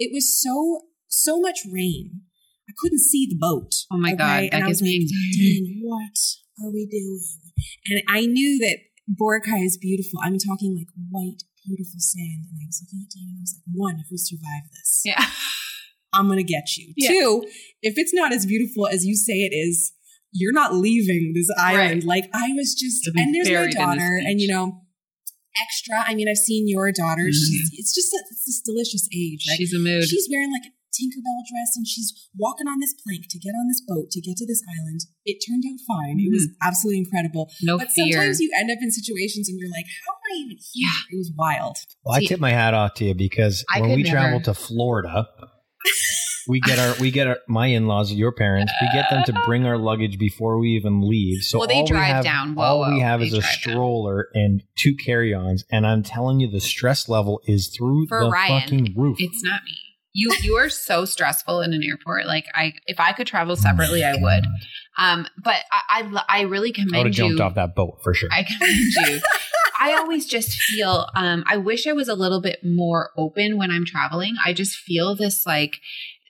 It 0.00 0.10
was 0.12 0.26
so 0.42 0.80
so 1.06 1.38
much 1.38 1.60
rain. 1.70 2.22
I 2.68 2.72
couldn't 2.76 3.00
see 3.00 3.26
the 3.28 3.36
boat. 3.38 3.70
Oh 3.92 3.98
my 3.98 4.14
God, 4.14 4.42
that 4.44 4.54
And 4.54 4.64
I 4.64 4.66
gives 4.68 4.80
was 4.80 4.88
me 4.88 4.98
like, 4.98 5.02
anxiety. 5.06 5.60
"Dang, 5.60 5.80
what 5.84 6.18
are 6.62 6.70
we 6.70 6.86
doing? 6.86 7.20
And 7.88 8.02
I 8.08 8.26
knew 8.26 8.58
that 8.58 8.78
Boracay 9.08 9.64
is 9.64 9.76
beautiful. 9.76 10.20
I'm 10.22 10.38
talking 10.38 10.76
like 10.76 10.88
white, 11.10 11.42
beautiful 11.66 11.98
sand. 11.98 12.44
And 12.50 12.58
I 12.62 12.66
was 12.66 12.82
looking 12.84 13.06
at 13.06 13.10
Dan 13.14 13.28
and 13.28 13.38
I 13.38 13.42
was 13.42 13.54
like, 13.56 13.74
one, 13.74 13.96
if 14.00 14.06
we 14.10 14.18
survive 14.18 14.70
this, 14.72 15.02
Yeah. 15.04 15.24
I'm 16.14 16.26
going 16.26 16.38
to 16.38 16.44
get 16.44 16.76
you. 16.76 16.92
Yeah. 16.96 17.10
Two, 17.10 17.44
if 17.82 17.98
it's 17.98 18.14
not 18.14 18.32
as 18.32 18.46
beautiful 18.46 18.86
as 18.86 19.04
you 19.04 19.14
say 19.14 19.34
it 19.44 19.54
is, 19.54 19.92
you're 20.32 20.52
not 20.52 20.74
leaving 20.74 21.32
this 21.34 21.48
island. 21.58 22.04
Like 22.04 22.30
I 22.34 22.52
was 22.54 22.74
just, 22.74 23.06
and 23.06 23.34
there's 23.34 23.48
my 23.48 23.54
buried 23.54 23.64
in 23.64 23.70
this 23.70 23.74
daughter, 23.76 24.20
and 24.24 24.40
you 24.40 24.48
know, 24.48 24.82
extra. 25.62 26.04
I 26.06 26.14
mean, 26.14 26.28
I've 26.28 26.36
seen 26.36 26.68
your 26.68 26.92
daughter. 26.92 27.22
Mhm. 27.22 27.32
She's, 27.32 27.70
it's 27.74 27.94
just, 27.94 28.12
a, 28.12 28.20
it's 28.30 28.44
this 28.46 28.60
delicious 28.64 29.08
age. 29.14 29.44
Right? 29.48 29.56
She's 29.56 29.74
a 29.74 29.78
mood. 29.78 30.04
She's 30.04 30.28
wearing 30.30 30.52
like 30.52 30.68
a 30.68 30.72
Tinkerbell 30.98 31.40
dress 31.48 31.76
and 31.76 31.86
she's 31.86 32.12
walking 32.36 32.66
on 32.66 32.80
this 32.80 32.94
plank 33.06 33.26
to 33.30 33.38
get 33.38 33.52
on 33.54 33.68
this 33.68 33.80
boat 33.86 34.10
to 34.10 34.20
get 34.20 34.36
to 34.38 34.46
this 34.46 34.62
island. 34.78 35.00
It 35.24 35.38
turned 35.46 35.62
out 35.64 35.78
fine. 35.86 36.18
It 36.18 36.32
was 36.32 36.48
absolutely 36.62 36.98
incredible. 37.06 37.46
Mm-hmm. 37.46 37.66
No 37.66 37.78
but 37.78 37.88
fear. 37.90 38.12
sometimes 38.18 38.40
you 38.40 38.50
end 38.58 38.70
up 38.70 38.78
in 38.80 38.90
situations 38.90 39.48
and 39.48 39.58
you're 39.60 39.70
like, 39.70 39.86
how 39.86 40.12
am 40.12 40.20
I 40.32 40.34
even 40.44 40.56
here? 40.74 40.88
It 41.12 41.16
was 41.16 41.30
wild. 41.36 41.76
well, 42.04 42.16
I 42.16 42.20
See- 42.20 42.26
tip 42.26 42.40
my 42.40 42.50
hat 42.50 42.74
off 42.74 42.94
to 42.94 43.04
you 43.04 43.14
because 43.14 43.64
I 43.72 43.80
when 43.80 43.90
we 43.94 44.02
never. 44.02 44.16
travel 44.16 44.40
to 44.42 44.54
Florida, 44.54 45.28
we 46.48 46.60
get 46.60 46.78
our 46.78 46.94
we 46.98 47.10
get 47.10 47.26
our 47.26 47.36
my 47.46 47.66
in 47.66 47.86
laws, 47.86 48.10
your 48.12 48.32
parents, 48.32 48.72
we 48.80 48.88
get 48.92 49.10
them 49.10 49.22
to 49.24 49.32
bring 49.44 49.66
our 49.66 49.76
luggage 49.76 50.18
before 50.18 50.58
we 50.58 50.70
even 50.70 51.06
leave. 51.06 51.42
So 51.42 51.58
Well, 51.58 51.68
they 51.68 51.74
all 51.74 51.82
we 51.82 51.88
drive 51.88 52.06
have- 52.16 52.24
down. 52.24 52.54
Whoa, 52.54 52.62
all 52.82 52.90
we 52.94 53.00
have 53.00 53.20
They 53.20 53.26
is 53.26 53.34
a 53.34 53.40
drive 53.40 53.50
down. 53.52 53.72
stroller 53.74 54.28
and 54.34 54.62
two 54.78 54.94
carry-ons, 54.96 55.64
and 55.70 55.86
I'm 55.86 56.02
telling 56.02 56.40
you, 56.40 56.50
the 56.50 56.60
stress 56.60 57.08
level 57.08 57.40
is 57.46 57.68
through 57.68 58.06
For 58.08 58.24
the 58.24 58.30
Ryan, 58.30 58.60
fucking 58.62 58.94
roof. 58.96 59.18
It's 59.20 59.42
not 59.44 59.60
me. 59.64 59.76
You 60.18 60.34
you 60.42 60.56
are 60.56 60.68
so 60.68 61.04
stressful 61.04 61.60
in 61.60 61.72
an 61.72 61.84
airport. 61.84 62.26
Like 62.26 62.46
I, 62.54 62.74
if 62.86 62.98
I 62.98 63.12
could 63.12 63.28
travel 63.28 63.54
separately, 63.54 64.02
I 64.02 64.16
would. 64.16 64.46
Um, 64.98 65.28
but 65.42 65.56
I, 65.70 66.02
I, 66.02 66.24
I 66.28 66.40
really 66.42 66.70
I 66.70 66.72
would 66.72 66.76
have 66.76 66.88
commend 66.88 67.14
jumped 67.14 67.38
you. 67.38 67.44
off 67.44 67.54
that 67.54 67.76
boat 67.76 68.00
for 68.02 68.14
sure. 68.14 68.28
I 68.32 68.42
commend 68.42 68.92
you. 69.06 69.20
I 69.80 69.94
always 69.94 70.26
just 70.26 70.50
feel. 70.50 71.06
Um, 71.14 71.44
I 71.46 71.56
wish 71.56 71.86
I 71.86 71.92
was 71.92 72.08
a 72.08 72.14
little 72.14 72.40
bit 72.40 72.58
more 72.64 73.10
open 73.16 73.58
when 73.58 73.70
I'm 73.70 73.84
traveling. 73.84 74.34
I 74.44 74.52
just 74.52 74.74
feel 74.76 75.14
this 75.14 75.46
like 75.46 75.76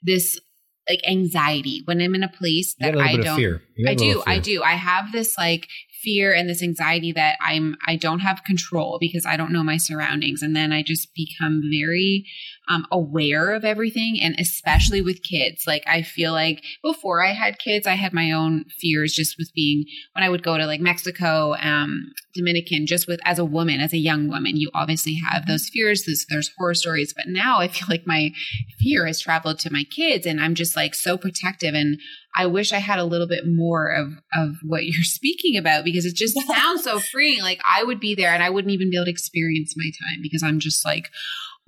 this 0.03 0.39
like 0.87 1.01
anxiety 1.07 1.81
when 1.85 1.99
I'm 1.99 2.13
in 2.13 2.23
a 2.23 2.29
place 2.29 2.75
that 2.79 2.95
a 2.95 2.99
I 2.99 3.15
don't. 3.15 3.39
You 3.39 3.59
I 3.87 3.95
do. 3.95 4.23
I 4.27 4.39
do. 4.39 4.61
I 4.61 4.73
have 4.73 5.11
this 5.11 5.35
like 5.35 5.67
fear 6.03 6.33
and 6.33 6.49
this 6.49 6.63
anxiety 6.63 7.11
that 7.11 7.37
I'm 7.41 7.75
I 7.87 7.95
don't 7.95 8.19
have 8.19 8.43
control 8.43 8.97
because 8.99 9.25
I 9.25 9.37
don't 9.37 9.51
know 9.51 9.63
my 9.63 9.77
surroundings 9.77 10.41
and 10.41 10.55
then 10.55 10.71
I 10.71 10.81
just 10.81 11.09
become 11.13 11.61
very 11.71 12.25
um, 12.69 12.85
aware 12.91 13.53
of 13.53 13.65
everything 13.65 14.19
and 14.21 14.35
especially 14.39 15.01
with 15.01 15.23
kids 15.23 15.63
like 15.65 15.83
I 15.87 16.03
feel 16.03 16.31
like 16.31 16.63
before 16.83 17.25
I 17.25 17.33
had 17.33 17.57
kids 17.57 17.87
I 17.87 17.95
had 17.95 18.13
my 18.13 18.31
own 18.31 18.65
fears 18.79 19.13
just 19.13 19.35
with 19.39 19.51
being 19.55 19.85
when 20.13 20.23
I 20.23 20.29
would 20.29 20.43
go 20.43 20.57
to 20.57 20.65
like 20.65 20.79
Mexico 20.79 21.55
um 21.55 22.11
Dominican 22.35 22.85
just 22.85 23.07
with 23.07 23.19
as 23.25 23.39
a 23.39 23.45
woman 23.45 23.79
as 23.79 23.93
a 23.93 23.97
young 23.97 24.27
woman 24.27 24.55
you 24.55 24.69
obviously 24.75 25.19
have 25.31 25.47
those 25.47 25.67
fears 25.67 26.03
there's, 26.05 26.25
there's 26.29 26.51
horror 26.57 26.75
stories 26.75 27.13
but 27.13 27.25
now 27.27 27.59
I 27.59 27.67
feel 27.67 27.87
like 27.89 28.05
my 28.05 28.31
fear 28.79 29.07
has 29.07 29.19
traveled 29.19 29.59
to 29.59 29.73
my 29.73 29.83
kids 29.83 30.25
and 30.25 30.39
I'm 30.39 30.53
just 30.53 30.75
like 30.75 30.93
so 30.93 31.17
protective 31.17 31.73
and 31.73 31.99
I 32.35 32.45
wish 32.45 32.71
I 32.71 32.77
had 32.77 32.99
a 32.99 33.05
little 33.05 33.27
bit 33.27 33.45
more 33.47 33.87
of 33.87 34.13
of 34.33 34.57
what 34.63 34.85
you're 34.85 34.93
speaking 35.03 35.57
about 35.57 35.83
because 35.83 36.05
it 36.05 36.15
just 36.15 36.39
sounds 36.47 36.83
so 36.83 36.99
freeing. 36.99 37.41
Like 37.41 37.59
I 37.65 37.83
would 37.83 37.99
be 37.99 38.15
there 38.15 38.29
and 38.29 38.43
I 38.43 38.49
wouldn't 38.49 38.73
even 38.73 38.89
be 38.89 38.97
able 38.97 39.05
to 39.05 39.11
experience 39.11 39.73
my 39.75 39.85
time 39.85 40.19
because 40.21 40.43
I'm 40.43 40.59
just 40.59 40.85
like, 40.85 41.09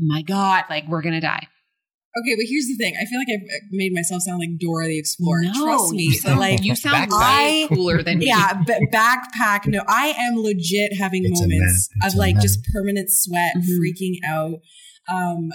my 0.01 0.21
God, 0.21 0.63
like 0.69 0.87
we're 0.87 1.01
gonna 1.01 1.21
die. 1.21 1.47
Okay, 2.17 2.35
but 2.35 2.45
here's 2.49 2.65
the 2.67 2.75
thing. 2.75 2.93
I 3.01 3.05
feel 3.05 3.19
like 3.19 3.29
I've 3.33 3.47
made 3.71 3.93
myself 3.93 4.21
sound 4.23 4.39
like 4.39 4.59
Dora 4.59 4.85
the 4.87 4.99
Explorer. 4.99 5.43
No, 5.43 5.63
Trust 5.65 5.93
me. 5.93 6.11
So 6.11 6.35
like 6.35 6.61
you 6.61 6.75
sound 6.75 7.09
I- 7.13 7.67
way 7.67 7.67
cooler 7.69 8.03
than 8.03 8.19
me. 8.19 8.27
yeah, 8.27 8.51
b- 8.67 8.85
backpack. 8.91 9.65
No, 9.65 9.81
I 9.87 10.13
am 10.17 10.35
legit 10.35 10.97
having 10.97 11.23
It's 11.23 11.39
moments 11.39 11.87
of 12.03 12.15
like 12.15 12.35
just 12.41 12.65
permanent 12.73 13.07
sweat, 13.09 13.53
Mhm. 13.55 13.79
freaking 13.79 14.15
out. 14.27 14.59
Um, 15.09 15.51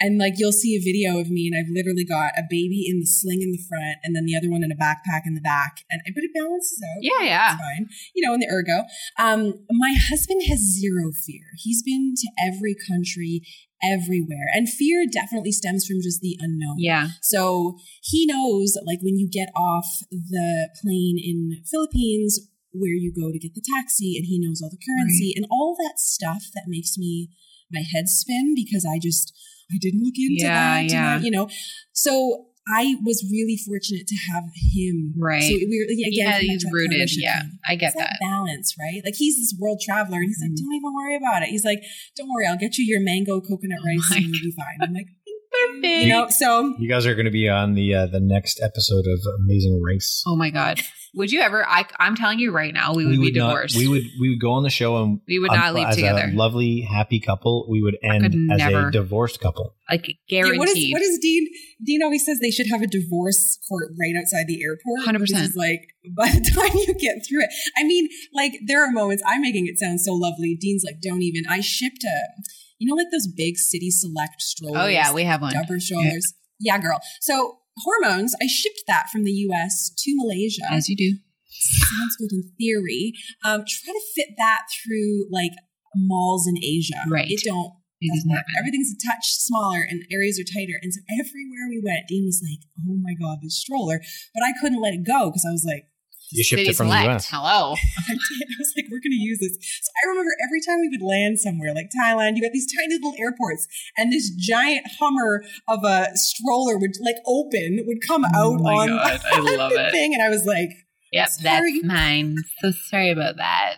and 0.00 0.16
like 0.16 0.34
you'll 0.38 0.52
see 0.52 0.76
a 0.76 0.80
video 0.80 1.18
of 1.20 1.28
me, 1.28 1.50
and 1.50 1.58
I've 1.58 1.70
literally 1.74 2.04
got 2.06 2.30
a 2.38 2.42
baby 2.48 2.86
in 2.88 3.00
the 3.00 3.06
sling 3.06 3.42
in 3.42 3.50
the 3.52 3.58
front, 3.68 3.98
and 4.04 4.14
then 4.16 4.24
the 4.24 4.36
other 4.36 4.48
one 4.48 4.62
in 4.64 4.70
a 4.72 4.76
backpack 4.76 5.22
in 5.26 5.34
the 5.34 5.40
back, 5.42 5.80
and 5.90 6.00
but 6.14 6.22
it 6.24 6.30
balances 6.34 6.80
out. 6.88 7.02
Yeah, 7.02 7.26
yeah. 7.26 7.52
It's 7.52 7.60
fine. 7.62 7.86
You 8.14 8.24
know, 8.26 8.32
in 8.32 8.40
the 8.40 8.48
ergo. 8.48 8.84
Um, 9.18 9.66
my 9.70 9.94
husband 10.08 10.42
has 10.48 10.60
zero 10.60 11.10
fear. 11.26 11.42
He's 11.58 11.82
been 11.82 12.14
to 12.16 12.28
every 12.46 12.74
country, 12.88 13.42
everywhere, 13.82 14.48
and 14.54 14.68
fear 14.68 15.04
definitely 15.10 15.52
stems 15.52 15.86
from 15.86 15.98
just 16.02 16.20
the 16.20 16.36
unknown. 16.40 16.76
Yeah. 16.78 17.08
So 17.22 17.76
he 18.02 18.26
knows, 18.26 18.76
like, 18.86 19.00
when 19.02 19.16
you 19.16 19.28
get 19.30 19.48
off 19.56 19.86
the 20.10 20.68
plane 20.82 21.16
in 21.22 21.62
Philippines, 21.70 22.40
where 22.72 22.92
you 22.94 23.12
go 23.14 23.32
to 23.32 23.38
get 23.38 23.54
the 23.54 23.62
taxi, 23.76 24.16
and 24.16 24.26
he 24.26 24.38
knows 24.38 24.60
all 24.62 24.70
the 24.70 24.78
currency 24.84 25.32
and 25.36 25.46
all 25.50 25.76
that 25.78 25.98
stuff 25.98 26.42
that 26.54 26.64
makes 26.66 26.98
me 26.98 27.30
my 27.70 27.82
head 27.92 28.08
spin 28.08 28.54
because 28.54 28.86
I 28.88 28.98
just 28.98 29.32
I 29.70 29.76
didn't 29.80 30.02
look 30.02 30.14
into 30.16 30.44
Yeah, 30.44 30.80
that, 30.80 30.90
yeah. 30.90 31.14
I- 31.16 31.18
you 31.20 31.30
know. 31.30 31.48
So 31.92 32.47
I 32.70 32.96
was 33.04 33.24
really 33.30 33.56
fortunate 33.56 34.06
to 34.06 34.16
have 34.32 34.44
him. 34.54 35.14
Right. 35.16 35.42
So 35.42 35.54
we 35.54 35.78
were 35.78 35.90
again. 35.92 36.10
Yeah, 36.12 36.38
he's 36.38 36.62
that 36.62 36.70
rooted. 36.72 36.90
partnership 36.98 37.22
Yeah, 37.22 37.40
thing. 37.40 37.58
I 37.66 37.74
get 37.76 37.86
It's 37.88 37.96
that 37.96 38.16
that. 38.20 38.26
balance, 38.26 38.74
right? 38.78 39.00
Like 39.04 39.14
he's 39.16 39.36
this 39.36 39.54
world 39.58 39.80
traveler, 39.84 40.18
and 40.18 40.26
he's 40.28 40.42
Mm-hmm. 40.42 40.52
like, 40.54 40.62
"Don't 40.62 40.74
even 40.74 40.94
worry 40.94 41.16
about 41.16 41.42
it." 41.42 41.48
He's 41.48 41.64
like, 41.64 41.82
"Don't 42.16 42.28
worry, 42.28 42.46
I'll 42.46 42.58
get 42.58 42.76
you 42.78 42.84
your 42.84 43.00
mango 43.00 43.40
coconut 43.40 43.78
rice, 43.84 44.06
my 44.10 44.16
and 44.16 44.26
you'll 44.26 44.42
be 44.42 44.52
fine." 44.56 44.78
I'm 44.82 44.92
like, 44.92 45.06
Perfect. 45.72 45.86
you 46.04 46.08
know, 46.10 46.28
so 46.28 46.74
You 46.78 46.88
guys 46.90 47.06
are 47.06 47.14
going 47.14 47.24
to 47.24 47.30
be 47.32 47.48
on 47.48 47.74
the 47.74 47.94
uh, 47.94 48.06
the 48.06 48.20
next 48.20 48.60
episode 48.62 49.06
of 49.06 49.18
Amazing 49.44 49.80
Race. 49.82 50.22
Oh 50.26 50.36
my 50.36 50.50
God. 50.50 50.80
Would 51.14 51.32
you 51.32 51.40
ever? 51.40 51.66
I, 51.66 51.84
I'm 51.98 52.14
telling 52.16 52.38
you 52.38 52.52
right 52.52 52.72
now, 52.72 52.94
we 52.94 53.06
would, 53.06 53.20
be 53.20 53.30
not- 53.32 53.48
divorced. 53.48 53.76
we 53.76 53.88
would 53.88 54.02
we 54.20 54.30
would 54.30 54.40
go 54.40 54.52
on 54.52 54.62
the 54.62 54.70
show 54.70 55.02
and 55.02 55.20
We 55.26 55.38
would 55.38 55.50
not 55.50 55.74
leave 55.74 55.88
as 55.88 55.96
together. 55.96 56.30
A 56.32 56.36
lovely, 56.36 56.80
happy 56.82 57.20
couple. 57.20 57.66
We 57.68 57.82
would 57.82 57.96
end 58.02 58.26
as 58.52 58.58
never. 58.58 58.88
a 58.88 58.92
divorced 58.92 59.40
couple. 59.40 59.74
like 59.90 60.06
Yeah, 60.28 60.42
guaranteed. 60.42 60.58
what 60.58 60.68
is 60.68 60.92
what 60.92 61.02
is 61.02 61.18
Dean? 61.20 61.46
Dean 61.84 62.02
always 62.02 62.24
says 62.24 62.38
they 62.40 62.50
should 62.50 62.68
have 62.70 62.82
a 62.82 62.86
divorce 62.86 63.58
court 63.68 63.90
right 63.98 64.14
outside 64.18 64.46
the 64.46 64.62
airport. 64.62 65.06
100%. 65.06 65.20
because 65.26 65.56
like 65.56 65.88
by 66.16 66.28
the 66.28 66.40
time 66.54 66.76
you 66.86 66.94
get 66.94 67.24
through 67.26 67.42
it, 67.42 67.50
I 67.76 67.84
mean, 67.84 68.08
like 68.34 68.52
there 68.66 68.84
are 68.86 68.90
moments 68.90 69.22
I'm 69.26 69.40
making 69.40 69.66
it 69.66 69.78
sound 69.78 70.00
so 70.00 70.12
lovely. 70.12 70.56
Dean's 70.60 70.84
like, 70.84 71.00
don't 71.00 71.22
even. 71.22 71.44
I 71.48 71.60
shipped 71.60 72.04
a, 72.04 72.42
you 72.78 72.86
know, 72.88 72.94
like 72.94 73.08
those 73.10 73.26
big 73.26 73.56
city 73.56 73.90
select 73.90 74.40
strollers. 74.42 74.80
Oh, 74.82 74.86
yeah, 74.86 75.12
we 75.12 75.24
have 75.24 75.40
one. 75.40 75.52
Dumper 75.54 75.80
strollers. 75.80 76.34
Yeah. 76.60 76.78
girl. 76.78 77.00
So 77.20 77.58
hormones. 77.82 78.34
I 78.42 78.46
shipped 78.46 78.84
that 78.86 79.06
from 79.12 79.24
the 79.24 79.32
U.S. 79.48 79.92
to 79.96 80.14
Malaysia. 80.16 80.62
As 80.70 80.88
you 80.88 80.96
do. 80.96 81.18
Sounds 81.50 82.16
good 82.18 82.32
in 82.32 82.52
theory. 82.58 83.12
Um, 83.44 83.64
try 83.66 83.92
to 83.92 84.00
fit 84.14 84.34
that 84.38 84.66
through 84.70 85.26
like 85.30 85.52
malls 85.96 86.46
in 86.46 86.56
Asia. 86.62 87.02
Right. 87.10 87.30
It 87.30 87.42
don't. 87.44 87.72
It 88.00 88.14
doesn't 88.14 88.30
happen. 88.30 88.54
Everything's 88.56 88.94
a 88.94 89.10
touch 89.10 89.26
smaller 89.26 89.82
and 89.82 90.06
areas 90.12 90.38
are 90.38 90.46
tighter. 90.46 90.78
And 90.80 90.94
so 90.94 91.00
everywhere 91.18 91.66
we 91.68 91.82
went, 91.82 92.06
Dean 92.06 92.26
was 92.26 92.38
like, 92.38 92.62
"Oh 92.86 92.94
my 93.02 93.14
god, 93.18 93.38
this 93.42 93.58
stroller!" 93.58 94.00
But 94.34 94.44
I 94.44 94.52
couldn't 94.60 94.80
let 94.80 94.94
it 94.94 95.02
go 95.04 95.30
because 95.30 95.44
I 95.44 95.50
was 95.50 95.66
like, 95.66 95.90
You 96.30 96.44
shipped 96.44 96.62
it 96.62 96.76
from 96.76 96.88
select. 96.88 97.04
the 97.04 97.10
U.S. 97.10 97.28
Hello. 97.30 97.72
I 98.08 98.12
was 98.58 98.72
like, 98.76 98.86
we're 98.90 99.00
going 99.00 99.16
to 99.16 99.22
use 99.22 99.38
this. 99.40 99.56
So 99.82 99.90
I 100.04 100.08
remember 100.08 100.30
every 100.44 100.60
time 100.60 100.80
we 100.80 100.88
would 100.90 101.02
land 101.02 101.40
somewhere, 101.40 101.74
like 101.74 101.88
Thailand, 101.88 102.36
you 102.36 102.42
got 102.42 102.52
these 102.52 102.66
tiny 102.76 102.94
little 102.94 103.14
airports, 103.18 103.66
and 103.96 104.12
this 104.12 104.30
giant 104.30 104.86
Hummer 105.00 105.42
of 105.68 105.84
a 105.84 106.08
stroller 106.14 106.76
would 106.78 106.92
like 107.00 107.16
open, 107.26 107.80
would 107.86 107.98
come 108.06 108.24
oh 108.34 108.54
out 108.54 108.60
Oh 108.60 108.66
on 108.66 108.88
God, 108.88 109.20
I 109.32 109.38
love 109.56 109.72
the 109.72 109.86
it. 109.88 109.90
thing, 109.92 110.12
and 110.14 110.22
I 110.22 110.28
was 110.28 110.44
like, 110.44 110.70
Yep, 111.12 111.28
Sorry. 111.30 111.72
that's 111.80 111.84
mine. 111.86 112.36
So 112.60 112.70
sorry 112.90 113.10
about 113.10 113.36
that. 113.38 113.76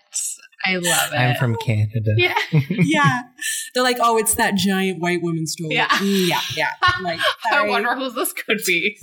I 0.66 0.74
love 0.74 1.12
it. 1.12 1.16
I'm 1.16 1.36
from 1.36 1.54
Canada. 1.56 2.12
Yeah. 2.16 2.34
yeah. 2.70 3.20
They're 3.72 3.84
like, 3.84 3.98
oh, 4.00 4.18
it's 4.18 4.34
that 4.34 4.56
giant 4.56 5.00
white 5.00 5.22
woman 5.22 5.46
stroller. 5.46 5.72
Yeah. 5.72 6.02
Yeah, 6.02 6.40
yeah. 6.56 6.70
I'm 6.82 7.04
like, 7.04 7.20
I 7.52 7.66
wonder 7.68 7.94
who 7.94 8.10
this 8.10 8.32
could 8.32 8.58
be. 8.66 8.98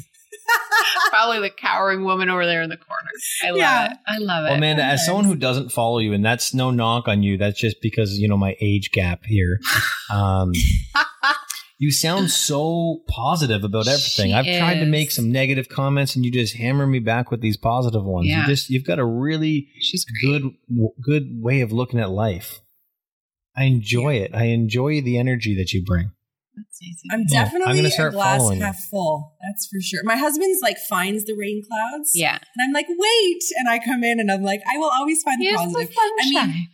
Probably 1.09 1.39
the 1.39 1.49
cowering 1.49 2.03
woman 2.03 2.29
over 2.29 2.45
there 2.45 2.61
in 2.61 2.69
the 2.69 2.77
corner. 2.77 3.09
I 3.43 3.49
love 3.49 3.57
Yeah. 3.57 3.91
it. 3.91 3.97
I 4.07 4.17
love 4.19 4.45
it. 4.45 4.47
Well, 4.49 4.55
Amanda, 4.55 4.83
as 4.83 5.05
someone 5.05 5.25
who 5.25 5.35
doesn't 5.35 5.71
follow 5.71 5.99
you, 5.99 6.13
and 6.13 6.23
that's 6.23 6.53
no 6.53 6.71
knock 6.71 7.07
on 7.07 7.23
you, 7.23 7.37
that's 7.37 7.59
just 7.59 7.77
because 7.81 8.17
you 8.19 8.27
know 8.27 8.37
my 8.37 8.55
age 8.61 8.91
gap 8.91 9.25
here. 9.25 9.59
Um, 10.11 10.51
you 11.79 11.91
sound 11.91 12.31
so 12.31 13.01
positive 13.09 13.63
about 13.63 13.87
everything. 13.87 14.27
She 14.29 14.33
I've 14.33 14.45
tried 14.45 14.79
to 14.79 14.85
make 14.85 15.11
some 15.11 15.31
negative 15.31 15.69
comments, 15.69 16.15
and 16.15 16.25
you 16.25 16.31
just 16.31 16.55
hammer 16.57 16.87
me 16.87 16.99
back 16.99 17.31
with 17.31 17.41
these 17.41 17.57
positive 17.57 18.03
ones. 18.03 18.27
Yeah. 18.27 18.41
You 18.41 18.47
just 18.47 18.69
you've 18.69 18.85
got 18.85 18.99
a 18.99 19.05
really 19.05 19.67
She's 19.79 20.05
great. 20.05 20.41
good 20.41 20.51
good 21.01 21.23
way 21.41 21.61
of 21.61 21.71
looking 21.71 21.99
at 21.99 22.09
life. 22.09 22.59
I 23.55 23.63
enjoy 23.63 24.15
it. 24.15 24.35
I 24.35 24.45
enjoy 24.45 25.01
the 25.01 25.17
energy 25.17 25.55
that 25.55 25.73
you 25.73 25.83
bring. 25.83 26.11
That's 26.57 26.81
nice. 26.81 27.01
I'm 27.13 27.25
Yeah, 27.29 27.45
I'm 27.45 27.45
definitely 27.45 27.85
a 27.85 28.09
glass 28.09 28.41
half 28.57 28.79
full. 28.89 29.37
That's 29.45 29.67
for 29.69 29.77
sure. 29.79 30.01
My 30.03 30.17
husband's 30.17 30.59
like 30.61 30.77
finds 30.89 31.25
the 31.25 31.37
rain 31.37 31.61
clouds. 31.61 32.11
Yeah. 32.17 32.41
And 32.41 32.59
I'm 32.65 32.73
like, 32.73 32.87
wait. 32.89 33.43
And 33.61 33.69
I 33.69 33.77
come 33.77 34.03
in 34.03 34.19
and 34.19 34.31
I'm 34.31 34.41
like, 34.41 34.61
I 34.65 34.77
will 34.77 34.89
always 34.89 35.21
find 35.21 35.39
the 35.39 35.45
Here's 35.45 35.61
positive. 35.61 35.93
the 35.93 36.01
I 36.01 36.23
sunshine. 36.25 36.49
mean, 36.49 36.67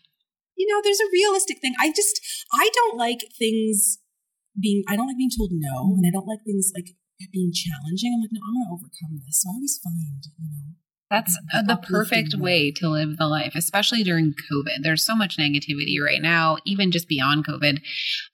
you 0.55 0.67
know, 0.71 0.79
there's 0.83 1.01
a 1.03 1.09
realistic 1.11 1.59
thing. 1.59 1.75
I 1.79 1.91
just, 1.91 2.15
I 2.55 2.71
don't 2.73 2.95
like 2.97 3.27
things 3.37 3.99
being, 4.55 4.83
I 4.87 4.95
don't 4.95 5.07
like 5.07 5.17
being 5.17 5.33
told 5.35 5.51
no. 5.51 5.99
And 5.99 6.07
I 6.07 6.11
don't 6.15 6.27
like 6.27 6.39
things 6.47 6.71
like 6.73 6.95
being 7.33 7.51
challenging. 7.51 8.15
I'm 8.15 8.21
like, 8.23 8.31
no, 8.31 8.39
I'm 8.39 8.55
going 8.55 8.67
to 8.67 8.73
overcome 8.79 9.19
this. 9.19 9.43
So 9.43 9.51
I 9.51 9.59
always 9.59 9.75
find, 9.83 10.23
you 10.23 10.47
know, 10.47 10.79
That's 11.09 11.37
the 11.51 11.59
uh, 11.59 11.61
the 11.61 11.77
perfect 11.77 12.35
way 12.35 12.71
to 12.71 12.89
live 12.89 13.17
the 13.17 13.27
life, 13.27 13.53
especially 13.55 14.03
during 14.03 14.33
COVID. 14.51 14.81
There's 14.81 15.05
so 15.05 15.15
much 15.15 15.37
negativity 15.37 16.01
right 16.03 16.21
now, 16.21 16.57
even 16.65 16.91
just 16.91 17.07
beyond 17.07 17.45
COVID, 17.45 17.81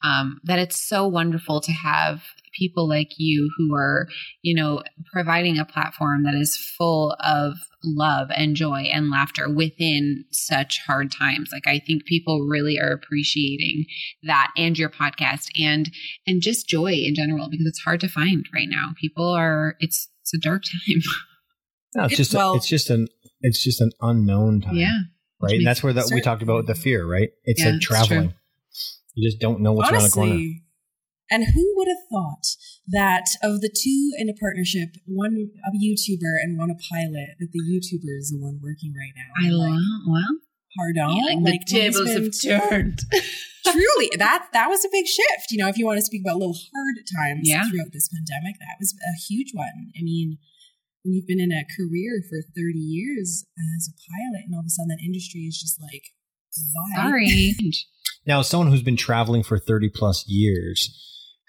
um, 0.04 0.40
that 0.44 0.60
it's 0.60 0.80
so 0.80 1.06
wonderful 1.08 1.60
to 1.62 1.72
have 1.72 2.24
people 2.58 2.88
like 2.88 3.12
you 3.18 3.50
who 3.58 3.76
are, 3.76 4.08
you 4.42 4.56
know, 4.56 4.82
providing 5.12 5.58
a 5.58 5.66
platform 5.66 6.24
that 6.24 6.36
is 6.36 6.58
full 6.78 7.16
of 7.24 7.56
love 7.84 8.30
and 8.36 8.56
joy 8.56 8.82
and 8.94 9.10
laughter 9.10 9.50
within 9.50 10.26
such 10.32 10.82
hard 10.86 11.12
times. 11.12 11.50
Like 11.52 11.68
I 11.68 11.80
think 11.80 12.06
people 12.06 12.48
really 12.48 12.80
are 12.80 12.92
appreciating 12.92 13.86
that 14.24 14.52
and 14.58 14.78
your 14.78 14.90
podcast 14.90 15.48
and 15.60 15.90
and 16.28 16.42
just 16.42 16.68
joy 16.68 16.94
in 16.94 17.16
general 17.16 17.50
because 17.50 17.66
it's 17.66 17.82
hard 17.82 18.00
to 18.02 18.08
find 18.08 18.46
right 18.54 18.70
now. 18.70 18.92
People 19.00 19.30
are 19.30 19.76
it's 19.80 20.10
it's 20.22 20.34
a 20.34 20.38
dark 20.38 20.64
time. 20.88 21.02
No, 21.96 22.04
it's, 22.04 22.14
It's- 22.14 22.18
just 22.28 22.34
well- 22.36 22.54
a, 22.54 22.58
it's 22.58 22.68
just 22.68 22.90
an 22.90 23.08
it's 23.42 23.64
just 23.64 23.80
an 23.82 23.92
unknown 24.02 24.62
time. 24.62 24.76
yeah. 24.76 24.98
right. 25.42 25.54
And 25.56 25.66
that's 25.66 25.82
where 25.82 25.94
that 25.94 26.12
we 26.14 26.20
talked 26.22 26.42
about 26.44 26.66
the 26.68 26.76
fear. 26.76 27.06
Right. 27.06 27.30
It's 27.46 27.64
Yeah, 27.64 27.72
like 27.72 27.82
traveling. 27.82 28.30
true. 28.30 28.38
You 29.16 29.28
just 29.30 29.40
don't 29.40 29.62
know 29.62 29.72
what's 29.74 29.90
around 29.92 30.04
the 30.04 30.10
corner. 30.10 30.40
And 31.32 31.46
who 31.54 31.74
would 31.78 31.88
have 31.88 32.04
thought 32.12 32.46
that 32.88 33.26
of 33.44 33.62
the 33.62 33.70
two 33.70 34.12
in 34.18 34.30
a 34.30 34.34
partnership, 34.34 34.90
one 35.06 35.52
a 35.66 35.72
YouTuber 35.78 36.42
and 36.42 36.58
one 36.58 36.70
a 36.72 36.76
pilot, 36.92 37.38
that 37.40 37.50
the 37.54 37.60
YouTuber 37.60 38.18
is 38.18 38.32
the 38.32 38.40
one 38.40 38.60
working 38.64 38.94
right 38.98 39.14
now? 39.16 39.48
I 39.48 39.52
like, 39.52 39.70
love 39.70 39.82
well. 40.08 40.36
pardon, 40.76 41.16
Yeah, 41.18 41.36
like, 41.36 41.52
like 41.52 41.66
the 41.68 41.80
tables 41.80 42.10
have 42.10 42.70
turned. 42.70 43.00
truly 43.66 44.10
that 44.18 44.48
that 44.54 44.68
was 44.70 44.84
a 44.84 44.90
big 44.92 45.06
shift 45.06 45.52
you 45.52 45.58
know 45.60 45.68
if 45.68 45.78
you 45.78 45.86
want 45.86 45.98
to 46.00 46.02
speak 46.02 46.24
about 46.26 46.38
little 46.38 46.56
hard 46.74 46.96
times 47.16 47.42
Yeah. 47.44 47.70
throughout 47.70 47.92
this 47.94 48.10
pandemic 48.10 48.58
that 48.60 48.78
was 48.80 48.96
a 48.98 49.14
huge 49.30 49.52
one 49.54 49.92
i 49.96 50.02
mean 50.02 50.40
when 51.10 51.16
you've 51.16 51.28
been 51.28 51.40
in 51.40 51.52
a 51.52 51.66
career 51.76 52.22
for 52.30 52.38
30 52.56 52.78
years 52.78 53.44
as 53.78 53.90
a 53.90 53.94
pilot 53.98 54.46
and 54.46 54.54
all 54.54 54.60
of 54.60 54.68
a 54.68 54.70
sudden 54.70 54.90
that 54.90 55.04
industry 55.04 55.42
is 55.42 55.60
just 55.60 55.82
like 55.82 56.04
bye. 56.96 57.10
Sorry. 57.10 57.56
Now, 58.28 58.42
as 58.42 58.50
someone 58.50 58.70
who's 58.70 58.84
been 58.84 58.98
traveling 58.98 59.44
for 59.44 59.58
30 59.58 59.90
plus 59.90 60.28
years, 60.28 60.94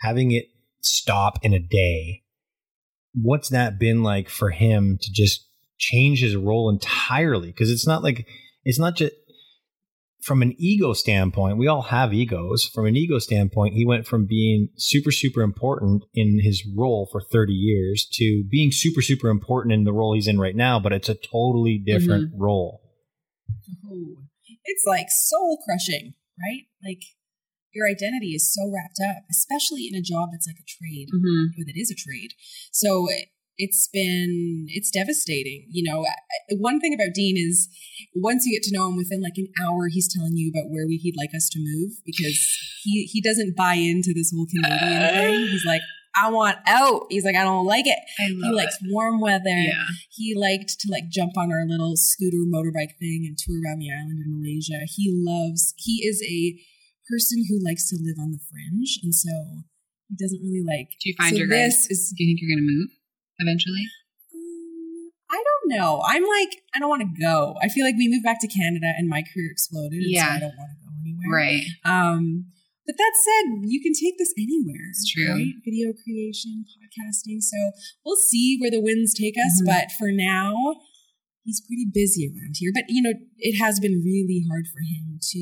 having 0.00 0.30
it 0.30 0.46
stop 0.80 1.38
in 1.42 1.52
a 1.52 1.58
day, 1.58 2.22
what's 3.12 3.50
that 3.50 3.78
been 3.78 4.02
like 4.02 4.30
for 4.30 4.50
him 4.50 4.96
to 5.02 5.12
just 5.12 5.46
change 5.78 6.20
his 6.20 6.36
role 6.36 6.70
entirely? 6.70 7.48
Because 7.48 7.70
it's 7.70 7.86
not 7.86 8.02
like, 8.02 8.26
it's 8.64 8.78
not 8.78 8.96
just 8.96 9.12
from 10.22 10.42
an 10.42 10.54
ego 10.58 10.92
standpoint, 10.92 11.56
we 11.58 11.66
all 11.66 11.82
have 11.82 12.12
egos. 12.12 12.64
From 12.74 12.86
an 12.86 12.96
ego 12.96 13.18
standpoint, 13.18 13.74
he 13.74 13.86
went 13.86 14.06
from 14.06 14.26
being 14.26 14.68
super, 14.76 15.10
super 15.10 15.40
important 15.42 16.04
in 16.14 16.40
his 16.42 16.66
role 16.76 17.08
for 17.10 17.20
30 17.20 17.52
years 17.52 18.06
to 18.14 18.44
being 18.50 18.70
super, 18.72 19.00
super 19.02 19.28
important 19.28 19.72
in 19.72 19.84
the 19.84 19.92
role 19.92 20.14
he's 20.14 20.28
in 20.28 20.38
right 20.38 20.56
now, 20.56 20.78
but 20.78 20.92
it's 20.92 21.08
a 21.08 21.14
totally 21.14 21.78
different 21.78 22.32
role. 22.36 22.80
Ooh. 23.86 24.16
it's 24.64 24.84
like 24.86 25.06
soul 25.10 25.58
crushing 25.64 26.14
right 26.38 26.64
like 26.84 27.02
your 27.74 27.88
identity 27.88 28.28
is 28.34 28.52
so 28.52 28.70
wrapped 28.70 29.00
up 29.02 29.24
especially 29.30 29.88
in 29.90 29.94
a 29.98 30.02
job 30.02 30.28
that's 30.32 30.46
like 30.46 30.58
a 30.60 30.68
trade 30.68 31.08
Mhm. 31.12 31.58
or 31.58 31.64
that 31.66 31.76
is 31.76 31.90
a 31.90 31.94
trade 31.94 32.30
so 32.70 33.08
it's 33.64 33.88
been 33.92 34.66
it's 34.76 34.90
devastating 34.90 35.60
you 35.76 35.82
know 35.88 35.98
one 36.58 36.78
thing 36.80 36.92
about 36.94 37.12
dean 37.14 37.36
is 37.36 37.68
once 38.16 38.44
you 38.46 38.52
get 38.56 38.62
to 38.68 38.72
know 38.76 38.88
him 38.88 38.96
within 38.96 39.20
like 39.22 39.36
an 39.36 39.48
hour 39.62 39.88
he's 39.94 40.08
telling 40.14 40.34
you 40.40 40.50
about 40.52 40.70
where 40.72 40.86
we, 40.88 40.96
he'd 41.04 41.16
like 41.22 41.34
us 41.36 41.48
to 41.52 41.58
move 41.60 41.90
because 42.08 42.38
he 42.84 43.04
he 43.12 43.20
doesn't 43.20 43.54
buy 43.56 43.74
into 43.74 44.12
this 44.14 44.32
whole 44.34 44.46
canadian 44.52 45.02
uh. 45.02 45.10
thing 45.12 45.40
he's 45.52 45.66
like 45.66 45.82
i 46.16 46.26
want 46.30 46.56
out 46.66 47.04
he's 47.10 47.24
like 47.28 47.36
i 47.36 47.44
don't 47.44 47.66
like 47.66 47.86
it 47.86 47.98
he 48.18 48.50
likes 48.60 48.76
it. 48.80 48.88
warm 48.90 49.20
weather 49.20 49.58
Yeah. 49.72 49.84
he 50.10 50.34
liked 50.34 50.72
to 50.80 50.86
like 50.90 51.04
jump 51.10 51.32
on 51.36 51.52
our 51.52 51.64
little 51.66 51.94
scooter 51.96 52.42
motorbike 52.54 52.94
thing 52.98 53.24
and 53.28 53.36
tour 53.38 53.56
around 53.64 53.78
the 53.78 53.90
island 53.92 54.18
in 54.24 54.30
Malaysia. 54.40 54.80
He 54.96 55.04
loves, 55.30 55.72
he 55.78 56.02
is 56.10 56.18
a 56.26 56.58
person 57.10 57.44
who 57.48 57.56
likes 57.64 57.88
to 57.90 57.96
live 58.00 58.18
on 58.18 58.30
the 58.32 58.38
fringe. 58.50 58.98
And 59.02 59.14
so 59.14 59.30
he 60.08 60.16
doesn't 60.18 60.42
really 60.42 60.64
like. 60.66 60.88
Do 61.00 61.08
you 61.10 61.14
find 61.18 61.30
so 61.32 61.38
your 61.38 61.48
this 61.48 61.86
guys? 61.86 61.90
is, 61.90 62.14
Do 62.16 62.22
you 62.24 62.30
think 62.30 62.38
you're 62.42 62.54
going 62.56 62.66
to 62.66 62.70
move 62.74 62.90
eventually? 63.40 63.84
um, 64.34 65.10
I 65.30 65.42
don't 65.42 65.78
know. 65.78 66.02
I'm 66.06 66.24
like, 66.26 66.62
I 66.74 66.78
don't 66.78 66.88
want 66.88 67.02
to 67.02 67.20
go. 67.20 67.54
I 67.62 67.68
feel 67.68 67.84
like 67.84 67.94
we 67.96 68.08
moved 68.08 68.24
back 68.24 68.40
to 68.40 68.48
Canada 68.48 68.92
and 68.98 69.08
my 69.08 69.22
career 69.22 69.48
exploded. 69.50 70.02
And 70.02 70.10
Yeah. 70.10 70.26
So 70.26 70.36
I 70.36 70.38
don't 70.40 70.56
want 70.58 70.70
to 70.74 70.78
go 70.82 70.90
anywhere. 71.02 71.30
Right. 71.30 71.64
Um, 71.84 72.46
but 72.86 72.96
that 72.98 73.12
said, 73.14 73.62
you 73.70 73.80
can 73.80 73.92
take 73.94 74.18
this 74.18 74.34
anywhere. 74.36 74.90
It's 74.90 75.06
true. 75.06 75.30
Right? 75.34 75.54
Video 75.64 75.92
creation, 75.92 76.64
podcasting. 76.66 77.38
So 77.40 77.70
we'll 78.04 78.16
see 78.16 78.58
where 78.60 78.70
the 78.70 78.80
winds 78.80 79.14
take 79.14 79.36
us. 79.38 79.62
Mhm. 79.62 79.66
But 79.66 79.92
for 79.96 80.10
now, 80.10 80.54
he's 81.50 81.60
pretty 81.66 81.86
busy 81.92 82.28
around 82.30 82.54
here. 82.58 82.70
But 82.72 82.84
you 82.88 83.02
know, 83.02 83.12
it 83.38 83.58
has 83.60 83.80
been 83.80 84.00
really 84.04 84.44
hard 84.48 84.66
for 84.72 84.78
him 84.80 85.18
to 85.20 85.38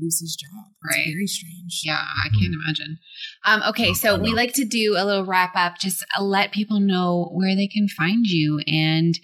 lose 0.00 0.20
his 0.20 0.36
job. 0.36 0.66
It's 0.84 0.96
Right. 0.96 1.06
very 1.12 1.26
strange. 1.26 1.82
Yeah, 1.84 1.98
I 1.98 2.28
can't 2.28 2.54
imagine. 2.54 2.98
Um, 3.44 3.62
okay, 3.70 3.92
so 3.94 4.16
we 4.16 4.32
like 4.32 4.52
to 4.54 4.64
do 4.64 4.94
a 4.96 5.04
little 5.04 5.24
wrap 5.24 5.52
up, 5.56 5.74
just 5.80 6.04
uh, 6.16 6.22
let 6.22 6.52
people 6.52 6.78
know 6.78 7.30
where 7.34 7.56
they 7.56 7.66
can 7.66 7.88
find 7.88 8.24
you 8.26 8.60
and 8.68 9.18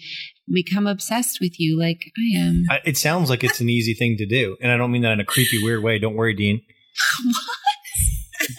become 0.53 0.85
obsessed 0.87 1.39
with 1.41 1.59
you 1.59 1.79
like 1.79 2.11
I 2.17 2.39
am. 2.39 2.63
I- 2.69 2.81
It 2.85 2.97
sounds 2.97 3.29
like 3.29 3.43
it's 3.43 3.61
an 3.61 3.69
easy 3.69 3.93
thing 3.93 4.17
to 4.17 4.25
do, 4.25 4.57
and 4.61 4.71
I 4.71 4.77
don't 4.77 4.91
mean 4.91 5.01
that 5.03 5.13
in 5.13 5.19
a 5.21 5.25
creepy, 5.25 5.61
weird 5.63 5.81
way. 5.83 5.97
Don't 5.97 6.15
worry, 6.15 6.33
Dean. 6.35 6.61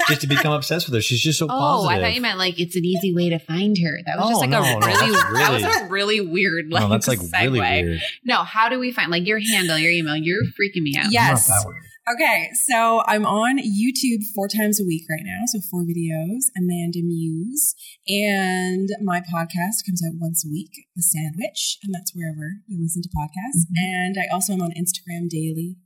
just 0.09 0.21
to 0.23 0.27
become 0.27 0.53
obsessed 0.53 0.87
with 0.87 0.95
her. 0.95 1.01
She's 1.01 1.21
just 1.21 1.39
so 1.39 1.47
positive. 1.47 1.63
Oh, 1.65 1.83
positive. 1.85 2.05
I 2.05 2.07
thought 2.07 2.15
you 2.15 2.21
meant 2.21 2.39
like 2.39 2.59
it's 2.61 2.77
an 2.77 2.85
easy 2.85 3.15
way 3.15 3.31
to 3.31 3.39
find 3.39 3.77
her. 3.83 3.99
That 4.07 4.19
was 4.19 4.27
Oh, 4.27 4.29
just 4.31 4.41
like 4.41 4.51
no, 4.51 4.63
a 4.63 4.79
no, 4.81 4.87
really, 4.87 5.11
that's 5.13 5.33
that 5.33 5.53
was 5.53 5.65
a 5.83 5.85
really 5.87 6.21
weird 6.21 6.67
like, 6.71 6.83
no, 6.83 6.89
that's 6.89 7.09
like 7.09 7.19
segue. 7.21 7.33
really 7.43 7.61
weird. 7.61 8.01
No, 8.25 8.45
how 8.45 8.69
do 8.69 8.79
we 8.79 8.93
find 8.93 9.11
like 9.11 9.27
your 9.27 9.39
handle, 9.39 9.79
your 9.79 9.93
email? 9.93 10.17
You're 10.17 10.43
freaking 10.59 10.83
me 10.83 10.95
out. 10.99 11.07
Yes. 11.11 11.49
Not 11.49 11.55
that 11.63 11.69
weird. 11.69 11.83
Okay, 12.15 12.49
so 12.65 13.03
I'm 13.07 13.27
on 13.27 13.59
YouTube 13.59 14.25
four 14.35 14.49
times 14.49 14.81
a 14.81 14.85
week 14.85 15.03
right 15.11 15.21
now. 15.23 15.43
So 15.45 15.61
four 15.71 15.83
videos, 15.83 16.49
Amanda 16.57 17.01
Muse. 17.05 17.75
And 18.09 18.89
my 19.03 19.21
podcast 19.21 19.85
comes 19.85 20.01
out 20.03 20.17
once 20.17 20.43
a 20.43 20.49
week, 20.49 20.71
The 20.97 21.03
Sandwich, 21.03 21.77
and 21.83 21.93
that's 21.95 22.15
wherever 22.15 22.65
you 22.67 22.81
listen 22.81 23.03
to 23.03 23.11
podcasts. 23.11 23.69
Mm-hmm. 23.69 23.85
And 23.85 24.17
I 24.17 24.33
also 24.33 24.55
am 24.55 24.63
on 24.63 24.71
Instagram 24.71 25.29
daily, 25.29 25.77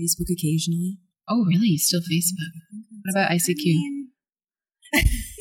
Facebook 0.00 0.32
occasionally. 0.32 0.96
Oh, 1.28 1.44
really? 1.46 1.76
Still 1.76 2.00
Facebook? 2.00 2.52
What 3.04 3.12
about 3.22 3.30
ICQ? 3.32 3.64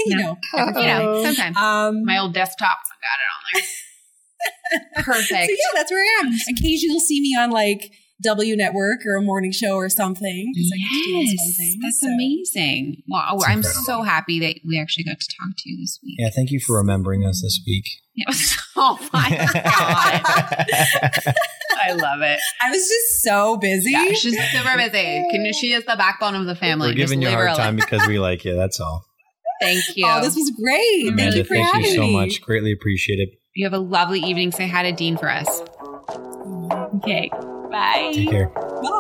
you 0.05 0.15
No. 0.15 0.17
know, 0.17 0.38
you 0.79 0.88
know, 0.88 1.23
sometimes 1.23 1.57
Um, 1.57 2.03
my 2.05 2.17
old 2.19 2.34
desktop, 2.34 2.77
got 3.01 3.19
it 3.19 3.29
on 3.36 3.61
there. 3.61 5.03
Perfect. 5.03 5.29
So 5.29 5.51
yeah, 5.51 5.71
that's 5.75 5.91
where 5.91 5.99
I 6.01 6.21
am. 6.25 6.34
Occasionally, 6.49 6.79
you'll 6.93 6.99
see 6.99 7.21
me 7.21 7.36
on 7.38 7.49
like 7.51 7.91
W 8.22 8.55
Network 8.55 8.99
or 9.05 9.15
a 9.15 9.22
morning 9.22 9.51
show 9.51 9.76
or 9.76 9.89
something. 9.89 10.53
'cause 10.55 10.72
I 10.74 10.78
get 10.78 10.89
to 10.89 11.03
do 11.05 11.13
those 11.13 11.28
fun 11.28 11.47
Yes, 11.47 11.57
things, 11.57 11.76
that's 11.82 11.99
so. 12.01 12.07
amazing. 12.07 13.03
Wow, 13.07 13.32
It's 13.36 13.45
I'm 13.47 13.57
incredible. 13.59 13.84
so 13.86 14.01
happy 14.03 14.39
that 14.39 14.55
we 14.67 14.80
actually 14.80 15.03
got 15.05 15.19
to 15.19 15.28
talk 15.39 15.49
to 15.57 15.69
you 15.69 15.78
this 15.78 15.99
week. 16.03 16.15
Yeah, 16.19 16.30
thank 16.36 16.51
you 16.51 16.59
for 16.59 16.78
remembering 16.78 17.26
us 17.26 17.41
this 17.41 17.59
week. 17.65 17.86
It 18.15 18.28
was- 18.28 18.55
oh 18.76 18.99
my 19.13 19.30
god, 19.53 20.22
I 21.84 21.93
love 21.93 22.22
it. 22.22 22.39
I 22.61 22.69
was 22.69 22.80
just 22.88 23.24
so 23.24 23.57
busy. 23.57 23.91
Yeah, 23.91 24.11
she's 24.13 24.38
super 24.51 24.78
busy. 24.78 25.26
Can, 25.32 25.51
she 25.53 25.74
is 25.74 25.86
the 25.86 25.95
backbone 25.95 26.36
of 26.36 26.45
the 26.45 26.55
family. 26.55 26.89
We're 26.89 26.93
giving 26.95 27.22
Just 27.22 27.32
you 27.32 27.38
a 27.38 27.45
hard 27.47 27.57
time 27.57 27.76
because 27.76 28.05
we 28.07 28.19
like 28.19 28.45
you. 28.45 28.55
That's 28.55 28.80
all. 28.80 29.05
Thank 29.61 29.84
oh, 29.89 29.93
you. 29.95 30.05
Oh, 30.07 30.22
this 30.22 30.36
was 30.36 30.51
great. 30.61 31.01
Thank 31.05 31.13
Amanda, 31.13 31.38
you 31.38 31.43
for 31.43 31.53
thank 31.55 31.67
having 31.74 31.89
you 31.89 31.95
so 31.95 32.01
me. 32.01 32.13
much. 32.13 32.41
Greatly 32.41 32.72
appreciate 32.72 33.19
it. 33.19 33.30
You 33.55 33.65
have 33.65 33.74
a 33.74 33.80
lovely 33.80 34.19
evening. 34.19 34.51
Say 34.51 34.67
hi 34.67 34.84
to 34.84 34.91
Dean 34.91 35.17
for 35.17 35.30
us. 35.30 35.61
Okay. 36.95 37.30
Bye. 37.72 38.11
Take 38.13 38.30
care. 38.30 38.51
There 38.82 38.91